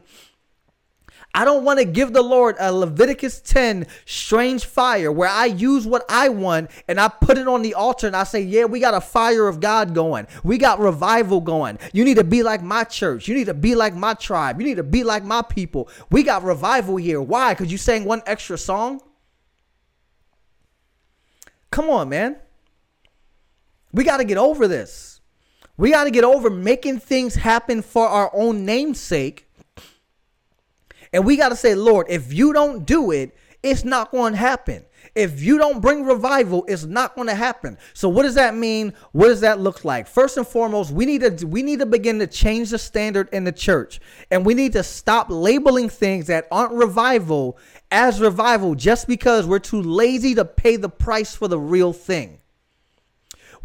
I 1.35 1.43
don't 1.43 1.65
want 1.65 1.79
to 1.79 1.85
give 1.85 2.13
the 2.13 2.21
Lord 2.21 2.55
a 2.59 2.71
Leviticus 2.71 3.41
10 3.41 3.87
strange 4.05 4.63
fire 4.63 5.11
where 5.11 5.27
I 5.27 5.47
use 5.47 5.85
what 5.85 6.05
I 6.07 6.29
want 6.29 6.71
and 6.87 6.97
I 6.97 7.09
put 7.09 7.37
it 7.37 7.45
on 7.45 7.61
the 7.61 7.73
altar 7.73 8.07
and 8.07 8.15
I 8.15 8.23
say, 8.23 8.39
Yeah, 8.39 8.63
we 8.63 8.79
got 8.79 8.93
a 8.93 9.01
fire 9.01 9.49
of 9.49 9.59
God 9.59 9.93
going. 9.93 10.27
We 10.45 10.57
got 10.57 10.79
revival 10.79 11.41
going. 11.41 11.77
You 11.91 12.05
need 12.05 12.15
to 12.15 12.23
be 12.23 12.41
like 12.41 12.63
my 12.63 12.85
church. 12.85 13.27
You 13.27 13.35
need 13.35 13.47
to 13.47 13.53
be 13.53 13.75
like 13.75 13.93
my 13.93 14.13
tribe. 14.13 14.61
You 14.61 14.65
need 14.65 14.77
to 14.77 14.83
be 14.83 15.03
like 15.03 15.25
my 15.25 15.41
people. 15.41 15.89
We 16.09 16.23
got 16.23 16.41
revival 16.41 16.95
here. 16.95 17.21
Why? 17.21 17.53
Because 17.53 17.69
you 17.69 17.77
sang 17.77 18.05
one 18.05 18.23
extra 18.25 18.57
song? 18.57 19.01
Come 21.69 21.89
on, 21.89 22.07
man. 22.07 22.37
We 23.91 24.05
got 24.05 24.17
to 24.17 24.23
get 24.23 24.37
over 24.37 24.69
this. 24.69 25.19
We 25.75 25.91
got 25.91 26.05
to 26.05 26.11
get 26.11 26.23
over 26.23 26.49
making 26.49 26.99
things 26.99 27.35
happen 27.35 27.81
for 27.81 28.07
our 28.07 28.31
own 28.33 28.63
namesake 28.63 29.45
and 31.15 31.23
we 31.23 31.38
got 31.38 31.47
to 31.47 31.56
say, 31.56 31.75
Lord, 31.75 32.08
if 32.10 32.34
you 32.34 32.51
don't 32.51 32.86
do 32.86 33.12
it, 33.12 33.34
it's 33.63 33.86
not 33.86 34.12
going 34.12 34.34
to 34.34 34.38
happen. 34.38 34.84
If 35.15 35.41
you 35.41 35.58
don't 35.58 35.82
bring 35.82 36.04
revival, 36.04 36.65
it's 36.67 36.84
not 36.84 37.15
going 37.15 37.30
to 37.30 37.36
happen. 37.36 37.78
So 37.93 38.10
what 38.10 38.23
does 38.23 38.36
that 38.36 38.54
mean? 38.54 38.93
What 39.13 39.30
does 39.30 39.39
that 39.39 39.62
look 39.62 39.86
like? 39.86 40.08
First 40.08 40.36
and 40.36 40.45
foremost, 40.45 40.91
we 40.91 41.06
need 41.06 41.21
to 41.21 41.47
we 41.47 41.63
need 41.63 41.80
to 41.80 41.86
begin 41.86 42.19
to 42.19 42.28
change 42.28 42.71
the 42.71 42.78
standard 42.78 43.30
in 43.32 43.45
the 43.45 43.54
church. 43.54 44.01
And 44.30 44.45
we 44.45 44.56
need 44.56 44.73
to 44.73 44.84
stop 44.84 45.28
labeling 45.30 45.88
things 45.88 46.28
that 46.28 46.49
aren't 46.51 46.73
revival 46.73 47.58
as 47.91 48.19
revival 48.19 48.75
just 48.75 49.08
because 49.08 49.47
we're 49.47 49.60
too 49.60 49.82
lazy 49.82 50.36
to 50.36 50.43
pay 50.43 50.75
the 50.75 50.89
price 50.89 51.34
for 51.34 51.47
the 51.47 51.58
real 51.58 51.93
thing. 51.93 52.41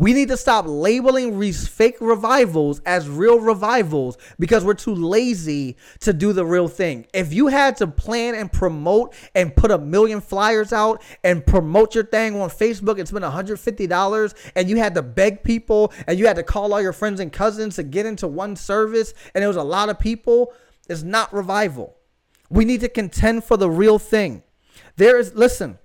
We 0.00 0.14
need 0.14 0.28
to 0.28 0.36
stop 0.38 0.64
labeling 0.66 1.38
these 1.38 1.68
fake 1.68 1.98
revivals 2.00 2.80
as 2.86 3.06
real 3.06 3.38
revivals 3.38 4.16
because 4.38 4.64
we're 4.64 4.72
too 4.72 4.94
lazy 4.94 5.76
to 5.98 6.14
do 6.14 6.32
the 6.32 6.46
real 6.46 6.68
thing. 6.68 7.06
If 7.12 7.34
you 7.34 7.48
had 7.48 7.76
to 7.76 7.86
plan 7.86 8.34
and 8.34 8.50
promote 8.50 9.12
and 9.34 9.54
put 9.54 9.70
a 9.70 9.76
million 9.76 10.22
flyers 10.22 10.72
out 10.72 11.02
and 11.22 11.44
promote 11.44 11.94
your 11.94 12.04
thing 12.04 12.40
on 12.40 12.48
Facebook 12.48 12.98
and 12.98 13.06
spend 13.06 13.26
$150 13.26 14.34
and 14.56 14.70
you 14.70 14.76
had 14.78 14.94
to 14.94 15.02
beg 15.02 15.44
people 15.44 15.92
and 16.06 16.18
you 16.18 16.26
had 16.26 16.36
to 16.36 16.44
call 16.44 16.72
all 16.72 16.80
your 16.80 16.94
friends 16.94 17.20
and 17.20 17.30
cousins 17.30 17.76
to 17.76 17.82
get 17.82 18.06
into 18.06 18.26
one 18.26 18.56
service 18.56 19.12
and 19.34 19.44
it 19.44 19.48
was 19.48 19.56
a 19.56 19.62
lot 19.62 19.90
of 19.90 19.98
people, 19.98 20.54
it's 20.88 21.02
not 21.02 21.30
revival. 21.30 21.94
We 22.48 22.64
need 22.64 22.80
to 22.80 22.88
contend 22.88 23.44
for 23.44 23.58
the 23.58 23.68
real 23.68 23.98
thing. 23.98 24.44
There 24.96 25.18
is, 25.18 25.34
listen, 25.34 25.78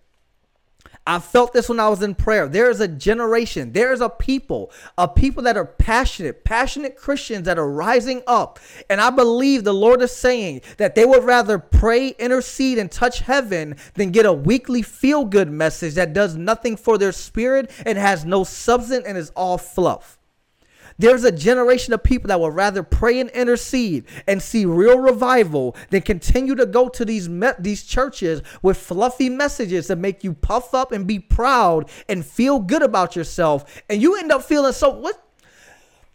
I 1.08 1.20
felt 1.20 1.54
this 1.54 1.70
when 1.70 1.80
I 1.80 1.88
was 1.88 2.02
in 2.02 2.16
prayer. 2.16 2.48
There 2.48 2.70
is 2.70 2.80
a 2.80 2.88
generation, 2.88 3.74
there 3.74 3.94
is 3.94 4.02
a 4.02 4.10
people, 4.10 4.72
a 4.98 5.08
people 5.08 5.44
that 5.44 5.56
are 5.56 5.66
passionate, 5.66 6.44
passionate 6.44 6.96
Christians 6.96 7.46
that 7.46 7.60
are 7.60 7.70
rising 7.70 8.24
up. 8.26 8.60
And 8.90 9.00
I 9.00 9.12
believe 9.12 9.64
the 9.64 9.74
Lord 9.74 10.02
is 10.02 10.16
saying 10.16 10.62
that 10.78 10.96
they 10.96 11.06
would 11.06 11.24
rather 11.24 11.60
pray, 11.60 12.10
intercede, 12.18 12.80
and 12.80 12.92
touch 12.92 13.20
heaven 13.20 13.76
than 13.94 14.12
get 14.12 14.26
a 14.26 14.34
weekly 14.34 14.82
feel 14.82 15.26
good 15.26 15.52
message 15.52 15.94
that 15.94 16.14
does 16.14 16.36
nothing 16.36 16.76
for 16.76 16.98
their 16.98 17.12
spirit 17.12 17.70
and 17.86 17.98
has 17.98 18.26
no 18.26 18.44
substance 18.44 19.06
and 19.06 19.18
is 19.18 19.32
all 19.36 19.60
fluff. 19.60 20.18
There's 20.98 21.26
a 21.26 21.32
generation 21.32 21.94
of 21.94 22.04
people 22.04 22.30
that 22.30 22.40
would 22.40 22.56
rather 22.56 22.82
pray 22.82 23.20
and 23.20 23.30
intercede 23.32 24.06
and 24.28 24.42
see 24.42 24.66
real 24.66 25.00
revival 25.00 25.76
than 25.90 26.02
continue 26.02 26.56
to 26.56 26.66
go 26.66 26.88
to 26.90 27.04
these 27.04 27.28
me- 27.28 27.52
these 27.60 27.84
churches 27.84 28.42
with 28.62 28.78
fluffy 28.78 29.30
messages 29.30 29.88
that 29.88 29.98
make 29.98 30.24
you 30.24 30.34
puff 30.34 30.74
up 30.74 30.92
and 30.94 31.06
be 31.06 31.20
proud 31.20 31.90
and 32.08 32.26
feel 32.26 32.60
good 32.60 32.82
about 32.82 33.16
yourself. 33.16 33.84
And 33.90 34.02
you 34.02 34.18
end 34.18 34.32
up 34.32 34.44
feeling 34.44 34.74
so 34.74 34.90
what 34.90 35.22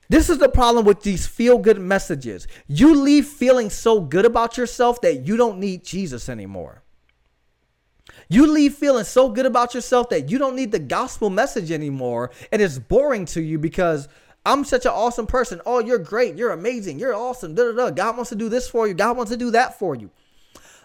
this 0.09 0.29
is 0.29 0.39
the 0.39 0.49
problem 0.49 0.85
with 0.85 1.03
these 1.03 1.27
feel 1.27 1.59
good 1.59 1.79
messages. 1.79 2.49
You 2.67 2.97
leave 2.97 3.27
feeling 3.27 3.71
so 3.71 4.01
good 4.01 4.25
about 4.25 4.57
yourself 4.57 5.01
that 5.03 5.25
you 5.25 5.37
don't 5.37 5.61
need 5.61 5.85
Jesus 5.85 6.29
anymore. 6.29 6.83
You 8.29 8.47
leave 8.47 8.75
feeling 8.75 9.05
so 9.05 9.29
good 9.29 9.47
about 9.47 9.73
yourself 9.73 10.09
that 10.09 10.29
you 10.29 10.39
don't 10.39 10.57
need 10.57 10.73
the 10.73 10.81
gospel 10.81 11.31
message 11.31 11.71
anymore. 11.71 12.31
And 12.51 12.61
it's 12.61 12.79
boring 12.79 13.25
to 13.27 13.41
you 13.41 13.59
because 13.59 14.09
I'm 14.45 14.65
such 14.65 14.87
an 14.87 14.93
awesome 14.93 15.27
person. 15.27 15.61
Oh, 15.67 15.81
you're 15.81 15.99
great. 15.99 16.37
You're 16.37 16.53
amazing. 16.53 16.99
You're 16.99 17.15
awesome. 17.15 17.55
Da, 17.55 17.65
da, 17.65 17.73
da. 17.73 17.91
God 17.91 18.17
wants 18.17 18.31
to 18.31 18.37
do 18.37 18.49
this 18.49 18.69
for 18.69 18.89
you. 18.89 18.95
God 18.95 19.17
wants 19.17 19.31
to 19.31 19.37
do 19.37 19.51
that 19.51 19.79
for 19.79 19.95
you. 19.95 20.11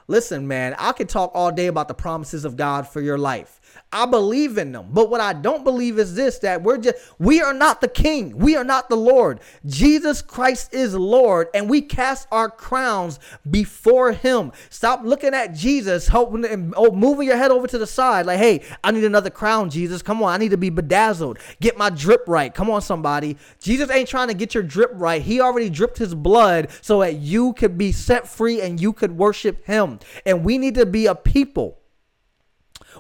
Listen, 0.08 0.48
man, 0.48 0.76
I 0.78 0.92
could 0.92 1.10
talk 1.10 1.32
all 1.34 1.52
day 1.52 1.68
about 1.68 1.88
the 1.88 1.94
promises 1.94 2.46
of 2.46 2.58
God 2.58 2.88
for 2.88 3.02
your 3.02 3.18
life. 3.18 3.60
I 3.92 4.06
believe 4.06 4.58
in 4.58 4.74
them. 4.74 4.88
But 4.92 5.10
what 5.10 5.22
I 5.22 5.32
don't 5.32 5.64
believe 5.64 6.00
is 6.00 6.16
this 6.16 6.40
that 6.40 6.62
we're 6.62 6.78
just 6.78 6.98
we 7.18 7.42
are 7.42 7.54
not 7.54 7.80
the 7.80 7.88
king. 7.88 8.38
We 8.38 8.58
are 8.58 8.64
not 8.64 8.90
the 8.90 8.98
Lord. 8.98 9.40
Jesus 9.66 10.22
Christ 10.22 10.74
is 10.74 10.94
Lord 10.94 11.48
and 11.54 11.70
we 11.70 11.82
cast 11.82 12.28
our 12.30 12.50
crowns 12.50 13.20
before 13.50 14.12
him. 14.12 14.52
Stop 14.70 15.04
looking 15.06 15.34
at 15.34 15.54
Jesus 15.54 16.10
hoping 16.10 16.44
and 16.44 16.74
oh, 16.76 16.92
moving 16.92 17.28
your 17.28 17.38
head 17.38 17.52
over 17.52 17.68
to 17.68 17.78
the 17.78 17.88
side 17.88 18.26
like, 18.26 18.40
"Hey, 18.40 18.64
I 18.84 18.92
need 18.92 19.06
another 19.06 19.30
crown, 19.30 19.70
Jesus. 19.70 20.02
Come 20.02 20.22
on, 20.22 20.34
I 20.34 20.38
need 20.38 20.52
to 20.52 20.58
be 20.58 20.70
bedazzled. 20.70 21.40
Get 21.62 21.78
my 21.78 21.90
drip 21.90 22.26
right. 22.28 22.54
Come 22.54 22.70
on 22.70 22.82
somebody. 22.82 23.38
Jesus 23.62 23.90
ain't 23.90 24.10
trying 24.10 24.28
to 24.28 24.34
get 24.34 24.54
your 24.54 24.64
drip 24.64 24.92
right. 24.96 25.22
He 25.22 25.40
already 25.40 25.70
dripped 25.70 26.00
his 26.00 26.14
blood 26.14 26.68
so 26.82 27.00
that 27.00 27.16
you 27.16 27.54
could 27.54 27.78
be 27.78 27.94
set 27.94 28.28
free 28.28 28.60
and 28.60 28.82
you 28.82 28.92
could 28.92 29.14
worship 29.18 29.66
him. 29.66 30.00
And 30.26 30.44
we 30.44 30.58
need 30.58 30.76
to 30.76 30.86
be 30.86 31.06
a 31.06 31.16
people 31.16 31.80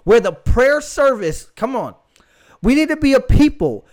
where 0.05 0.21
the 0.21 0.31
prayer 0.31 0.79
service, 0.79 1.51
come 1.57 1.75
on, 1.75 1.95
we 2.61 2.75
need 2.75 2.87
to 2.89 2.95
be 2.95 3.13
a 3.13 3.19
people 3.19 3.85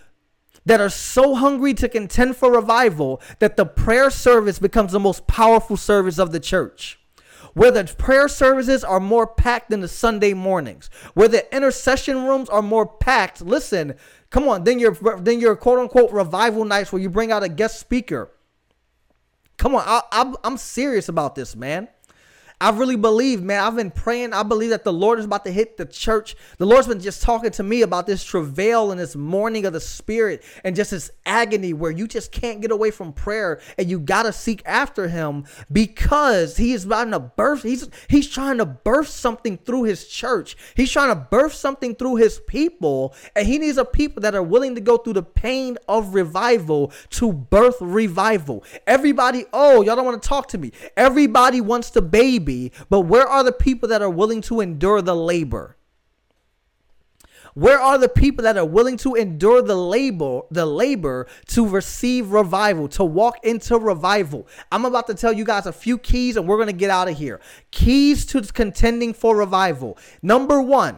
that 0.65 0.79
are 0.79 0.89
so 0.89 1.35
hungry 1.35 1.73
to 1.73 1.89
contend 1.89 2.37
for 2.37 2.51
revival 2.51 3.21
that 3.39 3.57
the 3.57 3.65
prayer 3.65 4.09
service 4.09 4.59
becomes 4.59 4.93
the 4.93 4.99
most 4.99 5.27
powerful 5.27 5.75
service 5.75 6.17
of 6.17 6.31
the 6.31 6.39
church. 6.39 6.99
Where 7.53 7.71
the 7.71 7.83
prayer 7.83 8.27
services 8.27 8.83
are 8.83 8.99
more 8.99 9.27
packed 9.27 9.69
than 9.69 9.81
the 9.81 9.87
Sunday 9.87 10.33
mornings, 10.33 10.89
where 11.13 11.27
the 11.27 11.53
intercession 11.55 12.25
rooms 12.25 12.49
are 12.49 12.63
more 12.63 12.87
packed. 12.87 13.41
Listen, 13.41 13.93
come 14.31 14.47
on, 14.47 14.63
then 14.63 14.79
your 14.79 14.95
then 15.19 15.39
your 15.39 15.55
quote 15.55 15.77
unquote 15.77 16.11
revival 16.11 16.65
nights 16.65 16.91
where 16.91 17.01
you 17.01 17.11
bring 17.11 17.31
out 17.31 17.43
a 17.43 17.49
guest 17.49 17.79
speaker. 17.79 18.31
Come 19.57 19.75
on, 19.75 19.83
I, 19.85 20.33
I'm 20.43 20.57
serious 20.57 21.09
about 21.09 21.35
this, 21.35 21.55
man. 21.55 21.89
I 22.63 22.69
really 22.69 22.95
believe, 22.95 23.43
man. 23.43 23.61
I've 23.61 23.75
been 23.75 23.91
praying. 23.91 24.31
I 24.31 24.41
believe 24.41 24.69
that 24.69 24.85
the 24.85 24.93
Lord 24.93 25.19
is 25.19 25.25
about 25.25 25.43
to 25.43 25.51
hit 25.51 25.75
the 25.75 25.85
church. 25.85 26.37
The 26.59 26.65
Lord's 26.65 26.87
been 26.87 27.01
just 27.01 27.21
talking 27.21 27.51
to 27.51 27.61
me 27.61 27.81
about 27.81 28.07
this 28.07 28.23
travail 28.23 28.91
and 28.91 28.97
this 28.97 29.17
mourning 29.17 29.65
of 29.65 29.73
the 29.73 29.81
spirit 29.81 30.41
and 30.63 30.73
just 30.73 30.91
this 30.91 31.11
agony 31.25 31.73
where 31.73 31.91
you 31.91 32.07
just 32.07 32.31
can't 32.31 32.61
get 32.61 32.71
away 32.71 32.89
from 32.89 33.11
prayer 33.11 33.59
and 33.77 33.89
you 33.89 33.99
gotta 33.99 34.31
seek 34.31 34.61
after 34.65 35.09
him 35.09 35.43
because 35.73 36.55
he 36.55 36.71
is 36.71 36.85
about 36.85 37.09
to 37.11 37.19
birth. 37.19 37.63
He's 37.63 37.89
he's 38.07 38.29
trying 38.29 38.59
to 38.59 38.65
birth 38.65 39.09
something 39.09 39.57
through 39.57 39.83
his 39.83 40.07
church. 40.07 40.55
He's 40.73 40.89
trying 40.89 41.09
to 41.09 41.15
birth 41.15 41.53
something 41.53 41.95
through 41.95 42.15
his 42.15 42.39
people, 42.47 43.13
and 43.35 43.45
he 43.45 43.57
needs 43.57 43.77
a 43.77 43.83
people 43.83 44.21
that 44.21 44.35
are 44.35 44.41
willing 44.41 44.75
to 44.75 44.81
go 44.81 44.95
through 44.95 45.13
the 45.13 45.23
pain 45.23 45.77
of 45.89 46.15
revival 46.15 46.93
to 47.09 47.33
birth 47.33 47.75
revival. 47.81 48.63
Everybody, 48.87 49.43
oh, 49.51 49.81
y'all 49.81 49.97
don't 49.97 50.05
want 50.05 50.23
to 50.23 50.29
talk 50.29 50.47
to 50.49 50.57
me. 50.57 50.71
Everybody 50.95 51.59
wants 51.59 51.89
the 51.89 52.01
baby 52.01 52.52
be, 52.53 52.71
but 52.89 53.01
where 53.01 53.27
are 53.27 53.43
the 53.43 53.51
people 53.51 53.89
that 53.89 54.01
are 54.01 54.09
willing 54.09 54.41
to 54.41 54.61
endure 54.61 55.01
the 55.01 55.15
labor? 55.15 55.77
Where 57.55 57.79
are 57.79 57.99
the 57.99 58.09
people 58.09 58.43
that 58.43 58.57
are 58.57 58.65
willing 58.65 58.97
to 58.97 59.13
endure 59.13 59.61
the 59.61 59.75
labor, 59.75 60.41
the 60.49 60.65
labor 60.65 61.27
to 61.49 61.67
receive 61.67 62.31
revival, 62.31 62.87
to 62.89 63.03
walk 63.03 63.45
into 63.45 63.77
revival? 63.77 64.47
I'm 64.71 64.85
about 64.85 65.05
to 65.07 65.13
tell 65.13 65.33
you 65.33 65.45
guys 65.45 65.67
a 65.67 65.73
few 65.73 65.99
keys 65.99 66.35
and 66.35 66.47
we're 66.47 66.57
going 66.57 66.67
to 66.67 66.73
get 66.73 66.89
out 66.89 67.09
of 67.09 67.17
here. 67.17 67.39
Keys 67.69 68.25
to 68.27 68.41
contending 68.41 69.13
for 69.13 69.37
revival. 69.37 69.99
Number 70.23 70.61
1, 70.61 70.97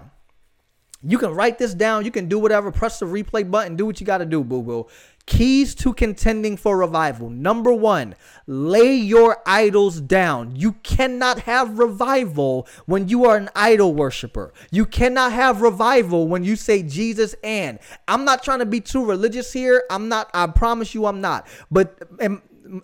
you 1.03 1.17
can 1.17 1.31
write 1.31 1.57
this 1.57 1.73
down, 1.73 2.05
you 2.05 2.11
can 2.11 2.29
do 2.29 2.39
whatever, 2.39 2.71
press 2.71 2.99
the 2.99 3.05
replay 3.05 3.49
button, 3.49 3.75
do 3.75 3.85
what 3.85 3.99
you 3.99 4.05
got 4.05 4.19
to 4.19 4.25
do, 4.25 4.43
boo 4.43 4.63
boo. 4.63 4.87
Keys 5.25 5.73
to 5.75 5.93
contending 5.93 6.55
for 6.55 6.77
revival. 6.77 7.31
Number 7.31 7.73
one, 7.73 8.15
lay 8.45 8.93
your 8.95 9.41
idols 9.45 9.99
down. 9.99 10.55
You 10.55 10.73
cannot 10.83 11.39
have 11.41 11.79
revival 11.79 12.67
when 12.85 13.07
you 13.07 13.25
are 13.25 13.35
an 13.35 13.49
idol 13.55 13.95
worshiper. 13.95 14.53
You 14.69 14.85
cannot 14.85 15.31
have 15.31 15.61
revival 15.61 16.27
when 16.27 16.43
you 16.43 16.55
say 16.55 16.83
Jesus 16.83 17.33
and. 17.43 17.79
I'm 18.07 18.23
not 18.23 18.43
trying 18.43 18.59
to 18.59 18.67
be 18.67 18.81
too 18.81 19.03
religious 19.03 19.51
here. 19.51 19.83
I'm 19.89 20.09
not, 20.09 20.29
I 20.33 20.45
promise 20.47 20.93
you 20.93 21.07
I'm 21.07 21.21
not. 21.21 21.47
But 21.71 21.97
and, 22.19 22.41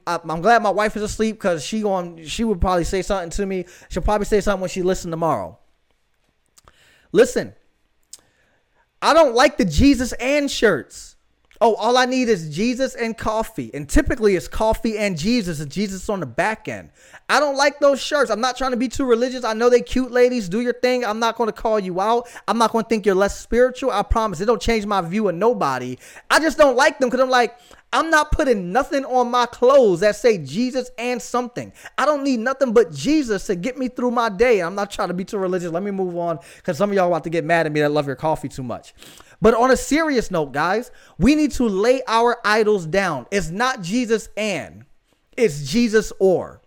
I'm 0.07 0.41
glad 0.41 0.61
my 0.61 0.69
wife 0.69 0.95
is 0.95 1.03
asleep 1.03 1.35
because 1.35 1.63
she 1.63 1.81
going 1.81 2.23
she 2.25 2.43
would 2.43 2.61
probably 2.61 2.83
say 2.83 3.01
something 3.01 3.29
to 3.31 3.45
me. 3.45 3.65
She'll 3.89 4.03
probably 4.03 4.25
say 4.25 4.41
something 4.41 4.61
when 4.61 4.69
she 4.69 4.81
listens 4.83 5.11
tomorrow. 5.11 5.57
Listen, 7.11 7.53
I 9.01 9.13
don't 9.13 9.35
like 9.35 9.57
the 9.57 9.65
Jesus 9.65 10.13
and 10.13 10.49
shirts 10.49 11.10
oh, 11.61 11.75
all 11.75 11.95
I 11.95 12.05
need 12.05 12.27
is 12.27 12.53
Jesus 12.53 12.95
and 12.95 13.15
coffee. 13.15 13.69
And 13.73 13.87
typically 13.87 14.35
it's 14.35 14.47
coffee 14.47 14.97
and 14.97 15.17
Jesus, 15.17 15.59
and 15.59 15.71
Jesus 15.71 16.09
on 16.09 16.19
the 16.19 16.25
back 16.25 16.67
end. 16.67 16.89
I 17.29 17.39
don't 17.39 17.55
like 17.55 17.79
those 17.79 18.01
shirts. 18.01 18.31
I'm 18.31 18.41
not 18.41 18.57
trying 18.57 18.71
to 18.71 18.77
be 18.77 18.89
too 18.89 19.05
religious. 19.05 19.45
I 19.45 19.53
know 19.53 19.69
they 19.69 19.81
cute 19.81 20.11
ladies. 20.11 20.49
Do 20.49 20.61
your 20.61 20.73
thing. 20.73 21.05
I'm 21.05 21.19
not 21.19 21.37
going 21.37 21.47
to 21.47 21.53
call 21.53 21.79
you 21.79 22.01
out. 22.01 22.27
I'm 22.47 22.57
not 22.57 22.71
going 22.71 22.83
to 22.83 22.89
think 22.89 23.05
you're 23.05 23.15
less 23.15 23.39
spiritual. 23.39 23.91
I 23.91 24.01
promise. 24.01 24.41
It 24.41 24.45
don't 24.45 24.61
change 24.61 24.85
my 24.85 25.01
view 25.01 25.29
of 25.29 25.35
nobody. 25.35 25.97
I 26.29 26.39
just 26.39 26.57
don't 26.57 26.75
like 26.75 26.99
them 26.99 27.09
because 27.09 27.21
I'm 27.21 27.29
like, 27.29 27.57
I'm 27.93 28.09
not 28.09 28.31
putting 28.31 28.71
nothing 28.71 29.03
on 29.03 29.29
my 29.29 29.45
clothes 29.45 29.99
that 29.99 30.15
say 30.15 30.37
Jesus 30.37 30.89
and 30.97 31.21
something. 31.21 31.73
I 31.97 32.05
don't 32.05 32.23
need 32.23 32.39
nothing 32.39 32.73
but 32.73 32.93
Jesus 32.93 33.45
to 33.47 33.55
get 33.55 33.77
me 33.77 33.89
through 33.89 34.11
my 34.11 34.29
day. 34.29 34.61
I'm 34.61 34.75
not 34.75 34.91
trying 34.91 35.09
to 35.09 35.13
be 35.13 35.25
too 35.25 35.37
religious. 35.37 35.71
Let 35.71 35.83
me 35.83 35.91
move 35.91 36.17
on 36.17 36.39
because 36.55 36.77
some 36.77 36.89
of 36.89 36.95
y'all 36.95 37.11
want 37.11 37.25
to 37.25 37.29
get 37.29 37.43
mad 37.43 37.65
at 37.65 37.71
me 37.71 37.81
that 37.81 37.91
love 37.91 38.07
your 38.07 38.15
coffee 38.15 38.47
too 38.47 38.63
much. 38.63 38.93
But 39.41 39.55
on 39.55 39.71
a 39.71 39.77
serious 39.77 40.29
note, 40.29 40.51
guys, 40.51 40.91
we 41.17 41.35
need 41.35 41.51
to 41.53 41.67
lay 41.67 42.01
our 42.07 42.37
idols 42.45 42.85
down. 42.85 43.25
It's 43.31 43.49
not 43.49 43.81
Jesus 43.81 44.29
and, 44.37 44.85
it's 45.35 45.67
Jesus 45.69 46.13
or. 46.19 46.60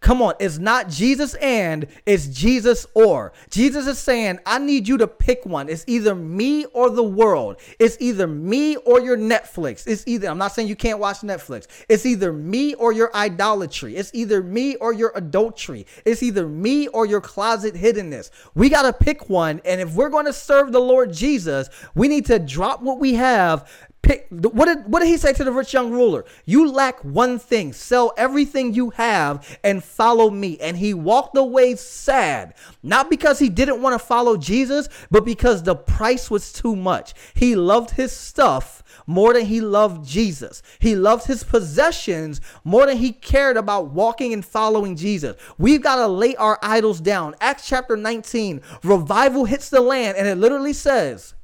Come 0.00 0.22
on, 0.22 0.32
it's 0.40 0.58
not 0.58 0.88
Jesus 0.88 1.34
and, 1.34 1.86
it's 2.06 2.26
Jesus 2.28 2.86
or. 2.94 3.34
Jesus 3.50 3.86
is 3.86 3.98
saying, 3.98 4.38
I 4.46 4.58
need 4.58 4.88
you 4.88 4.96
to 4.96 5.06
pick 5.06 5.44
one. 5.44 5.68
It's 5.68 5.84
either 5.86 6.14
me 6.14 6.64
or 6.66 6.88
the 6.88 7.02
world. 7.02 7.60
It's 7.78 7.98
either 8.00 8.26
me 8.26 8.76
or 8.76 9.02
your 9.02 9.18
Netflix. 9.18 9.86
It's 9.86 10.02
either, 10.06 10.28
I'm 10.28 10.38
not 10.38 10.52
saying 10.52 10.68
you 10.68 10.76
can't 10.76 10.98
watch 10.98 11.18
Netflix. 11.18 11.66
It's 11.90 12.06
either 12.06 12.32
me 12.32 12.72
or 12.74 12.92
your 12.92 13.14
idolatry. 13.14 13.94
It's 13.94 14.10
either 14.14 14.42
me 14.42 14.76
or 14.76 14.94
your 14.94 15.12
adultery. 15.16 15.86
It's 16.06 16.22
either 16.22 16.48
me 16.48 16.88
or 16.88 17.04
your 17.04 17.20
closet 17.20 17.74
hiddenness. 17.74 18.30
We 18.54 18.70
got 18.70 18.82
to 18.82 18.94
pick 18.94 19.28
one. 19.28 19.60
And 19.66 19.82
if 19.82 19.94
we're 19.94 20.08
going 20.08 20.26
to 20.26 20.32
serve 20.32 20.72
the 20.72 20.80
Lord 20.80 21.12
Jesus, 21.12 21.68
we 21.94 22.08
need 22.08 22.24
to 22.26 22.38
drop 22.38 22.80
what 22.80 22.98
we 23.00 23.14
have, 23.14 23.70
Pick, 24.02 24.26
what 24.30 24.64
did 24.64 24.90
what 24.90 25.00
did 25.00 25.08
he 25.08 25.18
say 25.18 25.32
to 25.34 25.44
the 25.44 25.52
rich 25.52 25.74
young 25.74 25.90
ruler? 25.90 26.24
You 26.46 26.70
lack 26.70 27.04
one 27.04 27.38
thing. 27.38 27.72
Sell 27.72 28.12
everything 28.16 28.72
you 28.72 28.90
have 28.90 29.58
and 29.62 29.84
follow 29.84 30.30
me. 30.30 30.58
And 30.58 30.78
he 30.78 30.94
walked 30.94 31.36
away 31.36 31.76
sad, 31.76 32.54
not 32.82 33.10
because 33.10 33.38
he 33.38 33.50
didn't 33.50 33.82
want 33.82 34.00
to 34.00 34.04
follow 34.04 34.36
Jesus, 34.36 34.88
but 35.10 35.24
because 35.24 35.62
the 35.62 35.76
price 35.76 36.30
was 36.30 36.52
too 36.52 36.74
much. 36.74 37.12
He 37.34 37.54
loved 37.54 37.90
his 37.90 38.10
stuff 38.12 38.82
more 39.06 39.34
than 39.34 39.44
he 39.46 39.60
loved 39.60 40.06
Jesus. 40.06 40.62
He 40.78 40.96
loved 40.96 41.26
his 41.26 41.44
possessions 41.44 42.40
more 42.64 42.86
than 42.86 42.96
he 42.96 43.12
cared 43.12 43.56
about 43.56 43.90
walking 43.90 44.32
and 44.32 44.44
following 44.44 44.96
Jesus. 44.96 45.36
We've 45.58 45.82
got 45.82 45.96
to 45.96 46.06
lay 46.06 46.36
our 46.36 46.58
idols 46.62 47.00
down. 47.00 47.34
Acts 47.40 47.66
chapter 47.68 47.96
19, 47.96 48.62
revival 48.82 49.44
hits 49.44 49.68
the 49.68 49.80
land 49.80 50.16
and 50.16 50.26
it 50.26 50.36
literally 50.36 50.72
says, 50.72 51.34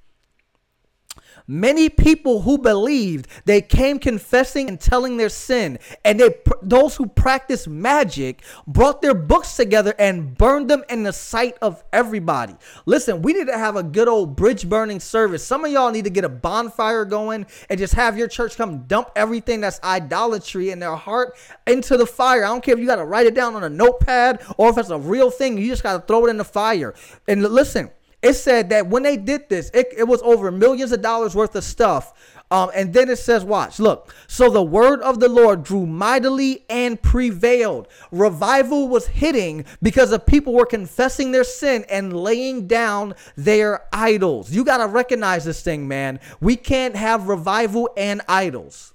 Many 1.49 1.89
people 1.89 2.43
who 2.43 2.59
believed, 2.59 3.29
they 3.45 3.61
came 3.61 3.99
confessing 3.99 4.69
and 4.69 4.81
telling 4.81 5.17
their 5.17 5.29
sin. 5.29 5.79
And 6.05 6.19
they 6.19 6.35
those 6.63 6.97
who 6.97 7.07
practiced 7.07 7.69
magic 7.69 8.43
brought 8.67 9.01
their 9.01 9.15
books 9.15 9.57
together 9.57 9.95
and 9.99 10.37
burned 10.37 10.69
them 10.69 10.85
in 10.89 11.05
the 11.05 11.13
sight 11.13 11.57
of 11.63 11.85
everybody. 11.93 12.57
Listen, 12.85 13.23
we 13.23 13.33
need 13.33 13.47
to 13.47 13.57
have 13.57 13.77
a 13.77 13.83
good 13.83 14.09
old 14.09 14.35
bridge 14.35 14.69
burning 14.69 15.01
service. 15.01 15.47
Some 15.47 15.65
of 15.65 15.71
y'all 15.71 15.91
need 15.91 16.05
to 16.05 16.11
get 16.11 16.25
a 16.25 16.29
bonfire 16.29 17.05
going 17.05 17.47
and 17.71 17.79
just 17.79 17.95
have 17.95 18.19
your 18.19 18.29
church 18.29 18.57
come 18.57 18.85
dump 18.85 19.11
everything 19.15 19.61
that's 19.61 19.81
idolatry 19.83 20.71
in 20.71 20.79
their 20.81 20.97
heart 20.97 21.37
into 21.67 21.97
the 21.97 22.07
fire. 22.07 22.45
I 22.45 22.49
don't 22.49 22.63
care 22.63 22.75
if 22.75 22.81
you 22.81 22.87
got 22.87 22.97
to 22.97 23.05
write 23.05 23.27
it 23.27 23.35
down 23.35 23.55
on 23.55 23.63
a 23.63 23.69
notepad 23.69 24.43
or 24.57 24.71
if 24.71 24.79
it's 24.79 24.91
a 24.91 24.99
real 24.99 25.31
thing, 25.31 25.59
you 25.59 25.69
just 25.69 25.83
got 25.83 25.95
to 25.95 26.07
throw 26.07 26.27
it 26.27 26.31
in 26.31 26.37
the 26.37 26.45
fire. 26.45 26.95
And 27.29 27.43
listen, 27.43 27.91
it 28.23 28.35
said 28.35 28.71
that 28.71 28.89
when 28.89 29.03
they 29.03 29.17
did 29.17 29.49
this, 29.49 29.71
it, 29.75 29.89
it 29.97 30.05
was 30.05 30.23
over 30.23 30.51
millions 30.51 30.93
of 30.93 31.03
dollars 31.03 31.35
worth 31.35 31.55
of 31.55 31.65
stuff. 31.65 32.13
Um, 32.51 32.71
and 32.75 32.95
then 32.95 33.11
it 33.11 33.19
says, 33.19 33.45
watch, 33.45 33.81
look. 33.81 34.15
So 34.29 34.51
the 34.51 34.63
word 34.63 35.01
of 35.03 35.19
the 35.19 35.29
Lord 35.29 35.65
grew 35.65 35.85
mightily 35.85 36.65
and 36.71 37.01
prevailed. 37.01 37.89
Revival 38.13 38.89
was 38.89 39.09
hitting 39.09 39.65
because 39.83 40.11
the 40.11 40.21
people 40.21 40.53
were 40.53 40.67
confessing 40.67 41.33
their 41.33 41.45
sin 41.45 41.85
and 41.91 42.13
laying 42.13 42.69
down 42.69 43.15
their 43.37 43.87
idols. 43.93 44.53
You 44.53 44.65
got 44.65 44.79
to 44.79 44.87
recognize 44.87 45.45
this 45.45 45.63
thing, 45.63 45.89
man. 45.89 46.21
We 46.41 46.55
can't 46.55 46.95
have 46.95 47.29
revival 47.29 47.91
and 47.97 48.23
idols. 48.29 48.95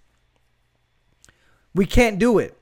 We 1.76 1.86
can't 1.86 2.20
do 2.20 2.40
it. 2.40 2.58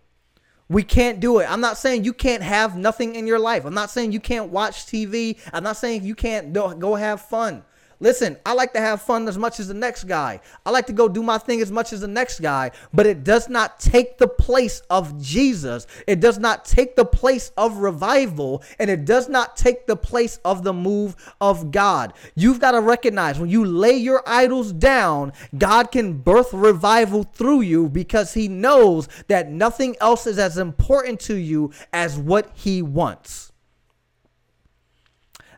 We 0.69 0.83
can't 0.83 1.19
do 1.19 1.39
it. 1.39 1.51
I'm 1.51 1.61
not 1.61 1.77
saying 1.79 2.03
you 2.03 2.13
can't 2.13 2.43
have 2.43 2.77
nothing 2.77 3.15
in 3.15 3.25
your 3.25 3.39
life. 3.39 3.65
I'm 3.65 3.73
not 3.73 3.89
saying 3.89 4.11
you 4.11 4.19
can't 4.19 4.51
watch 4.51 4.85
TV. 4.85 5.39
I'm 5.51 5.63
not 5.63 5.77
saying 5.77 6.03
you 6.03 6.13
can't 6.13 6.53
go 6.53 6.93
have 6.95 7.21
fun. 7.21 7.63
Listen, 8.01 8.37
I 8.45 8.53
like 8.53 8.71
to 8.73 8.79
have 8.79 9.01
fun 9.01 9.27
as 9.27 9.37
much 9.37 9.59
as 9.59 9.67
the 9.67 9.73
next 9.73 10.05
guy. 10.05 10.39
I 10.65 10.71
like 10.71 10.87
to 10.87 10.93
go 10.93 11.09
do 11.09 11.21
my 11.21 11.37
thing 11.37 11.59
as 11.59 11.69
much 11.69 11.91
as 11.91 11.99
the 11.99 12.07
next 12.07 12.39
guy, 12.39 12.71
but 12.93 13.05
it 13.05 13.25
does 13.25 13.49
not 13.49 13.77
take 13.77 14.17
the 14.17 14.27
place 14.27 14.81
of 14.89 15.21
Jesus. 15.21 15.85
It 16.07 16.21
does 16.21 16.39
not 16.39 16.63
take 16.63 16.95
the 16.95 17.03
place 17.03 17.51
of 17.57 17.77
revival, 17.77 18.63
and 18.79 18.89
it 18.89 19.03
does 19.03 19.27
not 19.27 19.57
take 19.57 19.85
the 19.85 19.97
place 19.97 20.39
of 20.45 20.63
the 20.63 20.71
move 20.71 21.17
of 21.41 21.71
God. 21.71 22.13
You've 22.35 22.61
got 22.61 22.71
to 22.71 22.79
recognize 22.79 23.37
when 23.37 23.49
you 23.49 23.65
lay 23.65 23.97
your 23.97 24.23
idols 24.25 24.71
down, 24.71 25.33
God 25.57 25.91
can 25.91 26.19
birth 26.19 26.53
revival 26.53 27.23
through 27.23 27.61
you 27.61 27.89
because 27.89 28.33
he 28.33 28.47
knows 28.47 29.09
that 29.27 29.51
nothing 29.51 29.97
else 29.99 30.25
is 30.25 30.39
as 30.39 30.57
important 30.57 31.19
to 31.21 31.35
you 31.35 31.73
as 31.91 32.17
what 32.17 32.49
he 32.53 32.81
wants. 32.81 33.48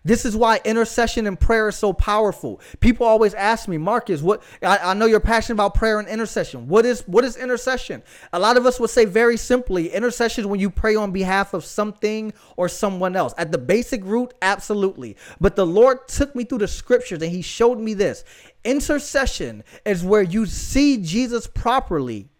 This 0.04 0.26
is 0.26 0.36
why 0.36 0.60
intercession 0.66 1.28
and 1.28 1.39
prayer 1.39 1.68
is 1.68 1.76
so 1.76 1.93
powerful. 1.93 2.60
People 2.80 3.06
always 3.06 3.36
ask 3.36 3.68
me, 3.68 3.78
Marcus, 3.78 4.24
what 4.24 4.41
I, 4.64 4.78
I, 4.80 4.93
know 4.95 5.06
you're 5.06 5.20
passionate 5.20 5.58
about 5.58 5.76
prayer 5.76 5.99
and 5.99 6.08
intercession. 6.08 6.68
What 6.68 6.88
is 6.88 7.02
what 7.08 7.24
is 7.24 7.38
intercession? 7.38 8.02
A 8.34 8.39
lot 8.39 8.58
of 8.58 8.66
us 8.66 8.80
would 8.80 8.89
say 8.89 9.06
very 9.06 9.38
simply, 9.38 9.93
intercession 9.93 10.43
is 10.43 10.47
when 10.47 10.60
you 10.60 10.72
pray 10.72 10.95
on 10.95 11.12
behalf 11.12 11.54
of 11.54 11.64
something 11.64 12.34
or 12.58 12.68
someone 12.68 13.16
else. 13.16 13.36
At 13.38 13.52
the 13.52 13.60
basic 13.60 14.04
root, 14.04 14.34
absolutely. 14.41 15.18
But 15.39 15.56
the 15.56 15.68
Lord 15.68 16.08
took 16.08 16.36
me 16.36 16.45
through 16.45 16.60
the 16.60 16.68
scriptures 16.68 17.22
and 17.22 17.32
he 17.32 17.43
showed 17.43 17.78
me 17.78 17.93
this. 17.93 18.24
Intercession 18.64 19.64
is 19.86 20.04
where 20.04 20.24
you 20.24 20.47
see 20.47 20.97
Jesus 20.97 21.45
properly 21.45 22.31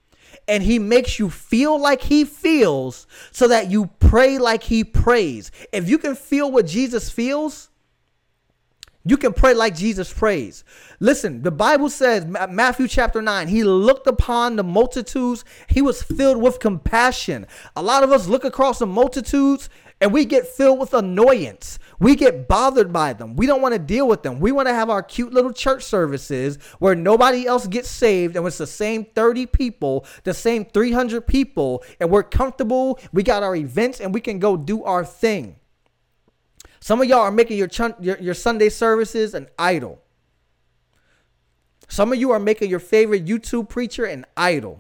and 0.52 0.62
he 0.62 0.80
makes 0.80 1.18
you 1.18 1.30
feel 1.30 1.80
like 1.80 2.02
he 2.02 2.26
feels 2.26 3.08
so 3.32 3.48
that 3.48 3.72
you 3.72 3.86
pray 4.00 4.38
like 4.38 4.64
he 4.64 4.84
prays. 4.84 5.50
If 5.72 5.88
you 5.88 5.98
can 5.98 6.14
feel 6.14 6.52
what 6.52 6.68
Jesus 6.68 7.10
feels, 7.10 7.70
you 9.06 9.16
can 9.16 9.32
pray 9.32 9.54
like 9.54 9.78
Jesus 9.78 10.12
prays. 10.12 10.66
Listen, 11.00 11.42
the 11.42 11.52
Bible 11.52 11.90
says, 11.90 12.26
Matthew 12.26 12.90
chapter 12.90 13.22
9, 13.22 13.48
he 13.48 13.64
looked 13.64 14.08
upon 14.08 14.58
the 14.58 14.64
multitudes. 14.64 15.46
He 15.68 15.82
was 15.82 16.04
filled 16.04 16.42
with 16.42 16.60
compassion. 16.60 17.48
A 17.78 17.82
lot 17.82 18.04
of 18.04 18.12
us 18.12 18.28
look 18.28 18.44
across 18.44 18.80
the 18.80 18.86
multitudes 18.86 19.70
and 20.02 20.12
we 20.12 20.26
get 20.26 20.48
filled 20.48 20.80
with 20.80 20.96
annoyance. 20.96 21.78
We 22.00 22.16
get 22.16 22.48
bothered 22.48 22.92
by 22.92 23.14
them. 23.14 23.36
We 23.36 23.46
don't 23.46 23.62
want 23.62 23.74
to 23.74 23.80
deal 23.80 24.08
with 24.08 24.24
them. 24.24 24.40
We 24.40 24.52
want 24.52 24.68
to 24.68 24.74
have 24.74 24.90
our 24.90 25.04
cute 25.04 25.32
little 25.32 25.54
church 25.54 25.84
services 25.84 26.58
where 26.80 26.96
nobody 26.96 27.46
else 27.46 27.68
gets 27.68 27.90
saved 27.90 28.36
and 28.36 28.46
it's 28.48 28.58
the 28.58 28.66
same 28.66 29.06
30 29.06 29.46
people, 29.46 30.06
the 30.24 30.34
same 30.34 30.66
300 30.66 31.28
people, 31.28 31.84
and 32.00 32.10
we're 32.10 32.24
comfortable. 32.24 33.00
We 33.14 33.22
got 33.22 33.44
our 33.44 33.56
events 33.56 34.02
and 34.02 34.12
we 34.12 34.22
can 34.22 34.40
go 34.40 34.58
do 34.58 34.84
our 34.84 35.06
thing. 35.06 35.58
Some 36.80 37.00
of 37.00 37.08
y'all 37.08 37.20
are 37.20 37.32
making 37.32 37.60
your, 37.60 37.70
your, 38.00 38.18
your 38.18 38.34
Sunday 38.34 38.70
services 38.70 39.36
an 39.36 39.50
idol. 39.60 40.02
Some 41.88 42.12
of 42.12 42.18
you 42.18 42.32
are 42.32 42.40
making 42.40 42.72
your 42.72 42.80
favorite 42.80 43.26
YouTube 43.26 43.70
preacher 43.70 44.06
an 44.06 44.26
idol. 44.36 44.80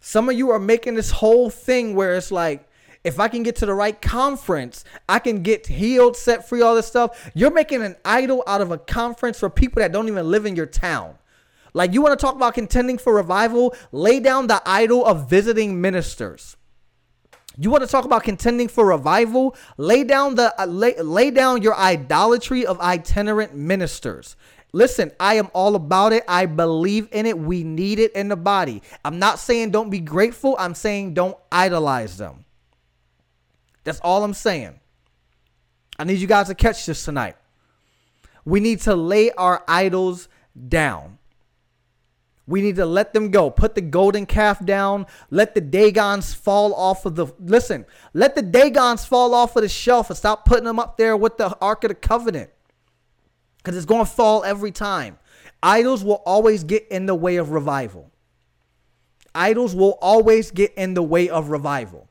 Some 0.00 0.30
of 0.30 0.38
you 0.38 0.50
are 0.50 0.58
making 0.58 0.94
this 0.94 1.10
whole 1.10 1.50
thing 1.50 1.94
where 1.94 2.16
it's 2.16 2.32
like, 2.32 2.69
if 3.02 3.18
I 3.18 3.28
can 3.28 3.42
get 3.42 3.56
to 3.56 3.66
the 3.66 3.74
right 3.74 4.00
conference, 4.00 4.84
I 5.08 5.18
can 5.18 5.42
get 5.42 5.66
healed, 5.66 6.16
set 6.16 6.48
free, 6.48 6.60
all 6.62 6.74
this 6.74 6.86
stuff. 6.86 7.30
You're 7.34 7.50
making 7.50 7.82
an 7.82 7.96
idol 8.04 8.42
out 8.46 8.60
of 8.60 8.70
a 8.70 8.78
conference 8.78 9.38
for 9.38 9.48
people 9.48 9.80
that 9.80 9.92
don't 9.92 10.08
even 10.08 10.30
live 10.30 10.46
in 10.46 10.56
your 10.56 10.66
town. 10.66 11.16
Like 11.72 11.92
you 11.92 12.02
want 12.02 12.18
to 12.18 12.22
talk 12.22 12.34
about 12.34 12.54
contending 12.54 12.98
for 12.98 13.14
revival, 13.14 13.74
lay 13.92 14.20
down 14.20 14.48
the 14.48 14.60
idol 14.66 15.04
of 15.04 15.30
visiting 15.30 15.80
ministers. 15.80 16.56
You 17.56 17.70
want 17.70 17.82
to 17.82 17.88
talk 17.88 18.04
about 18.04 18.22
contending 18.22 18.68
for 18.68 18.86
revival? 18.86 19.56
Lay 19.76 20.04
down 20.04 20.34
the 20.34 20.54
uh, 20.60 20.66
lay, 20.66 20.96
lay 21.00 21.30
down 21.30 21.62
your 21.62 21.76
idolatry 21.76 22.64
of 22.64 22.80
itinerant 22.80 23.54
ministers. 23.54 24.36
Listen, 24.72 25.10
I 25.18 25.34
am 25.34 25.48
all 25.52 25.74
about 25.74 26.12
it. 26.12 26.22
I 26.28 26.46
believe 26.46 27.08
in 27.10 27.26
it. 27.26 27.36
We 27.36 27.64
need 27.64 27.98
it 27.98 28.12
in 28.12 28.28
the 28.28 28.36
body. 28.36 28.82
I'm 29.04 29.18
not 29.18 29.38
saying 29.38 29.70
don't 29.70 29.90
be 29.90 30.00
grateful. 30.00 30.54
I'm 30.58 30.74
saying 30.74 31.14
don't 31.14 31.36
idolize 31.50 32.16
them. 32.18 32.44
That's 33.84 34.00
all 34.00 34.24
I'm 34.24 34.34
saying. 34.34 34.78
I 35.98 36.04
need 36.04 36.18
you 36.18 36.26
guys 36.26 36.48
to 36.48 36.54
catch 36.54 36.86
this 36.86 37.04
tonight. 37.04 37.36
We 38.44 38.60
need 38.60 38.80
to 38.82 38.94
lay 38.94 39.30
our 39.32 39.62
idols 39.68 40.28
down. 40.68 41.18
We 42.46 42.62
need 42.62 42.76
to 42.76 42.86
let 42.86 43.12
them 43.12 43.30
go. 43.30 43.48
Put 43.48 43.76
the 43.76 43.80
golden 43.80 44.26
calf 44.26 44.64
down. 44.64 45.06
Let 45.30 45.54
the 45.54 45.60
Dagons 45.60 46.34
fall 46.34 46.74
off 46.74 47.06
of 47.06 47.14
the. 47.14 47.26
Listen, 47.38 47.86
let 48.12 48.34
the 48.34 48.42
Dagons 48.42 49.04
fall 49.04 49.34
off 49.34 49.54
of 49.54 49.62
the 49.62 49.68
shelf 49.68 50.10
and 50.10 50.16
stop 50.16 50.44
putting 50.46 50.64
them 50.64 50.80
up 50.80 50.96
there 50.96 51.16
with 51.16 51.36
the 51.36 51.56
Ark 51.60 51.84
of 51.84 51.90
the 51.90 51.94
Covenant. 51.94 52.50
Because 53.58 53.76
it's 53.76 53.86
going 53.86 54.04
to 54.04 54.10
fall 54.10 54.42
every 54.42 54.72
time. 54.72 55.18
Idols 55.62 56.02
will 56.02 56.22
always 56.26 56.64
get 56.64 56.88
in 56.88 57.06
the 57.06 57.14
way 57.14 57.36
of 57.36 57.50
revival. 57.50 58.10
Idols 59.32 59.74
will 59.74 59.96
always 60.00 60.50
get 60.50 60.74
in 60.74 60.94
the 60.94 61.02
way 61.02 61.28
of 61.28 61.50
revival. 61.50 62.08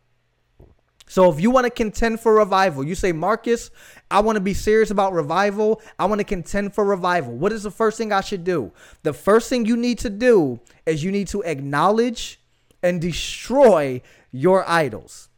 So 1.10 1.32
if 1.32 1.42
you 1.42 1.50
want 1.50 1.66
to 1.66 1.72
contend 1.72 2.20
for 2.20 2.36
revival, 2.36 2.84
you 2.84 2.94
say, 2.94 3.12
Marcus, 3.12 3.72
I 4.12 4.20
want 4.20 4.36
to 4.36 4.42
be 4.42 4.54
serious 4.54 4.92
about 4.92 5.12
revival. 5.12 5.82
I 5.98 6.06
want 6.06 6.20
to 6.20 6.24
contend 6.24 6.76
for 6.76 6.86
revival. 6.86 7.34
What 7.34 7.52
is 7.52 7.64
the 7.64 7.72
first 7.72 7.98
thing 7.98 8.14
I 8.14 8.22
should 8.22 8.44
do? 8.44 8.72
The 9.02 9.12
first 9.12 9.50
thing 9.50 9.66
you 9.66 9.76
need 9.76 9.98
to 10.00 10.12
do 10.12 10.60
is 10.86 11.04
you 11.04 11.12
need 11.12 11.28
to 11.30 11.42
acknowledge 11.42 12.40
and 12.84 13.02
destroy 13.02 14.04
your 14.32 14.64
idols. 14.70 15.30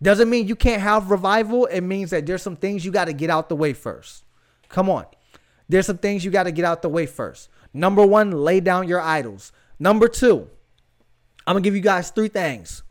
Doesn't 0.00 0.30
mean 0.30 0.46
you 0.46 0.54
can't 0.54 0.80
have 0.80 1.10
revival. 1.10 1.66
It 1.66 1.80
means 1.80 2.10
that 2.10 2.24
there's 2.24 2.42
some 2.42 2.54
things 2.54 2.84
you 2.84 2.92
got 2.92 3.06
to 3.06 3.12
get 3.12 3.28
out 3.28 3.48
the 3.48 3.56
way 3.56 3.72
first. 3.72 4.24
Come 4.68 4.88
on. 4.88 5.06
There's 5.68 5.86
some 5.86 5.98
things 5.98 6.24
you 6.24 6.30
got 6.30 6.44
to 6.44 6.52
get 6.52 6.64
out 6.64 6.82
the 6.82 6.88
way 6.88 7.04
first. 7.04 7.48
Number 7.74 8.06
one, 8.06 8.30
lay 8.30 8.60
down 8.60 8.86
your 8.86 9.00
idols. 9.00 9.50
Number 9.80 10.06
two, 10.06 10.48
I'm 11.48 11.54
going 11.54 11.64
to 11.64 11.66
give 11.66 11.74
you 11.74 11.82
guys 11.82 12.10
three 12.10 12.28
things. 12.28 12.84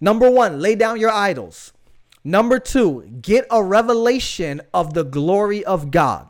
Number 0.00 0.30
one, 0.30 0.60
lay 0.60 0.74
down 0.74 1.00
your 1.00 1.10
idols. 1.10 1.72
Number 2.22 2.58
two, 2.58 3.08
get 3.20 3.46
a 3.50 3.62
revelation 3.62 4.60
of 4.74 4.94
the 4.94 5.04
glory 5.04 5.64
of 5.64 5.90
God. 5.90 6.28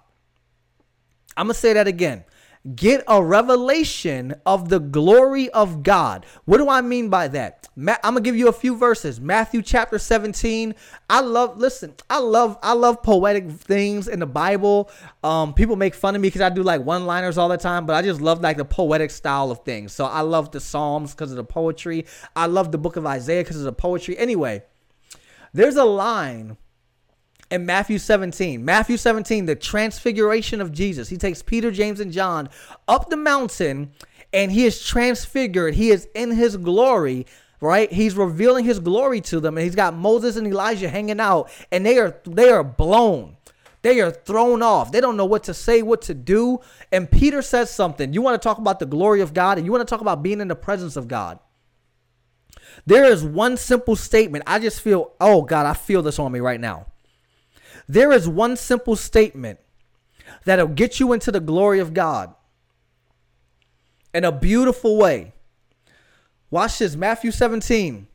I'm 1.36 1.46
going 1.46 1.54
to 1.54 1.60
say 1.60 1.72
that 1.72 1.86
again. 1.86 2.24
Get 2.74 3.04
a 3.06 3.22
revelation 3.22 4.34
of 4.44 4.70
the 4.70 4.80
glory 4.80 5.48
of 5.50 5.84
God. 5.84 6.26
What 6.46 6.58
do 6.58 6.68
I 6.68 6.80
mean 6.80 7.10
by 7.10 7.28
that? 7.28 7.68
I'm 7.76 7.86
gonna 8.02 8.22
give 8.22 8.34
you 8.34 8.48
a 8.48 8.52
few 8.52 8.76
verses. 8.76 9.20
Matthew 9.20 9.62
chapter 9.62 9.98
17. 9.98 10.74
I 11.08 11.20
love 11.20 11.58
listen, 11.58 11.94
I 12.10 12.18
love 12.18 12.58
I 12.62 12.72
love 12.72 13.04
poetic 13.04 13.48
things 13.50 14.08
in 14.08 14.18
the 14.18 14.26
Bible. 14.26 14.90
Um, 15.22 15.54
people 15.54 15.76
make 15.76 15.94
fun 15.94 16.16
of 16.16 16.22
me 16.22 16.28
because 16.28 16.40
I 16.40 16.48
do 16.48 16.64
like 16.64 16.80
one-liners 16.80 17.38
all 17.38 17.48
the 17.48 17.56
time, 17.56 17.86
but 17.86 17.94
I 17.94 18.02
just 18.02 18.20
love 18.20 18.40
like 18.40 18.56
the 18.56 18.64
poetic 18.64 19.12
style 19.12 19.52
of 19.52 19.60
things. 19.60 19.92
So 19.92 20.06
I 20.06 20.22
love 20.22 20.50
the 20.50 20.60
Psalms 20.60 21.14
because 21.14 21.30
of 21.30 21.36
the 21.36 21.44
poetry. 21.44 22.06
I 22.34 22.46
love 22.46 22.72
the 22.72 22.78
book 22.78 22.96
of 22.96 23.06
Isaiah 23.06 23.44
because 23.44 23.58
of 23.58 23.64
the 23.64 23.72
poetry. 23.72 24.18
Anyway, 24.18 24.64
there's 25.52 25.76
a 25.76 25.84
line 25.84 26.56
in 27.50 27.66
Matthew 27.66 27.98
17. 27.98 28.64
Matthew 28.64 28.96
17, 28.96 29.46
the 29.46 29.54
transfiguration 29.54 30.60
of 30.60 30.72
Jesus. 30.72 31.08
He 31.08 31.16
takes 31.16 31.42
Peter, 31.42 31.70
James, 31.70 32.00
and 32.00 32.12
John 32.12 32.48
up 32.88 33.10
the 33.10 33.16
mountain 33.16 33.92
and 34.32 34.52
he 34.52 34.66
is 34.66 34.84
transfigured. 34.84 35.74
He 35.74 35.90
is 35.90 36.08
in 36.14 36.32
his 36.32 36.56
glory 36.56 37.26
right? 37.60 37.90
He's 37.90 38.14
revealing 38.14 38.64
his 38.64 38.78
glory 38.78 39.20
to 39.22 39.40
them, 39.40 39.56
and 39.56 39.64
he's 39.64 39.74
got 39.74 39.94
Moses 39.94 40.36
and 40.36 40.46
Elijah 40.46 40.88
hanging 40.88 41.20
out, 41.20 41.50
and 41.72 41.84
they 41.84 41.98
are 41.98 42.20
they 42.24 42.50
are 42.50 42.64
blown. 42.64 43.36
They 43.82 44.00
are 44.00 44.10
thrown 44.10 44.62
off. 44.62 44.90
They 44.90 45.00
don't 45.00 45.16
know 45.16 45.26
what 45.26 45.44
to 45.44 45.54
say, 45.54 45.80
what 45.80 46.02
to 46.02 46.14
do. 46.14 46.58
And 46.90 47.08
Peter 47.08 47.40
says 47.40 47.70
something. 47.70 48.12
You 48.12 48.20
want 48.20 48.40
to 48.40 48.44
talk 48.44 48.58
about 48.58 48.80
the 48.80 48.86
glory 48.86 49.20
of 49.20 49.32
God, 49.32 49.58
and 49.58 49.66
you 49.66 49.70
want 49.70 49.86
to 49.86 49.90
talk 49.90 50.00
about 50.00 50.22
being 50.22 50.40
in 50.40 50.48
the 50.48 50.56
presence 50.56 50.96
of 50.96 51.06
God. 51.06 51.38
There 52.84 53.04
is 53.04 53.24
one 53.24 53.56
simple 53.56 53.94
statement. 53.94 54.44
I 54.46 54.58
just 54.58 54.80
feel, 54.80 55.12
oh 55.20 55.42
God, 55.42 55.66
I 55.66 55.74
feel 55.74 56.02
this 56.02 56.18
on 56.18 56.32
me 56.32 56.40
right 56.40 56.60
now. 56.60 56.86
There 57.88 58.12
is 58.12 58.28
one 58.28 58.56
simple 58.56 58.96
statement 58.96 59.60
that'll 60.44 60.68
get 60.68 60.98
you 60.98 61.12
into 61.12 61.30
the 61.30 61.40
glory 61.40 61.78
of 61.78 61.94
God 61.94 62.34
in 64.12 64.24
a 64.24 64.32
beautiful 64.32 64.96
way. 64.96 65.32
Watch 66.50 66.78
this 66.78 66.96
Matthew 66.96 67.30
17. 67.30 68.06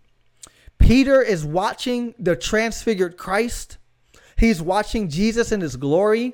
Peter 0.80 1.22
is 1.22 1.45
watching 1.45 2.15
the 2.17 2.36
transfigured 2.36 3.17
Christ. 3.17 3.78
He's 4.38 4.61
watching 4.61 5.09
Jesus 5.09 5.51
in 5.51 5.61
his 5.61 5.76
glory. 5.76 6.34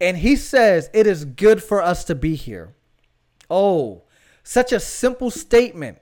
And 0.00 0.18
he 0.18 0.36
says, 0.36 0.90
It 0.92 1.06
is 1.06 1.24
good 1.24 1.62
for 1.62 1.82
us 1.82 2.04
to 2.04 2.14
be 2.14 2.34
here. 2.34 2.74
Oh, 3.50 4.02
such 4.42 4.72
a 4.72 4.80
simple 4.80 5.30
statement. 5.30 5.98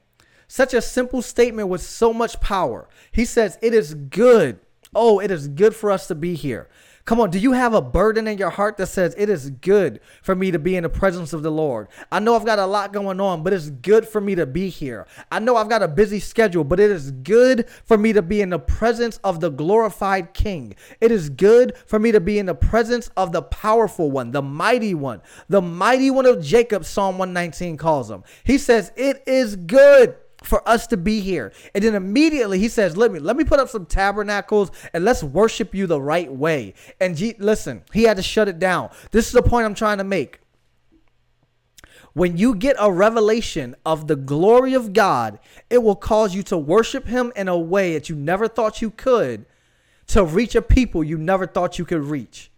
Such 0.48 0.74
a 0.74 0.82
simple 0.82 1.22
statement 1.22 1.68
with 1.68 1.82
so 1.82 2.12
much 2.12 2.40
power. 2.40 2.88
He 3.12 3.24
says, 3.24 3.58
It 3.62 3.74
is 3.74 3.94
good. 3.94 4.58
Oh, 4.96 5.20
it 5.20 5.30
is 5.30 5.46
good 5.46 5.76
for 5.76 5.90
us 5.90 6.06
to 6.08 6.14
be 6.14 6.34
here. 6.34 6.68
Come 7.04 7.20
on, 7.20 7.30
do 7.30 7.38
you 7.38 7.52
have 7.52 7.72
a 7.72 7.80
burden 7.80 8.26
in 8.26 8.36
your 8.36 8.50
heart 8.50 8.78
that 8.78 8.88
says 8.88 9.14
it 9.16 9.28
is 9.28 9.50
good 9.50 10.00
for 10.22 10.34
me 10.34 10.50
to 10.50 10.58
be 10.58 10.74
in 10.74 10.82
the 10.82 10.88
presence 10.88 11.32
of 11.32 11.44
the 11.44 11.52
Lord? 11.52 11.86
I 12.10 12.18
know 12.18 12.34
I've 12.34 12.44
got 12.44 12.58
a 12.58 12.66
lot 12.66 12.92
going 12.92 13.20
on, 13.20 13.44
but 13.44 13.52
it's 13.52 13.70
good 13.70 14.08
for 14.08 14.20
me 14.20 14.34
to 14.34 14.44
be 14.44 14.70
here. 14.70 15.06
I 15.30 15.38
know 15.38 15.54
I've 15.54 15.68
got 15.68 15.84
a 15.84 15.88
busy 15.88 16.18
schedule, 16.18 16.64
but 16.64 16.80
it 16.80 16.90
is 16.90 17.12
good 17.12 17.68
for 17.84 17.96
me 17.96 18.12
to 18.12 18.22
be 18.22 18.40
in 18.40 18.50
the 18.50 18.58
presence 18.58 19.18
of 19.22 19.38
the 19.38 19.50
glorified 19.50 20.34
King. 20.34 20.74
It 21.00 21.12
is 21.12 21.28
good 21.28 21.76
for 21.86 22.00
me 22.00 22.10
to 22.10 22.18
be 22.18 22.40
in 22.40 22.46
the 22.46 22.56
presence 22.56 23.08
of 23.16 23.30
the 23.30 23.42
powerful 23.42 24.10
one, 24.10 24.32
the 24.32 24.42
mighty 24.42 24.94
one, 24.94 25.22
the 25.48 25.62
mighty 25.62 26.10
one 26.10 26.26
of 26.26 26.42
Jacob, 26.42 26.84
Psalm 26.84 27.18
119 27.18 27.76
calls 27.76 28.10
him. 28.10 28.24
He 28.42 28.58
says, 28.58 28.90
It 28.96 29.22
is 29.28 29.54
good 29.54 30.16
for 30.46 30.66
us 30.68 30.86
to 30.88 30.96
be 30.96 31.20
here. 31.20 31.52
And 31.74 31.82
then 31.82 31.94
immediately 31.94 32.58
he 32.58 32.68
says, 32.68 32.96
"Let 32.96 33.12
me 33.12 33.18
let 33.18 33.36
me 33.36 33.44
put 33.44 33.60
up 33.60 33.68
some 33.68 33.86
tabernacles 33.86 34.70
and 34.92 35.04
let's 35.04 35.22
worship 35.22 35.74
you 35.74 35.86
the 35.86 36.00
right 36.00 36.32
way." 36.32 36.74
And 37.00 37.16
G- 37.16 37.36
listen, 37.38 37.82
he 37.92 38.04
had 38.04 38.16
to 38.16 38.22
shut 38.22 38.48
it 38.48 38.58
down. 38.58 38.90
This 39.10 39.26
is 39.26 39.32
the 39.32 39.42
point 39.42 39.66
I'm 39.66 39.74
trying 39.74 39.98
to 39.98 40.04
make. 40.04 40.40
When 42.12 42.38
you 42.38 42.54
get 42.54 42.76
a 42.78 42.90
revelation 42.90 43.76
of 43.84 44.06
the 44.06 44.16
glory 44.16 44.72
of 44.72 44.94
God, 44.94 45.38
it 45.68 45.82
will 45.82 45.96
cause 45.96 46.34
you 46.34 46.42
to 46.44 46.56
worship 46.56 47.06
him 47.06 47.30
in 47.36 47.46
a 47.46 47.58
way 47.58 47.92
that 47.92 48.08
you 48.08 48.16
never 48.16 48.48
thought 48.48 48.80
you 48.80 48.90
could 48.90 49.44
to 50.06 50.24
reach 50.24 50.54
a 50.54 50.62
people 50.62 51.04
you 51.04 51.18
never 51.18 51.46
thought 51.46 51.78
you 51.78 51.84
could 51.84 52.02
reach. 52.02 52.50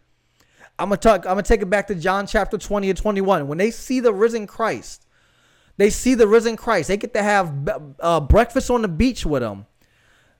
I'm 0.79 0.91
gonna 0.91 0.99
talk 0.99 1.27
I'm 1.27 1.33
gonna 1.33 1.43
take 1.43 1.63
it 1.63 1.71
back 1.71 1.89
to 1.89 1.95
John 1.95 2.27
chapter 2.27 2.57
20 2.57 2.91
and 2.91 2.97
21. 2.97 3.49
When 3.49 3.59
they 3.59 3.73
see 3.73 3.99
the 3.99 4.13
risen 4.13 4.47
Christ, 4.47 5.08
they 5.79 5.89
see 5.89 6.15
the 6.15 6.29
risen 6.29 6.57
Christ. 6.57 6.89
They 6.89 6.99
get 6.99 7.15
to 7.15 7.23
have 7.23 7.97
uh, 7.99 8.21
breakfast 8.21 8.71
on 8.71 8.83
the 8.83 8.89
beach 8.89 9.25
with 9.25 9.43
him. 9.43 9.65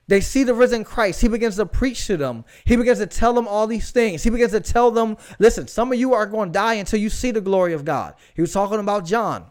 They 0.07 0.21
see 0.21 0.43
the 0.43 0.53
risen 0.53 0.83
Christ. 0.83 1.21
He 1.21 1.27
begins 1.27 1.55
to 1.57 1.65
preach 1.65 2.07
to 2.07 2.17
them. 2.17 2.43
He 2.65 2.75
begins 2.75 2.97
to 2.99 3.07
tell 3.07 3.33
them 3.33 3.47
all 3.47 3.67
these 3.67 3.91
things. 3.91 4.23
He 4.23 4.29
begins 4.29 4.51
to 4.51 4.59
tell 4.59 4.91
them, 4.91 5.17
listen, 5.37 5.67
some 5.67 5.91
of 5.91 5.99
you 5.99 6.13
are 6.13 6.25
going 6.25 6.49
to 6.49 6.53
die 6.53 6.73
until 6.75 6.99
you 6.99 7.09
see 7.09 7.31
the 7.31 7.41
glory 7.41 7.73
of 7.73 7.85
God. 7.85 8.15
He 8.35 8.41
was 8.41 8.51
talking 8.51 8.79
about 8.79 9.05
John. 9.05 9.45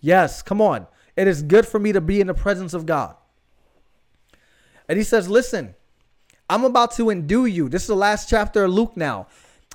Yes, 0.00 0.42
come 0.42 0.60
on. 0.60 0.86
It 1.16 1.28
is 1.28 1.42
good 1.42 1.66
for 1.66 1.78
me 1.78 1.92
to 1.92 2.00
be 2.00 2.20
in 2.20 2.26
the 2.26 2.34
presence 2.34 2.74
of 2.74 2.84
God. 2.84 3.14
And 4.88 4.98
he 4.98 5.04
says, 5.04 5.28
listen, 5.28 5.74
I'm 6.50 6.64
about 6.64 6.92
to 6.96 7.08
endue 7.08 7.46
you. 7.46 7.68
This 7.68 7.82
is 7.82 7.88
the 7.88 7.96
last 7.96 8.28
chapter 8.28 8.64
of 8.64 8.72
Luke 8.72 8.96
now. 8.96 9.28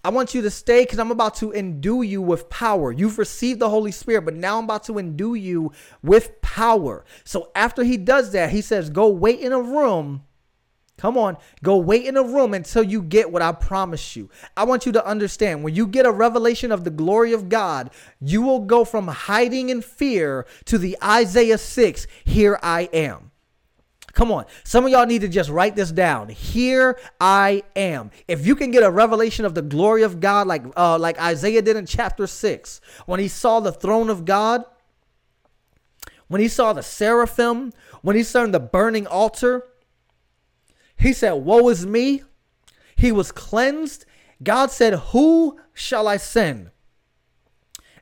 I 0.03 0.09
want 0.09 0.33
you 0.33 0.41
to 0.41 0.49
stay 0.49 0.83
because 0.83 0.99
I'm 0.99 1.11
about 1.11 1.35
to 1.35 1.51
endue 1.51 2.01
you 2.01 2.21
with 2.21 2.49
power. 2.49 2.91
You've 2.91 3.19
received 3.19 3.59
the 3.59 3.69
Holy 3.69 3.91
Spirit, 3.91 4.25
but 4.25 4.35
now 4.35 4.57
I'm 4.57 4.63
about 4.63 4.83
to 4.85 4.97
endue 4.97 5.35
you 5.35 5.71
with 6.01 6.41
power. 6.41 7.05
So 7.23 7.51
after 7.53 7.83
he 7.83 7.97
does 7.97 8.31
that, 8.31 8.49
he 8.49 8.61
says, 8.61 8.89
Go 8.89 9.09
wait 9.09 9.39
in 9.39 9.53
a 9.53 9.61
room. 9.61 10.23
Come 10.97 11.17
on, 11.17 11.37
go 11.63 11.77
wait 11.77 12.05
in 12.05 12.15
a 12.15 12.21
room 12.21 12.53
until 12.53 12.83
you 12.83 13.01
get 13.01 13.31
what 13.31 13.41
I 13.41 13.53
promise 13.53 14.15
you. 14.15 14.29
I 14.55 14.65
want 14.65 14.85
you 14.85 14.91
to 14.91 15.03
understand 15.03 15.63
when 15.63 15.73
you 15.73 15.87
get 15.87 16.05
a 16.05 16.11
revelation 16.11 16.71
of 16.71 16.83
the 16.83 16.91
glory 16.91 17.33
of 17.33 17.49
God, 17.49 17.89
you 18.19 18.43
will 18.43 18.59
go 18.59 18.85
from 18.85 19.07
hiding 19.07 19.69
in 19.69 19.81
fear 19.81 20.45
to 20.65 20.77
the 20.77 20.95
Isaiah 21.03 21.57
6, 21.57 22.05
here 22.23 22.59
I 22.61 22.87
am. 22.93 23.30
Come 24.13 24.31
on. 24.31 24.45
Some 24.63 24.85
of 24.85 24.91
y'all 24.91 25.05
need 25.05 25.21
to 25.21 25.27
just 25.27 25.49
write 25.49 25.75
this 25.75 25.91
down. 25.91 26.29
Here 26.29 26.99
I 27.19 27.63
am. 27.75 28.11
If 28.27 28.45
you 28.45 28.55
can 28.55 28.71
get 28.71 28.83
a 28.83 28.91
revelation 28.91 29.45
of 29.45 29.53
the 29.55 29.61
glory 29.61 30.03
of 30.03 30.19
God 30.19 30.47
like 30.47 30.63
uh, 30.75 30.97
like 30.97 31.19
Isaiah 31.19 31.61
did 31.61 31.77
in 31.77 31.85
chapter 31.85 32.27
6, 32.27 32.81
when 33.05 33.19
he 33.19 33.27
saw 33.27 33.59
the 33.59 33.71
throne 33.71 34.09
of 34.09 34.25
God, 34.25 34.65
when 36.27 36.41
he 36.41 36.47
saw 36.47 36.73
the 36.73 36.83
seraphim, 36.83 37.73
when 38.01 38.15
he 38.15 38.23
saw 38.23 38.45
the 38.45 38.59
burning 38.59 39.07
altar, 39.07 39.65
he 40.97 41.13
said, 41.13 41.33
"Woe 41.33 41.69
is 41.69 41.85
me." 41.85 42.23
He 42.95 43.11
was 43.11 43.31
cleansed. 43.31 44.05
God 44.43 44.71
said, 44.71 44.93
"Who 45.11 45.59
shall 45.73 46.07
I 46.07 46.17
send?" 46.17 46.71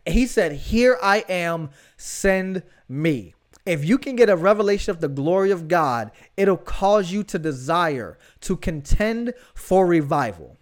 And 0.05 0.15
he 0.15 0.25
said, 0.25 0.53
"Here 0.53 0.97
I 1.01 1.23
am, 1.29 1.69
send 1.97 2.63
me." 2.87 3.35
If 3.69 3.85
you 3.85 3.99
can 3.99 4.15
get 4.15 4.31
a 4.31 4.35
revelation 4.35 4.89
of 4.89 4.99
the 4.99 5.07
glory 5.07 5.51
of 5.51 5.67
God, 5.67 6.09
it'll 6.35 6.57
cause 6.57 7.11
you 7.11 7.23
to 7.25 7.37
desire 7.37 8.17
to 8.41 8.57
contend 8.57 9.35
for 9.53 9.85
revival. 9.85 10.57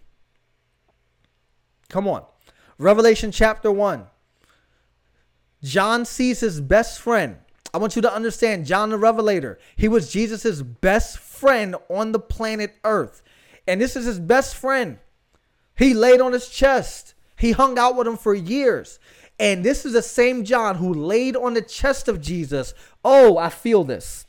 Come 1.88 2.06
on. 2.06 2.26
Revelation 2.76 3.32
chapter 3.32 3.72
1. 3.72 4.04
John 5.62 6.04
sees 6.04 6.40
his 6.40 6.60
best 6.60 7.00
friend. 7.00 7.38
I 7.72 7.78
want 7.78 7.96
you 7.96 8.02
to 8.02 8.12
understand 8.12 8.66
John 8.66 8.90
the 8.90 8.98
Revelator. 8.98 9.58
He 9.74 9.88
was 9.88 10.12
Jesus' 10.12 10.60
best 10.60 11.16
friend 11.16 11.76
on 11.88 12.12
the 12.12 12.20
planet 12.20 12.76
Earth. 12.84 13.22
And 13.66 13.80
this 13.80 13.96
is 13.96 14.04
his 14.04 14.20
best 14.20 14.54
friend. 14.54 14.98
He 15.74 15.94
laid 15.94 16.20
on 16.20 16.34
his 16.34 16.50
chest. 16.50 17.14
He 17.38 17.52
hung 17.52 17.78
out 17.78 17.96
with 17.96 18.06
him 18.06 18.18
for 18.18 18.34
years. 18.34 18.98
And 19.38 19.64
this 19.64 19.84
is 19.84 19.92
the 19.92 20.02
same 20.02 20.44
John 20.44 20.76
who 20.76 20.92
laid 20.92 21.36
on 21.36 21.54
the 21.54 21.62
chest 21.62 22.08
of 22.08 22.20
Jesus. 22.20 22.74
Oh, 23.04 23.38
I 23.38 23.50
feel 23.50 23.84
this. 23.84 24.26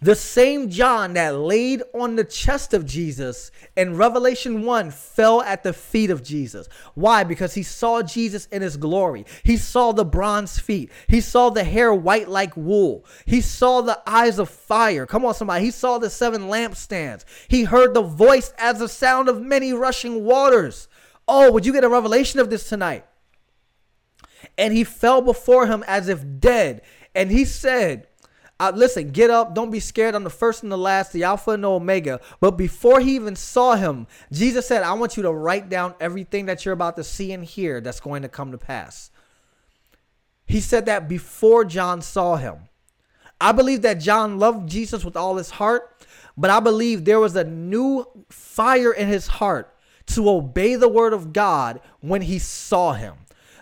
The 0.00 0.14
same 0.14 0.70
John 0.70 1.14
that 1.14 1.34
laid 1.34 1.82
on 1.92 2.14
the 2.14 2.22
chest 2.22 2.72
of 2.72 2.86
Jesus 2.86 3.50
in 3.76 3.96
Revelation 3.96 4.62
1 4.62 4.92
fell 4.92 5.42
at 5.42 5.64
the 5.64 5.72
feet 5.72 6.10
of 6.10 6.22
Jesus. 6.22 6.68
Why? 6.94 7.24
Because 7.24 7.54
he 7.54 7.64
saw 7.64 8.02
Jesus 8.02 8.46
in 8.52 8.62
his 8.62 8.76
glory. 8.76 9.26
He 9.42 9.56
saw 9.56 9.90
the 9.90 10.04
bronze 10.04 10.60
feet. 10.60 10.92
He 11.08 11.20
saw 11.20 11.50
the 11.50 11.64
hair 11.64 11.92
white 11.92 12.28
like 12.28 12.56
wool. 12.56 13.04
He 13.26 13.40
saw 13.40 13.80
the 13.80 14.00
eyes 14.06 14.38
of 14.38 14.48
fire. 14.48 15.04
Come 15.04 15.24
on, 15.24 15.34
somebody. 15.34 15.64
He 15.64 15.72
saw 15.72 15.98
the 15.98 16.10
seven 16.10 16.42
lampstands. 16.42 17.24
He 17.48 17.64
heard 17.64 17.92
the 17.92 18.02
voice 18.02 18.52
as 18.56 18.78
the 18.78 18.88
sound 18.88 19.28
of 19.28 19.42
many 19.42 19.72
rushing 19.72 20.22
waters. 20.22 20.86
Oh, 21.26 21.50
would 21.50 21.66
you 21.66 21.72
get 21.72 21.82
a 21.82 21.88
revelation 21.88 22.38
of 22.38 22.50
this 22.50 22.68
tonight? 22.68 23.04
And 24.58 24.74
he 24.74 24.84
fell 24.84 25.22
before 25.22 25.66
him 25.68 25.84
as 25.86 26.08
if 26.08 26.22
dead. 26.40 26.82
And 27.14 27.30
he 27.30 27.44
said, 27.44 28.08
uh, 28.60 28.72
listen, 28.74 29.10
get 29.10 29.30
up. 29.30 29.54
Don't 29.54 29.70
be 29.70 29.78
scared. 29.78 30.16
I'm 30.16 30.24
the 30.24 30.30
first 30.30 30.64
and 30.64 30.72
the 30.72 30.76
last, 30.76 31.12
the 31.12 31.22
Alpha 31.22 31.52
and 31.52 31.62
the 31.62 31.70
Omega. 31.70 32.20
But 32.40 32.52
before 32.52 32.98
he 32.98 33.14
even 33.14 33.36
saw 33.36 33.76
him, 33.76 34.08
Jesus 34.32 34.66
said, 34.66 34.82
I 34.82 34.94
want 34.94 35.16
you 35.16 35.22
to 35.22 35.32
write 35.32 35.68
down 35.68 35.94
everything 36.00 36.46
that 36.46 36.64
you're 36.64 36.74
about 36.74 36.96
to 36.96 37.04
see 37.04 37.32
and 37.32 37.44
hear 37.44 37.80
that's 37.80 38.00
going 38.00 38.22
to 38.22 38.28
come 38.28 38.50
to 38.50 38.58
pass. 38.58 39.10
He 40.44 40.60
said 40.60 40.86
that 40.86 41.08
before 41.08 41.64
John 41.64 42.02
saw 42.02 42.36
him. 42.36 42.68
I 43.40 43.52
believe 43.52 43.82
that 43.82 44.00
John 44.00 44.40
loved 44.40 44.68
Jesus 44.68 45.04
with 45.04 45.16
all 45.16 45.36
his 45.36 45.50
heart, 45.50 46.04
but 46.36 46.50
I 46.50 46.58
believe 46.58 47.04
there 47.04 47.20
was 47.20 47.36
a 47.36 47.44
new 47.44 48.04
fire 48.28 48.92
in 48.92 49.06
his 49.06 49.28
heart 49.28 49.72
to 50.06 50.28
obey 50.28 50.74
the 50.74 50.88
word 50.88 51.12
of 51.12 51.32
God 51.32 51.80
when 52.00 52.22
he 52.22 52.40
saw 52.40 52.94
him. 52.94 53.14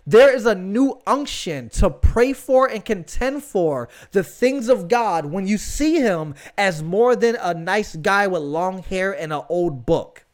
There 0.08 0.32
is 0.32 0.46
a 0.46 0.54
new 0.54 1.00
unction 1.04 1.68
to 1.70 1.90
pray 1.90 2.32
for 2.32 2.70
and 2.70 2.84
contend 2.84 3.42
for 3.42 3.88
the 4.12 4.22
things 4.22 4.68
of 4.68 4.86
God 4.86 5.26
when 5.26 5.48
you 5.48 5.58
see 5.58 5.96
him 5.96 6.36
as 6.56 6.80
more 6.80 7.16
than 7.16 7.36
a 7.40 7.52
nice 7.52 7.96
guy 7.96 8.28
with 8.28 8.42
long 8.42 8.84
hair 8.84 9.12
and 9.12 9.32
an 9.32 9.42
old 9.48 9.84
book 9.84 10.25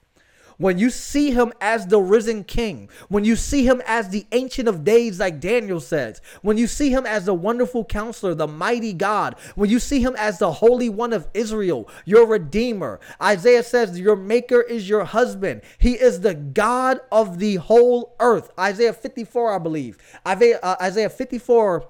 when 0.62 0.78
you 0.78 0.90
see 0.90 1.32
him 1.32 1.52
as 1.60 1.88
the 1.88 2.00
risen 2.00 2.44
king, 2.44 2.88
when 3.08 3.24
you 3.24 3.34
see 3.34 3.66
him 3.66 3.82
as 3.84 4.08
the 4.08 4.24
ancient 4.30 4.68
of 4.68 4.84
days, 4.84 5.18
like 5.18 5.40
Daniel 5.40 5.80
says, 5.80 6.20
when 6.40 6.56
you 6.56 6.68
see 6.68 6.90
him 6.90 7.04
as 7.04 7.24
the 7.24 7.34
wonderful 7.34 7.84
counselor, 7.84 8.32
the 8.32 8.46
mighty 8.46 8.92
God, 8.92 9.34
when 9.56 9.68
you 9.68 9.80
see 9.80 10.00
him 10.00 10.14
as 10.16 10.38
the 10.38 10.52
holy 10.52 10.88
one 10.88 11.12
of 11.12 11.28
Israel, 11.34 11.88
your 12.04 12.28
redeemer, 12.28 13.00
Isaiah 13.20 13.64
says, 13.64 13.98
Your 13.98 14.14
maker 14.14 14.60
is 14.60 14.88
your 14.88 15.04
husband. 15.04 15.62
He 15.78 15.94
is 15.94 16.20
the 16.20 16.34
God 16.34 17.00
of 17.10 17.40
the 17.40 17.56
whole 17.56 18.14
earth. 18.20 18.52
Isaiah 18.56 18.92
54, 18.92 19.54
I 19.54 19.58
believe. 19.58 19.98
Isaiah, 20.24 20.60
uh, 20.62 21.08
54, 21.08 21.88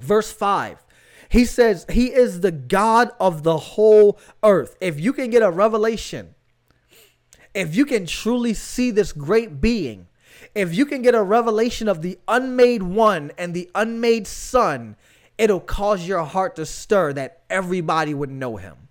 verse 0.00 0.32
5. 0.32 0.84
He 1.28 1.44
says, 1.44 1.86
He 1.90 2.12
is 2.12 2.40
the 2.40 2.50
God 2.50 3.12
of 3.20 3.44
the 3.44 3.56
whole 3.56 4.18
earth. 4.42 4.76
If 4.80 4.98
you 4.98 5.12
can 5.12 5.30
get 5.30 5.42
a 5.42 5.50
revelation 5.50 6.34
if 7.58 7.74
you 7.74 7.84
can 7.84 8.06
truly 8.06 8.54
see 8.54 8.92
this 8.92 9.12
great 9.12 9.60
being, 9.60 10.06
if 10.54 10.72
you 10.72 10.86
can 10.86 11.02
get 11.02 11.16
a 11.16 11.22
revelation 11.22 11.88
of 11.88 12.02
the 12.02 12.16
unmade 12.28 12.84
one 12.84 13.32
and 13.36 13.52
the 13.52 13.68
unmade 13.74 14.28
son, 14.28 14.94
it'll 15.36 15.58
cause 15.58 16.06
your 16.06 16.22
heart 16.22 16.54
to 16.54 16.64
stir 16.64 17.12
that 17.14 17.42
everybody 17.50 18.14
would 18.14 18.30
know 18.30 18.58
him. 18.58 18.87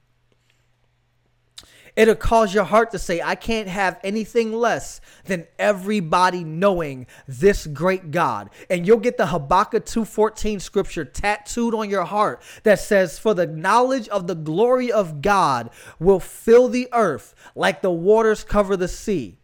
It'll 1.97 2.13
cause 2.13 2.53
your 2.53 2.63
heart 2.63 2.91
to 2.91 2.99
say, 2.99 3.23
I 3.23 3.33
can't 3.33 3.67
have 3.67 3.99
anything 4.03 4.53
less 4.53 5.01
than 5.25 5.47
everybody 5.57 6.43
knowing 6.43 7.07
this 7.27 7.65
great 7.65 8.11
God. 8.11 8.51
And 8.69 8.85
you'll 8.85 8.99
get 8.99 9.17
the 9.17 9.25
Habakkuk 9.25 9.83
2:14 9.83 10.61
scripture 10.61 11.03
tattooed 11.03 11.73
on 11.73 11.89
your 11.89 12.05
heart 12.05 12.43
that 12.61 12.79
says, 12.79 13.17
For 13.17 13.33
the 13.33 13.47
knowledge 13.47 14.07
of 14.09 14.27
the 14.27 14.35
glory 14.35 14.91
of 14.91 15.23
God 15.23 15.71
will 15.99 16.19
fill 16.19 16.69
the 16.69 16.87
earth 16.93 17.33
like 17.55 17.81
the 17.81 17.89
waters 17.89 18.43
cover 18.43 18.77
the 18.77 18.87
sea. 18.87 19.39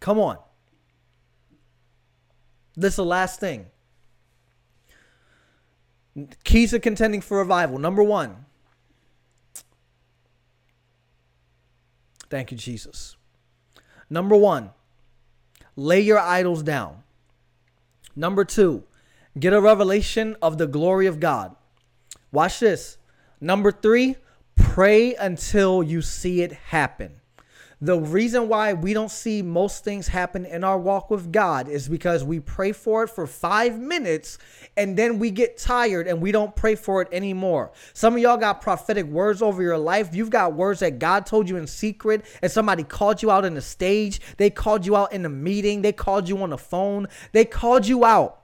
Come 0.00 0.18
on. 0.18 0.38
This 2.74 2.94
is 2.94 2.96
the 2.96 3.04
last 3.04 3.38
thing. 3.38 3.66
Keys 6.42 6.72
to 6.72 6.80
contending 6.80 7.20
for 7.20 7.38
revival. 7.38 7.78
Number 7.78 8.02
one, 8.02 8.46
Thank 12.30 12.50
you, 12.50 12.56
Jesus. 12.56 13.16
Number 14.10 14.36
one, 14.36 14.70
lay 15.76 16.00
your 16.00 16.18
idols 16.18 16.62
down. 16.62 17.02
Number 18.16 18.44
two, 18.44 18.84
get 19.38 19.52
a 19.52 19.60
revelation 19.60 20.36
of 20.40 20.58
the 20.58 20.66
glory 20.66 21.06
of 21.06 21.20
God. 21.20 21.56
Watch 22.30 22.60
this. 22.60 22.98
Number 23.40 23.72
three, 23.72 24.16
pray 24.56 25.14
until 25.14 25.82
you 25.82 26.02
see 26.02 26.42
it 26.42 26.52
happen. 26.52 27.20
The 27.84 27.98
reason 27.98 28.48
why 28.48 28.72
we 28.72 28.94
don't 28.94 29.10
see 29.10 29.42
most 29.42 29.84
things 29.84 30.08
happen 30.08 30.46
in 30.46 30.64
our 30.64 30.78
walk 30.78 31.10
with 31.10 31.30
God 31.30 31.68
is 31.68 31.86
because 31.86 32.24
we 32.24 32.40
pray 32.40 32.72
for 32.72 33.02
it 33.02 33.08
for 33.08 33.26
five 33.26 33.78
minutes 33.78 34.38
and 34.74 34.96
then 34.96 35.18
we 35.18 35.30
get 35.30 35.58
tired 35.58 36.08
and 36.08 36.22
we 36.22 36.32
don't 36.32 36.56
pray 36.56 36.76
for 36.76 37.02
it 37.02 37.08
anymore. 37.12 37.72
Some 37.92 38.14
of 38.14 38.20
y'all 38.20 38.38
got 38.38 38.62
prophetic 38.62 39.04
words 39.04 39.42
over 39.42 39.62
your 39.62 39.76
life. 39.76 40.14
You've 40.14 40.30
got 40.30 40.54
words 40.54 40.80
that 40.80 40.98
God 40.98 41.26
told 41.26 41.46
you 41.46 41.58
in 41.58 41.66
secret 41.66 42.24
and 42.40 42.50
somebody 42.50 42.84
called 42.84 43.20
you 43.20 43.30
out 43.30 43.44
in 43.44 43.52
the 43.52 43.60
stage. 43.60 44.18
They 44.38 44.48
called 44.48 44.86
you 44.86 44.96
out 44.96 45.12
in 45.12 45.20
the 45.20 45.28
meeting. 45.28 45.82
They 45.82 45.92
called 45.92 46.26
you 46.26 46.42
on 46.42 46.48
the 46.48 46.56
phone. 46.56 47.08
They 47.32 47.44
called 47.44 47.86
you 47.86 48.06
out 48.06 48.43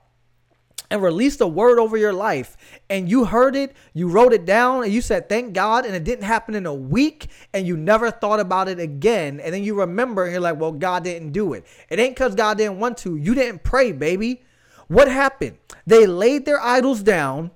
and 0.91 1.01
released 1.01 1.39
a 1.39 1.47
word 1.47 1.79
over 1.79 1.95
your 1.95 2.11
life 2.11 2.57
and 2.89 3.09
you 3.09 3.23
heard 3.23 3.55
it, 3.55 3.73
you 3.93 4.09
wrote 4.09 4.33
it 4.33 4.45
down, 4.45 4.83
and 4.83 4.91
you 4.91 5.01
said, 5.01 5.29
Thank 5.29 5.53
God, 5.53 5.85
and 5.85 5.95
it 5.95 6.03
didn't 6.03 6.25
happen 6.25 6.53
in 6.53 6.65
a 6.65 6.73
week, 6.73 7.29
and 7.53 7.65
you 7.65 7.77
never 7.77 8.11
thought 8.11 8.41
about 8.41 8.67
it 8.67 8.79
again. 8.79 9.39
And 9.39 9.53
then 9.53 9.63
you 9.63 9.79
remember, 9.79 10.25
and 10.25 10.33
you're 10.33 10.41
like, 10.41 10.59
Well, 10.59 10.73
God 10.73 11.05
didn't 11.05 11.31
do 11.31 11.53
it. 11.53 11.65
It 11.89 11.99
ain't 11.99 12.15
because 12.15 12.35
God 12.35 12.57
didn't 12.57 12.79
want 12.79 12.97
to. 12.99 13.15
You 13.15 13.33
didn't 13.33 13.63
pray, 13.63 13.93
baby. 13.93 14.43
What 14.89 15.07
happened? 15.07 15.57
They 15.87 16.05
laid 16.05 16.45
their 16.45 16.59
idols 16.61 17.01
down, 17.01 17.51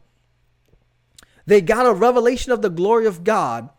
they 1.46 1.60
got 1.60 1.86
a 1.86 1.94
revelation 1.94 2.54
of 2.54 2.62
the 2.62 2.70
glory 2.70 3.06
of 3.06 3.24
God. 3.26 3.70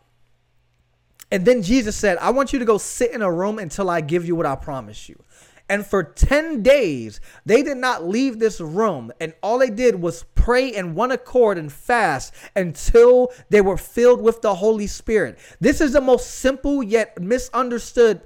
And 1.29 1.43
then 1.43 1.61
Jesus 1.61 1.95
said, 1.97 2.17
I 2.19 2.29
want 2.29 2.53
you 2.53 2.59
to 2.59 2.63
go 2.65 2.77
sit 2.77 3.11
in 3.11 3.21
a 3.21 3.29
room 3.29 3.59
until 3.59 3.89
I 3.89 3.99
give 3.99 4.25
you 4.25 4.35
what 4.35 4.45
I 4.45 4.55
promise 4.55 5.09
you. 5.09 5.21
And 5.69 5.85
for 5.85 6.03
10 6.03 6.63
days, 6.63 7.19
they 7.45 7.61
did 7.61 7.77
not 7.77 8.07
leave 8.07 8.39
this 8.39 8.61
room. 8.61 9.11
And 9.19 9.33
all 9.41 9.59
they 9.59 9.69
did 9.69 10.01
was 10.01 10.25
pray 10.35 10.69
in 10.69 10.95
one 10.95 11.11
accord 11.11 11.57
and 11.57 11.71
fast 11.71 12.33
until 12.55 13.33
they 13.49 13.59
were 13.59 13.77
filled 13.77 14.21
with 14.21 14.41
the 14.41 14.55
Holy 14.55 14.87
Spirit. 14.87 15.37
This 15.59 15.81
is 15.81 15.91
the 15.91 16.01
most 16.01 16.35
simple 16.35 16.81
yet 16.81 17.21
misunderstood. 17.21 18.21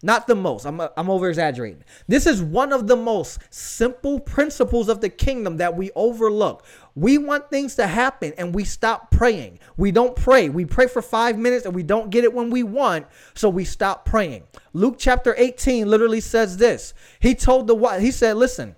Not 0.00 0.28
the 0.28 0.36
most. 0.36 0.64
I'm, 0.64 0.80
I'm 0.80 1.10
over 1.10 1.28
exaggerating. 1.28 1.82
This 2.06 2.26
is 2.26 2.40
one 2.40 2.72
of 2.72 2.86
the 2.86 2.96
most 2.96 3.40
simple 3.50 4.20
principles 4.20 4.88
of 4.88 5.00
the 5.00 5.08
kingdom 5.08 5.56
that 5.56 5.76
we 5.76 5.90
overlook. 5.96 6.64
We 6.94 7.18
want 7.18 7.50
things 7.50 7.74
to 7.76 7.86
happen 7.86 8.32
and 8.38 8.54
we 8.54 8.64
stop 8.64 9.10
praying. 9.10 9.58
We 9.76 9.90
don't 9.90 10.14
pray. 10.14 10.50
We 10.50 10.64
pray 10.66 10.86
for 10.86 11.02
five 11.02 11.36
minutes 11.36 11.66
and 11.66 11.74
we 11.74 11.82
don't 11.82 12.10
get 12.10 12.22
it 12.22 12.32
when 12.32 12.50
we 12.50 12.62
want, 12.62 13.06
so 13.34 13.48
we 13.48 13.64
stop 13.64 14.04
praying. 14.04 14.44
Luke 14.72 14.96
chapter 14.98 15.34
18 15.36 15.88
literally 15.88 16.20
says 16.20 16.58
this. 16.58 16.94
He 17.18 17.34
told 17.34 17.66
the 17.66 17.74
what? 17.74 18.00
He 18.00 18.12
said, 18.12 18.36
Listen, 18.36 18.76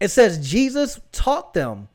it 0.00 0.08
says 0.08 0.48
Jesus 0.48 1.00
taught 1.12 1.52
them 1.52 1.88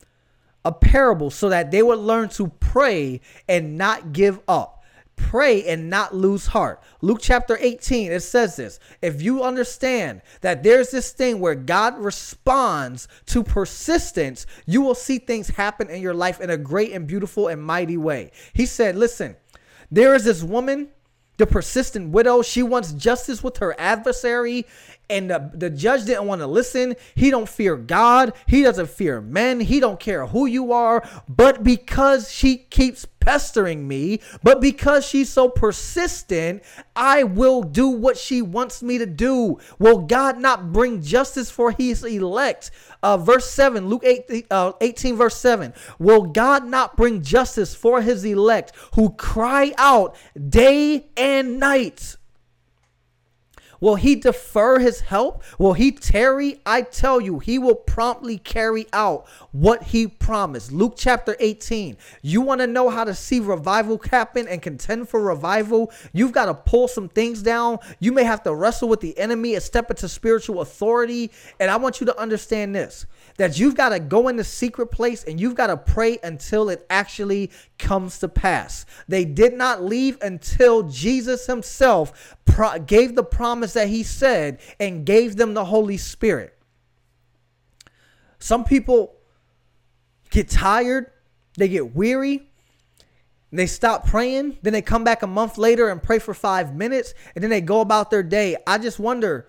a 0.64 0.72
parable 0.72 1.32
so 1.32 1.50
that 1.50 1.72
they 1.72 1.82
would 1.82 2.00
learn 2.00 2.30
to 2.30 2.48
pray 2.48 3.22
and 3.50 3.78
not 3.78 4.14
give 4.14 4.40
up 4.48 4.73
pray 5.16 5.64
and 5.66 5.90
not 5.90 6.16
lose 6.16 6.48
heart. 6.48 6.82
Luke 7.02 7.20
chapter 7.22 7.58
18, 7.60 8.12
it 8.12 8.22
says 8.22 8.56
this. 8.56 8.80
If 9.02 9.22
you 9.22 9.44
understand 9.44 10.22
that 10.42 10.64
there's 10.64 10.92
this 10.92 11.12
thing 11.12 11.40
where 11.40 11.56
God 11.56 11.98
responds 11.98 13.08
to 13.28 13.44
persistence, 13.44 14.46
you 14.66 14.82
will 14.82 14.96
see 14.96 15.20
things 15.20 15.50
happen 15.50 15.90
in 15.90 16.02
your 16.02 16.14
life 16.14 16.42
in 16.42 16.50
a 16.50 16.58
great 16.58 16.92
and 16.92 17.08
beautiful 17.08 17.48
and 17.48 17.62
mighty 17.64 17.98
way. 17.98 18.32
He 18.54 18.66
said, 18.66 18.96
Listen, 18.96 19.36
there 19.92 20.16
is 20.16 20.26
this 20.26 20.44
woman 20.44 20.90
the 21.38 21.48
persistent 21.48 22.10
widow 22.12 22.42
she 22.42 22.62
wants 22.62 22.94
justice 22.94 23.44
with 23.44 23.58
her 23.58 23.76
adversary 23.80 24.66
and 25.10 25.30
the, 25.30 25.52
the 25.54 25.70
judge 25.70 26.06
didn't 26.06 26.26
want 26.26 26.42
to 26.42 26.48
listen 26.48 26.96
he 27.16 27.30
don't 27.30 27.50
fear 27.50 27.76
god 27.76 28.34
he 28.48 28.64
doesn't 28.64 28.90
fear 28.90 29.22
men 29.22 29.60
he 29.60 29.80
don't 29.80 30.00
care 30.00 30.28
who 30.28 30.46
you 30.46 30.72
are 30.72 31.08
but 31.28 31.64
because 31.64 32.32
she 32.32 32.58
keeps 32.58 33.06
pestering 33.24 33.88
me, 33.88 34.20
but 34.44 34.60
because 34.60 35.06
she's 35.06 35.30
so 35.30 35.48
persistent, 35.48 36.62
I 36.96 37.24
will 37.24 37.64
do 37.64 37.88
what 37.88 38.18
she 38.18 38.42
wants 38.42 38.84
me 38.84 38.98
to 38.98 39.06
do. 39.06 39.60
Will 39.80 40.00
God 40.00 40.38
not 40.40 40.74
bring 40.74 41.02
justice 41.02 41.50
for 41.50 41.72
his 41.72 42.04
elect? 42.04 42.72
Uh, 43.02 43.18
verse 43.18 43.50
7, 43.50 43.88
Luke 43.88 44.04
8, 44.04 44.48
uh, 44.52 44.74
18, 44.82 45.16
verse 45.16 45.38
7. 45.38 45.74
Will 46.00 46.24
God 46.24 46.66
not 46.66 46.98
bring 46.98 47.22
justice 47.22 47.74
for 47.74 48.02
his 48.02 48.26
elect 48.26 48.74
who 48.96 49.12
cry 49.12 49.74
out 49.78 50.16
day 50.50 51.08
and 51.16 51.60
night? 51.60 52.18
Will 53.84 53.96
he 53.96 54.16
defer 54.16 54.80
his 54.80 55.02
help? 55.02 55.44
Will 55.60 55.74
he 55.74 55.92
tarry? 55.92 56.62
I 56.66 56.84
tell 56.84 57.20
you, 57.20 57.40
he 57.40 57.60
will 57.60 57.76
promptly 57.76 58.38
carry 58.38 58.88
out 58.94 59.28
what 59.52 59.84
he 59.84 60.08
promised. 60.08 60.72
Luke 60.72 60.94
chapter 60.96 61.36
18. 61.38 61.98
You 62.22 62.40
want 62.40 62.62
to 62.62 62.68
know 62.68 62.90
how 62.90 63.04
to 63.04 63.14
see 63.14 63.42
revival 63.42 64.02
happen 64.10 64.48
and 64.48 64.62
contend 64.62 65.10
for 65.10 65.20
revival? 65.20 65.92
You've 66.14 66.32
got 66.32 66.46
to 66.46 66.54
pull 66.54 66.88
some 66.88 67.10
things 67.10 67.42
down. 67.42 67.80
You 68.00 68.14
may 68.14 68.24
have 68.24 68.42
to 68.44 68.56
wrestle 68.56 68.88
with 68.88 69.02
the 69.02 69.20
enemy 69.20 69.54
and 69.54 69.62
step 69.62 69.90
into 69.90 70.08
spiritual 70.08 70.62
authority. 70.62 71.30
And 71.60 71.70
I 71.70 71.76
want 71.76 72.00
you 72.00 72.06
to 72.06 72.18
understand 72.18 72.74
this 72.74 73.06
that 73.38 73.58
you've 73.58 73.76
got 73.76 73.90
to 73.90 74.00
go 74.00 74.28
in 74.28 74.36
the 74.36 74.44
secret 74.44 74.88
place 74.88 75.24
and 75.24 75.40
you've 75.40 75.56
got 75.56 75.68
to 75.68 75.78
pray 75.78 76.20
until 76.24 76.70
it 76.70 76.86
actually 76.90 77.52
comes 77.80 78.20
to 78.20 78.28
pass. 78.28 78.86
They 79.08 79.26
did 79.26 79.54
not 79.54 79.84
leave 79.84 80.18
until 80.22 80.84
Jesus 80.84 81.48
himself 81.48 82.36
pro- 82.46 82.80
gave 82.80 83.16
the 83.16 83.24
promise 83.24 83.74
that 83.74 83.88
he 83.88 84.04
said 84.04 84.60
and 84.80 85.06
gave 85.06 85.36
them 85.36 85.54
the 85.54 85.66
Holy 85.66 85.98
Spirit. 85.98 86.58
Some 88.40 88.66
people 88.66 89.16
get 90.30 90.50
tired, 90.50 91.12
they 91.58 91.70
get 91.70 91.96
weary, 91.96 92.50
they 93.52 93.68
stop 93.68 94.08
praying, 94.08 94.58
then 94.64 94.74
they 94.74 94.82
come 94.82 95.04
back 95.04 95.22
a 95.22 95.28
month 95.28 95.58
later 95.58 95.90
and 95.90 96.02
pray 96.02 96.18
for 96.18 96.34
five 96.34 96.76
minutes, 96.76 97.14
and 97.36 97.44
then 97.44 97.52
they 97.52 97.62
go 97.62 97.82
about 97.82 98.10
their 98.10 98.24
day. 98.24 98.58
I 98.66 98.80
just 98.80 98.98
wonder, 99.00 99.48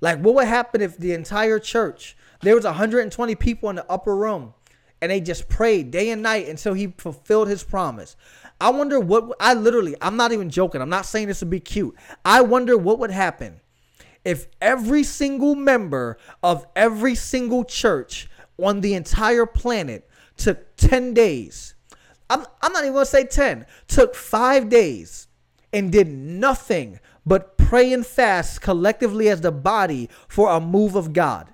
like, 0.00 0.20
what 0.20 0.36
would 0.36 0.46
happen 0.46 0.80
if 0.80 0.96
the 0.96 1.12
entire 1.12 1.58
church 1.58 2.16
there 2.42 2.54
was 2.54 2.64
120 2.64 3.34
people 3.34 3.70
in 3.70 3.76
the 3.76 3.90
upper 3.90 4.16
room 4.16 4.54
and 5.02 5.10
they 5.10 5.20
just 5.20 5.48
prayed 5.48 5.90
day 5.90 6.10
and 6.10 6.22
night 6.22 6.48
until 6.48 6.74
he 6.74 6.88
fulfilled 6.98 7.48
his 7.48 7.62
promise. 7.62 8.16
I 8.60 8.70
wonder 8.70 9.00
what 9.00 9.34
I 9.40 9.54
literally, 9.54 9.96
I'm 10.00 10.16
not 10.16 10.32
even 10.32 10.50
joking. 10.50 10.82
I'm 10.82 10.90
not 10.90 11.06
saying 11.06 11.28
this 11.28 11.40
would 11.40 11.50
be 11.50 11.60
cute. 11.60 11.94
I 12.24 12.42
wonder 12.42 12.76
what 12.76 12.98
would 12.98 13.10
happen 13.10 13.60
if 14.24 14.46
every 14.60 15.02
single 15.02 15.54
member 15.54 16.18
of 16.42 16.66
every 16.76 17.14
single 17.14 17.64
church 17.64 18.28
on 18.58 18.82
the 18.82 18.94
entire 18.94 19.46
planet 19.46 20.08
took 20.36 20.76
10 20.76 21.14
days. 21.14 21.74
I'm, 22.28 22.44
I'm 22.62 22.72
not 22.72 22.82
even 22.82 22.92
going 22.92 23.04
to 23.06 23.10
say 23.10 23.24
10, 23.24 23.66
took 23.88 24.14
five 24.14 24.68
days 24.68 25.28
and 25.72 25.90
did 25.90 26.08
nothing 26.08 27.00
but 27.24 27.56
pray 27.56 27.92
and 27.92 28.06
fast 28.06 28.60
collectively 28.60 29.28
as 29.28 29.40
the 29.40 29.52
body 29.52 30.08
for 30.28 30.50
a 30.50 30.60
move 30.60 30.96
of 30.96 31.12
God. 31.12 31.52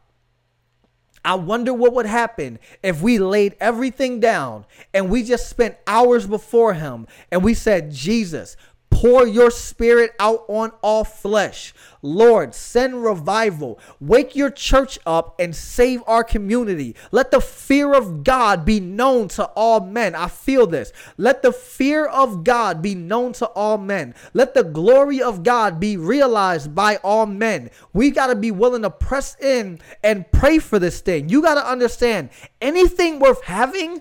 I 1.26 1.34
wonder 1.34 1.74
what 1.74 1.92
would 1.92 2.06
happen 2.06 2.60
if 2.84 3.02
we 3.02 3.18
laid 3.18 3.56
everything 3.58 4.20
down 4.20 4.64
and 4.94 5.10
we 5.10 5.24
just 5.24 5.50
spent 5.50 5.76
hours 5.84 6.24
before 6.24 6.74
Him 6.74 7.08
and 7.32 7.42
we 7.42 7.52
said, 7.52 7.90
Jesus, 7.90 8.56
Pour 8.96 9.26
your 9.26 9.50
spirit 9.50 10.14
out 10.18 10.46
on 10.48 10.72
all 10.80 11.04
flesh. 11.04 11.74
Lord, 12.00 12.54
send 12.54 13.04
revival. 13.04 13.78
Wake 14.00 14.34
your 14.34 14.50
church 14.50 14.98
up 15.04 15.38
and 15.38 15.54
save 15.54 16.02
our 16.06 16.24
community. 16.24 16.96
Let 17.10 17.30
the 17.30 17.42
fear 17.42 17.92
of 17.92 18.24
God 18.24 18.64
be 18.64 18.80
known 18.80 19.28
to 19.28 19.44
all 19.48 19.80
men. 19.80 20.14
I 20.14 20.28
feel 20.28 20.66
this. 20.66 20.94
Let 21.18 21.42
the 21.42 21.52
fear 21.52 22.06
of 22.06 22.42
God 22.42 22.80
be 22.80 22.94
known 22.94 23.34
to 23.34 23.46
all 23.48 23.76
men. 23.76 24.14
Let 24.32 24.54
the 24.54 24.64
glory 24.64 25.20
of 25.20 25.42
God 25.42 25.78
be 25.78 25.98
realized 25.98 26.74
by 26.74 26.96
all 27.04 27.26
men. 27.26 27.68
We 27.92 28.10
got 28.10 28.28
to 28.28 28.34
be 28.34 28.50
willing 28.50 28.80
to 28.80 28.90
press 28.90 29.36
in 29.42 29.78
and 30.02 30.24
pray 30.32 30.58
for 30.58 30.78
this 30.78 31.02
thing. 31.02 31.28
You 31.28 31.42
got 31.42 31.56
to 31.56 31.70
understand 31.70 32.30
anything 32.62 33.18
worth 33.18 33.42
having 33.42 34.00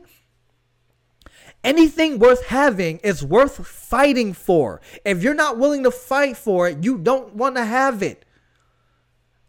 anything 1.65 2.19
worth 2.19 2.45
having 2.45 2.99
is 2.99 3.23
worth 3.23 3.65
fighting 3.67 4.33
for. 4.33 4.79
If 5.03 5.23
you're 5.23 5.33
not 5.33 5.57
willing 5.57 5.83
to 5.83 5.91
fight 5.91 6.37
for 6.37 6.69
it, 6.69 6.83
you 6.83 6.97
don't 6.97 7.35
want 7.35 7.55
to 7.55 7.65
have 7.65 8.01
it. 8.01 8.23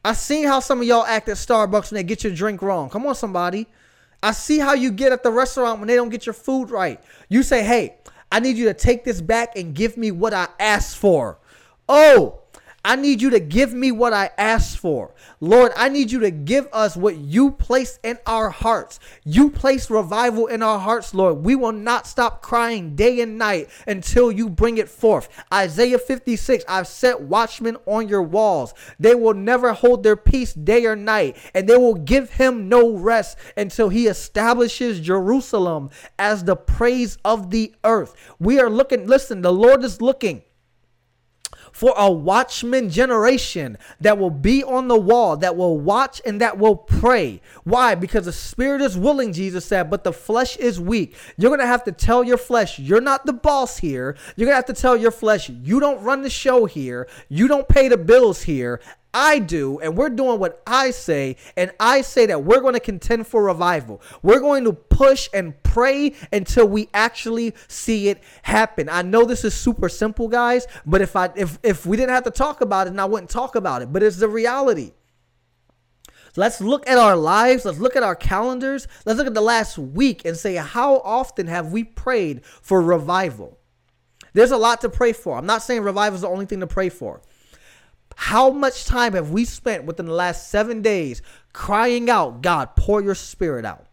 I 0.05 0.15
see 0.15 0.45
how 0.45 0.61
some 0.61 0.81
of 0.81 0.87
y'all 0.87 1.05
act 1.05 1.29
at 1.29 1.37
Starbucks 1.37 1.91
when 1.91 1.97
they 1.97 2.05
get 2.05 2.25
your 2.25 2.33
drink 2.33 2.63
wrong. 2.63 2.89
Come 2.89 3.07
on, 3.07 3.15
somebody. 3.15 3.67
I 4.23 4.33
see 4.33 4.59
how 4.59 4.73
you 4.73 4.91
get 4.91 5.13
at 5.13 5.23
the 5.23 5.31
restaurant 5.31 5.79
when 5.79 5.89
they 5.89 5.95
don't 5.95 6.09
get 6.09 6.27
your 6.27 6.33
food 6.33 6.71
right. 6.71 7.01
You 7.29 7.43
say, 7.43 7.63
hey, 7.63 7.97
I 8.33 8.41
need 8.41 8.57
you 8.57 8.65
to 8.67 8.75
take 8.75 9.05
this 9.05 9.21
back 9.21 9.57
and 9.57 9.75
give 9.75 9.97
me 9.97 10.11
what 10.11 10.33
I 10.33 10.49
asked 10.59 10.97
for. 10.97 11.39
Oh, 11.89 12.41
I 12.87 12.95
need 12.95 13.21
you 13.21 13.31
to 13.31 13.41
give 13.41 13.75
me 13.75 13.91
what 13.91 14.13
I 14.13 14.31
asked 14.39 14.79
for. 14.79 15.13
Lord, 15.41 15.73
I 15.75 15.89
need 15.89 16.13
you 16.13 16.21
to 16.21 16.31
give 16.31 16.69
us 16.73 16.97
what 16.97 17.17
you 17.17 17.51
place 17.51 17.99
in 18.05 18.17
our 18.27 18.49
hearts. 18.49 19.01
You 19.25 19.51
place 19.51 19.91
revival 19.91 20.47
in 20.47 20.63
our 20.63 20.79
hearts, 20.79 21.13
Lord. 21.13 21.39
We 21.39 21.57
will 21.57 21.73
not 21.73 22.07
stop 22.07 22.43
crying 22.43 22.95
day 22.95 23.21
and 23.21 23.39
night 23.39 23.71
until 23.89 24.31
you 24.31 24.49
bring 24.49 24.79
it 24.79 24.89
forth. 24.89 25.29
Isaiah 25.53 25.99
56 25.99 26.65
I've 26.69 26.87
set 26.87 27.21
watchmen 27.23 27.77
on 27.87 28.09
your 28.09 28.23
walls. 28.23 28.73
They 29.01 29.17
will 29.17 29.35
never 29.35 29.73
hold 29.73 30.05
their 30.05 30.15
peace 30.15 30.55
day 30.55 30.87
or 30.87 30.95
night, 30.95 31.37
and 31.55 31.69
they 31.69 31.77
will 31.77 31.97
give 31.97 32.31
him 32.31 32.69
no 32.69 32.97
rest 32.97 33.37
until 33.57 33.89
he 33.89 34.07
establishes 34.07 35.01
Jerusalem 35.01 35.91
as 36.21 36.45
the 36.45 36.55
praise 36.55 37.19
of 37.25 37.51
the 37.51 37.75
earth. 37.83 38.15
We 38.39 38.61
are 38.61 38.71
looking, 38.71 39.09
listen, 39.09 39.43
the 39.43 39.53
Lord 39.53 39.83
is 39.83 40.01
looking 40.01 40.45
for 41.77 41.93
a 41.99 42.11
watchman 42.11 42.89
generation 42.89 43.77
that 44.01 44.17
will 44.17 44.31
be 44.31 44.65
on 44.65 44.89
the 44.89 44.99
wall, 44.99 45.37
that 45.37 45.55
will 45.55 45.79
watch 45.79 46.23
and 46.25 46.41
that 46.41 46.57
will 46.57 46.75
pray. 46.75 47.39
Why? 47.65 47.95
Because 47.95 48.25
the 48.25 48.33
spirit 48.33 48.81
is 48.81 48.97
willing, 48.97 49.35
Jesus 49.35 49.67
said, 49.67 49.91
but 49.91 50.03
the 50.03 50.13
flesh 50.15 50.57
is 50.57 50.81
weak. 50.81 51.15
You're 51.37 51.51
going 51.51 51.61
to 51.61 51.67
have 51.67 51.85
to 51.85 51.93
tell 51.93 52.25
your 52.25 52.39
flesh, 52.39 52.79
you're 52.79 53.03
not 53.03 53.27
the 53.27 53.35
boss 53.35 53.77
here. 53.77 54.17
You're 54.37 54.47
going 54.47 54.55
to 54.55 54.67
have 54.67 54.75
to 54.75 54.81
tell 54.81 54.97
your 54.97 55.11
flesh, 55.11 55.51
you 55.51 55.79
don't 55.79 56.03
run 56.03 56.23
the 56.23 56.31
show 56.31 56.65
here. 56.65 57.09
You 57.29 57.47
don't 57.47 57.69
pay 57.69 57.89
the 57.89 57.99
bills 57.99 58.45
here. 58.45 58.81
I 59.19 59.39
do, 59.39 59.81
and 59.81 59.97
we're 59.97 60.11
doing 60.11 60.39
what 60.39 60.63
I 60.67 60.91
say, 60.91 61.37
and 61.57 61.71
I 61.81 62.03
say 62.03 62.27
that 62.27 62.45
we're 62.45 62.61
going 62.61 62.75
to 62.75 62.81
contend 62.81 63.27
for 63.27 63.45
revival. 63.45 64.03
We're 64.23 64.41
going 64.41 64.65
to 64.65 64.75
push 64.75 65.31
and 65.33 65.55
pray 65.63 66.13
until 66.31 66.69
we 66.69 66.91
actually 66.93 67.55
see 67.67 68.11
it 68.11 68.23
happen. 68.43 68.91
I 68.91 69.01
know 69.01 69.25
this 69.25 69.43
is 69.43 69.55
super 69.55 69.89
simple, 69.89 70.29
guys, 70.29 70.67
but 70.85 71.01
if 71.01 71.17
I 71.17 71.31
if 71.35 71.59
if 71.63 71.87
we 71.87 71.97
didn't 71.97 72.11
have 72.11 72.25
to 72.25 72.31
talk 72.31 72.61
about 72.61 72.89
it, 72.89 72.91
and 72.91 73.01
I 73.01 73.07
wouldn't 73.07 73.31
talk 73.31 73.55
about 73.55 73.81
it, 73.81 73.91
but 73.91 74.03
it's 74.03 74.19
the 74.19 74.29
reality. 74.29 74.93
Let's 76.37 76.61
look 76.61 76.87
at 76.87 76.99
our 76.99 77.17
lives. 77.17 77.65
Let's 77.65 77.79
look 77.79 77.97
at 77.97 78.03
our 78.03 78.17
calendars. 78.17 78.87
Let's 79.07 79.17
look 79.17 79.27
at 79.27 79.33
the 79.33 79.41
last 79.41 79.79
week 79.79 80.27
and 80.27 80.37
say, 80.37 80.57
how 80.57 80.99
often 80.99 81.47
have 81.47 81.73
we 81.73 81.85
prayed 81.85 82.45
for 82.45 82.83
revival? 82.83 83.57
There's 84.35 84.51
a 84.51 84.59
lot 84.59 84.83
to 84.83 84.91
pray 84.91 85.15
for. 85.15 85.39
I'm 85.39 85.47
not 85.47 85.63
saying 85.63 85.81
revival 85.81 86.17
is 86.17 86.21
the 86.21 86.29
only 86.29 86.45
thing 86.45 86.61
to 86.61 86.67
pray 86.67 86.91
for. 86.91 87.23
How 88.17 88.51
much 88.51 88.87
time 88.87 89.13
have 89.13 89.31
we 89.31 89.45
spent 89.45 89.85
within 89.85 90.07
the 90.07 90.13
last 90.13 90.49
seven 90.51 90.81
days 90.81 91.21
crying 91.53 92.09
out, 92.09 92.43
God, 92.43 92.75
pour 92.75 93.03
your 93.03 93.15
spirit 93.15 93.65
out? 93.65 93.87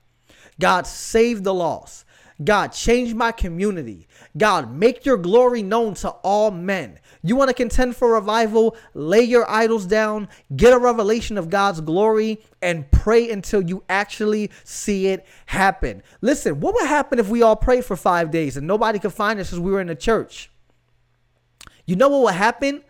God, 0.59 0.87
save 0.87 1.43
the 1.43 1.53
lost. 1.53 2.05
God, 2.43 2.69
change 2.69 3.13
my 3.13 3.31
community. 3.31 4.07
God, 4.35 4.73
make 4.73 5.05
your 5.05 5.17
glory 5.17 5.61
known 5.61 5.93
to 5.95 6.09
all 6.09 6.51
men. 6.51 6.99
You 7.21 7.35
want 7.35 7.49
to 7.49 7.53
contend 7.53 7.95
for 7.97 8.13
revival? 8.13 8.75
Lay 8.93 9.21
your 9.21 9.49
idols 9.49 9.85
down, 9.85 10.29
get 10.55 10.73
a 10.73 10.79
revelation 10.79 11.37
of 11.37 11.49
God's 11.49 11.81
glory, 11.81 12.41
and 12.61 12.89
pray 12.91 13.29
until 13.29 13.61
you 13.61 13.83
actually 13.89 14.51
see 14.63 15.07
it 15.07 15.25
happen. 15.47 16.01
Listen, 16.21 16.61
what 16.61 16.75
would 16.75 16.87
happen 16.87 17.19
if 17.19 17.27
we 17.27 17.41
all 17.41 17.57
prayed 17.57 17.85
for 17.85 17.97
five 17.97 18.31
days 18.31 18.57
and 18.57 18.65
nobody 18.65 18.99
could 18.99 19.13
find 19.13 19.39
us 19.39 19.47
because 19.49 19.59
we 19.59 19.71
were 19.71 19.81
in 19.81 19.87
the 19.87 19.95
church? 19.95 20.49
You 21.85 21.97
know 21.97 22.07
what 22.07 22.23
would 22.23 22.35
happen? 22.35 22.83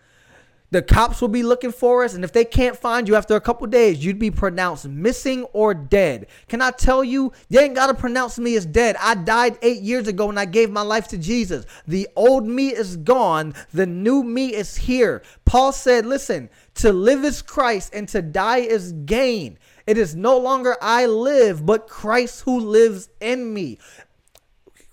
The 0.74 0.82
cops 0.82 1.22
will 1.22 1.28
be 1.28 1.44
looking 1.44 1.72
for 1.72 2.04
us, 2.04 2.16
and 2.16 2.24
if 2.24 2.34
they 2.34 2.44
can't 2.44 2.76
find 2.76 3.08
you 3.08 3.16
after 3.16 3.36
a 3.36 3.42
couple 3.42 3.68
days, 3.68 4.04
you'd 4.04 4.18
be 4.18 4.32
pronounced 4.32 4.88
missing 4.88 5.44
or 5.54 5.76
dead. 5.76 6.26
Can 6.48 6.64
I 6.64 6.72
tell 6.72 7.04
you, 7.04 7.32
you 7.48 7.60
ain't 7.60 7.76
got 7.76 7.88
to 7.88 7.94
pronounce 7.94 8.40
me 8.40 8.56
as 8.56 8.66
dead. 8.66 8.96
I 9.00 9.14
died 9.14 9.60
eight 9.62 9.84
years 9.84 10.08
ago 10.08 10.32
and 10.32 10.40
I 10.40 10.46
gave 10.46 10.72
my 10.72 10.82
life 10.82 11.08
to 11.10 11.18
Jesus. 11.20 11.68
The 11.86 12.08
old 12.16 12.48
me 12.48 12.70
is 12.70 12.98
gone, 12.98 13.54
the 13.72 13.86
new 13.86 14.24
me 14.24 14.56
is 14.56 14.76
here. 14.76 15.22
Paul 15.46 15.74
said, 15.74 16.08
Listen, 16.08 16.50
to 16.74 16.92
live 16.92 17.24
is 17.24 17.44
Christ 17.44 17.94
and 17.94 18.10
to 18.10 18.24
die 18.24 18.62
is 18.62 18.94
gain. 18.94 19.60
It 19.86 20.00
is 20.00 20.16
no 20.16 20.40
longer 20.40 20.76
I 20.82 21.06
live, 21.06 21.68
but 21.68 21.88
Christ 21.88 22.42
who 22.46 22.60
lives 22.60 23.10
in 23.22 23.54
me. 23.54 23.78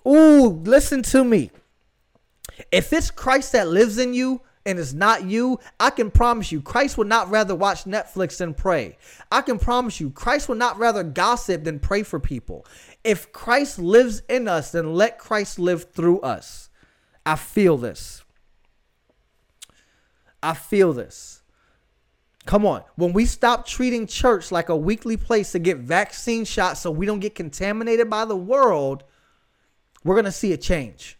Ooh, 0.06 0.60
listen 0.62 1.02
to 1.04 1.24
me. 1.24 1.50
If 2.70 2.92
it's 2.92 3.10
Christ 3.10 3.52
that 3.52 3.68
lives 3.68 3.96
in 3.96 4.12
you, 4.12 4.42
and 4.66 4.78
it's 4.78 4.92
not 4.92 5.24
you, 5.24 5.58
I 5.78 5.90
can 5.90 6.10
promise 6.10 6.52
you, 6.52 6.60
Christ 6.60 6.98
would 6.98 7.06
not 7.06 7.30
rather 7.30 7.54
watch 7.54 7.84
Netflix 7.84 8.36
than 8.36 8.52
pray. 8.52 8.98
I 9.32 9.40
can 9.40 9.58
promise 9.58 10.00
you, 10.00 10.10
Christ 10.10 10.48
would 10.48 10.58
not 10.58 10.78
rather 10.78 11.02
gossip 11.02 11.64
than 11.64 11.78
pray 11.78 12.02
for 12.02 12.20
people. 12.20 12.66
If 13.02 13.32
Christ 13.32 13.78
lives 13.78 14.22
in 14.28 14.48
us, 14.48 14.72
then 14.72 14.94
let 14.94 15.18
Christ 15.18 15.58
live 15.58 15.92
through 15.92 16.20
us. 16.20 16.68
I 17.24 17.36
feel 17.36 17.78
this. 17.78 18.22
I 20.42 20.54
feel 20.54 20.92
this. 20.92 21.42
Come 22.46 22.66
on. 22.66 22.82
When 22.96 23.12
we 23.12 23.26
stop 23.26 23.66
treating 23.66 24.06
church 24.06 24.50
like 24.50 24.68
a 24.68 24.76
weekly 24.76 25.16
place 25.16 25.52
to 25.52 25.58
get 25.58 25.78
vaccine 25.78 26.44
shots 26.44 26.80
so 26.80 26.90
we 26.90 27.06
don't 27.06 27.20
get 27.20 27.34
contaminated 27.34 28.10
by 28.10 28.24
the 28.24 28.36
world, 28.36 29.04
we're 30.04 30.14
going 30.14 30.24
to 30.24 30.32
see 30.32 30.52
a 30.52 30.56
change. 30.56 31.18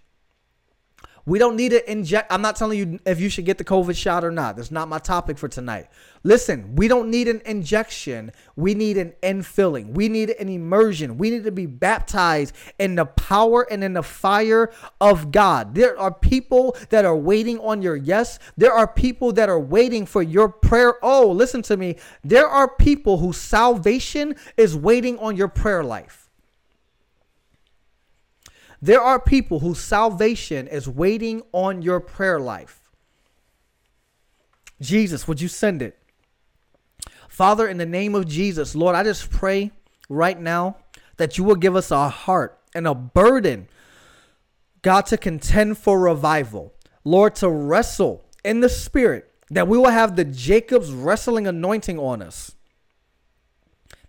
We 1.31 1.39
don't 1.39 1.55
need 1.55 1.69
to 1.69 1.89
inject. 1.89 2.33
I'm 2.33 2.43
not 2.43 2.57
telling 2.57 2.77
you 2.77 2.99
if 3.07 3.21
you 3.21 3.29
should 3.29 3.45
get 3.45 3.57
the 3.57 3.63
COVID 3.63 3.97
shot 3.97 4.25
or 4.25 4.33
not. 4.33 4.57
That's 4.57 4.73
not 4.73 4.89
my 4.89 4.99
topic 4.99 5.39
for 5.39 5.47
tonight. 5.47 5.87
Listen, 6.25 6.75
we 6.75 6.89
don't 6.89 7.09
need 7.09 7.29
an 7.29 7.41
injection. 7.47 8.33
We 8.57 8.75
need 8.75 8.99
an 8.99 9.13
infilling. 9.23 9.93
We 9.93 10.09
need 10.09 10.31
an 10.31 10.49
immersion. 10.49 11.19
We 11.19 11.31
need 11.31 11.45
to 11.45 11.53
be 11.53 11.67
baptized 11.67 12.57
in 12.81 12.97
the 12.97 13.05
power 13.05 13.65
and 13.71 13.85
in 13.85 13.93
the 13.93 14.03
fire 14.03 14.73
of 15.01 15.31
God. 15.31 15.77
There 15.77 15.97
are 15.97 16.13
people 16.13 16.77
that 16.89 17.05
are 17.05 17.17
waiting 17.17 17.61
on 17.61 17.81
your 17.81 17.95
yes. 17.95 18.41
There 18.57 18.73
are 18.73 18.89
people 18.89 19.33
that 19.35 19.49
are 19.49 19.61
waiting 19.61 20.07
for 20.07 20.25
your 20.25 20.49
prayer. 20.49 20.97
Oh, 21.01 21.31
listen 21.31 21.63
to 21.63 21.77
me. 21.77 21.95
There 22.25 22.49
are 22.49 22.67
people 22.67 23.19
whose 23.19 23.37
salvation 23.37 24.35
is 24.57 24.75
waiting 24.75 25.17
on 25.21 25.37
your 25.37 25.47
prayer 25.47 25.85
life. 25.85 26.20
There 28.83 29.01
are 29.01 29.21
people 29.21 29.61
whose 29.61 29.79
salvation 29.79 30.67
is 30.67 30.89
waiting 30.89 31.43
on 31.53 31.83
your 31.83 32.01
prayer 32.01 32.41
life. 32.41 32.91
Jesus, 34.81 35.29
would 35.29 35.41
you 35.41 35.49
send 35.49 35.83
it? 35.83 35.99
Father, 37.29 37.69
in 37.69 37.77
the 37.77 37.87
name 37.87 38.15
of 38.15 38.27
Jesus, 38.27 38.75
Lord, 38.75 38.97
I 38.97 39.05
just 39.05 39.31
pray 39.31 39.71
right 40.09 40.41
now 40.41 40.77
that 41.19 41.37
you 41.37 41.45
will 41.45 41.57
give 41.57 41.77
us 41.77 41.91
a 41.91 42.09
heart 42.09 42.59
and 42.75 42.87
a 42.87 42.95
burden, 42.95 43.69
God, 44.83 45.07
to 45.07 45.19
contend 45.19 45.77
for 45.77 46.01
revival. 46.01 46.73
Lord, 47.05 47.35
to 47.37 47.51
wrestle 47.51 48.25
in 48.45 48.61
the 48.61 48.69
spirit, 48.69 49.31
that 49.51 49.69
we 49.69 49.77
will 49.77 49.91
have 49.91 50.17
the 50.17 50.25
Jacob's 50.25 50.93
wrestling 50.93 51.47
anointing 51.47 51.99
on 51.99 52.23
us 52.23 52.57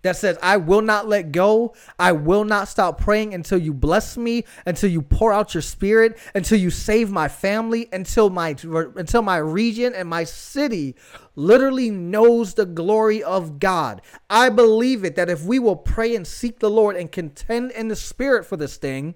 that 0.01 0.15
says, 0.15 0.37
I 0.41 0.57
will 0.57 0.81
not 0.81 1.07
let 1.07 1.31
go. 1.31 1.73
I 1.99 2.11
will 2.11 2.43
not 2.43 2.67
stop 2.67 2.99
praying 2.99 3.33
until 3.33 3.57
you 3.57 3.73
bless 3.73 4.17
me, 4.17 4.45
until 4.65 4.89
you 4.89 5.01
pour 5.01 5.31
out 5.31 5.53
your 5.53 5.61
spirit, 5.61 6.17
until 6.33 6.59
you 6.59 6.69
save 6.69 7.11
my 7.11 7.27
family, 7.27 7.87
until 7.91 8.29
my 8.29 8.55
until 8.95 9.21
my 9.21 9.37
region 9.37 9.93
and 9.93 10.09
my 10.09 10.23
city 10.23 10.95
literally 11.35 11.89
knows 11.89 12.53
the 12.53 12.65
glory 12.65 13.23
of 13.23 13.59
God. 13.59 14.01
I 14.29 14.49
believe 14.49 15.03
it 15.03 15.15
that 15.15 15.29
if 15.29 15.43
we 15.43 15.59
will 15.59 15.75
pray 15.75 16.15
and 16.15 16.25
seek 16.25 16.59
the 16.59 16.69
Lord 16.69 16.95
and 16.95 17.11
contend 17.11 17.71
in 17.71 17.87
the 17.87 17.95
spirit 17.95 18.45
for 18.45 18.57
this 18.57 18.77
thing, 18.77 19.15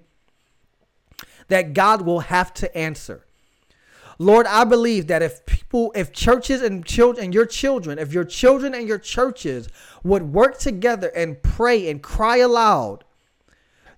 that 1.48 1.74
God 1.74 2.02
will 2.02 2.20
have 2.20 2.54
to 2.54 2.76
answer. 2.76 3.25
Lord, 4.18 4.46
I 4.46 4.64
believe 4.64 5.08
that 5.08 5.22
if 5.22 5.44
people, 5.46 5.92
if 5.94 6.12
churches 6.12 6.62
and 6.62 6.84
children 6.84 7.26
and 7.26 7.34
your 7.34 7.46
children, 7.46 7.98
if 7.98 8.12
your 8.12 8.24
children 8.24 8.74
and 8.74 8.88
your 8.88 8.98
churches 8.98 9.68
would 10.02 10.32
work 10.32 10.58
together 10.58 11.08
and 11.08 11.42
pray 11.42 11.90
and 11.90 12.02
cry 12.02 12.38
aloud, 12.38 13.04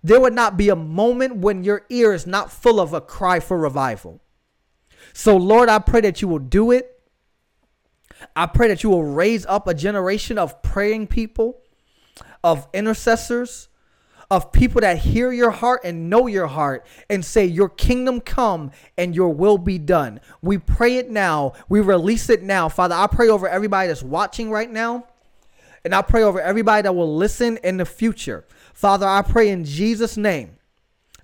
there 0.02 0.20
would 0.20 0.34
not 0.34 0.56
be 0.56 0.68
a 0.68 0.76
moment 0.76 1.36
when 1.36 1.64
your 1.64 1.84
ear 1.88 2.12
is 2.12 2.26
not 2.26 2.52
full 2.52 2.80
of 2.80 2.92
a 2.92 3.00
cry 3.00 3.40
for 3.40 3.58
revival. 3.58 4.20
So, 5.12 5.36
Lord, 5.36 5.68
I 5.68 5.78
pray 5.78 6.00
that 6.02 6.22
you 6.22 6.28
will 6.28 6.38
do 6.38 6.70
it. 6.70 7.00
I 8.34 8.46
pray 8.46 8.68
that 8.68 8.82
you 8.82 8.90
will 8.90 9.04
raise 9.04 9.46
up 9.46 9.68
a 9.68 9.74
generation 9.74 10.38
of 10.38 10.62
praying 10.62 11.06
people, 11.08 11.60
of 12.42 12.66
intercessors, 12.72 13.68
of 14.30 14.52
people 14.52 14.82
that 14.82 14.98
hear 14.98 15.32
your 15.32 15.50
heart 15.50 15.80
and 15.84 16.10
know 16.10 16.26
your 16.26 16.46
heart 16.46 16.84
and 17.08 17.24
say, 17.24 17.46
Your 17.46 17.68
kingdom 17.68 18.20
come 18.20 18.70
and 18.96 19.14
your 19.14 19.30
will 19.30 19.58
be 19.58 19.78
done. 19.78 20.20
We 20.42 20.58
pray 20.58 20.96
it 20.96 21.10
now. 21.10 21.54
We 21.68 21.80
release 21.80 22.28
it 22.28 22.42
now. 22.42 22.68
Father, 22.68 22.94
I 22.94 23.06
pray 23.06 23.28
over 23.28 23.48
everybody 23.48 23.88
that's 23.88 24.02
watching 24.02 24.50
right 24.50 24.70
now. 24.70 25.06
And 25.84 25.94
I 25.94 26.02
pray 26.02 26.22
over 26.22 26.40
everybody 26.40 26.82
that 26.82 26.94
will 26.94 27.16
listen 27.16 27.58
in 27.64 27.78
the 27.78 27.86
future. 27.86 28.44
Father, 28.74 29.06
I 29.06 29.22
pray 29.22 29.48
in 29.48 29.64
Jesus' 29.64 30.16
name 30.16 30.57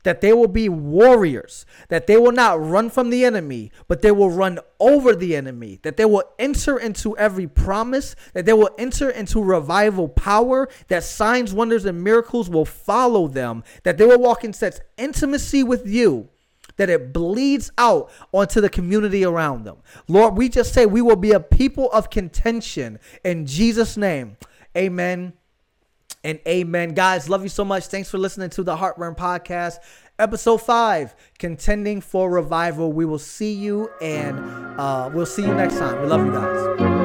that 0.05 0.21
they 0.21 0.33
will 0.33 0.49
be 0.49 0.69
warriors, 0.69 1.67
that 1.89 2.07
they 2.07 2.17
will 2.17 2.33
not 2.33 2.65
run 2.65 2.89
from 2.89 3.11
the 3.11 3.25
enemy, 3.25 3.73
but 3.89 4.01
they 4.03 4.13
will 4.13 4.31
run 4.31 4.59
over 4.79 5.15
the 5.15 5.35
enemy, 5.35 5.81
that 5.83 5.97
they 5.97 6.05
will 6.05 6.25
enter 6.39 6.79
into 6.79 7.17
every 7.19 7.49
promise, 7.49 8.15
that 8.33 8.47
they 8.47 8.53
will 8.53 8.71
enter 8.79 9.11
into 9.11 9.43
revival 9.43 10.09
power, 10.09 10.69
that 10.89 11.03
signs, 11.03 11.53
wonders, 11.53 11.85
and 11.85 12.03
miracles 12.03 12.49
will 12.49 12.65
follow 12.65 13.27
them, 13.27 13.65
that 13.83 13.99
they 13.99 14.07
will 14.07 14.21
walk 14.21 14.45
in 14.45 14.53
such 14.53 14.77
intimacy 14.97 15.63
with 15.63 15.87
you 15.87 16.29
that 16.77 16.91
it 16.91 17.13
bleeds 17.13 17.71
out 17.79 18.11
onto 18.33 18.61
the 18.61 18.69
community 18.69 19.25
around 19.25 19.63
them. 19.63 19.77
Lord, 20.09 20.37
we 20.37 20.49
just 20.49 20.75
say 20.75 20.87
we 20.87 21.01
will 21.01 21.15
be 21.15 21.31
a 21.31 21.39
people 21.39 21.89
of 21.93 22.11
contention 22.11 22.99
in 23.23 23.47
Jesus' 23.47 23.97
name. 23.97 24.37
Amen 24.77 25.35
and 26.25 26.41
amen. 26.49 26.95
Guys, 26.95 27.29
love 27.29 27.43
you 27.43 27.49
so 27.49 27.65
much. 27.65 27.87
Thanks 27.87 28.11
for 28.11 28.19
listening 28.19 28.51
to 28.51 28.63
the 28.63 28.77
Heartburn 28.77 29.15
Podcast. 29.15 29.77
Episode 30.19 30.59
five, 30.59 31.15
contending 31.39 32.01
for 32.01 32.31
revival. 32.31 32.93
We 32.93 33.05
will 33.05 33.19
see 33.19 33.53
you 33.53 33.91
and 34.01 34.39
uh, 34.81 35.11
we'll 35.13 35.27
see 35.27 35.43
you 35.43 35.55
next 35.55 35.79
time. 35.79 36.01
We 36.03 36.09
love 36.09 36.25
you 36.25 36.33
guys. 36.33 37.04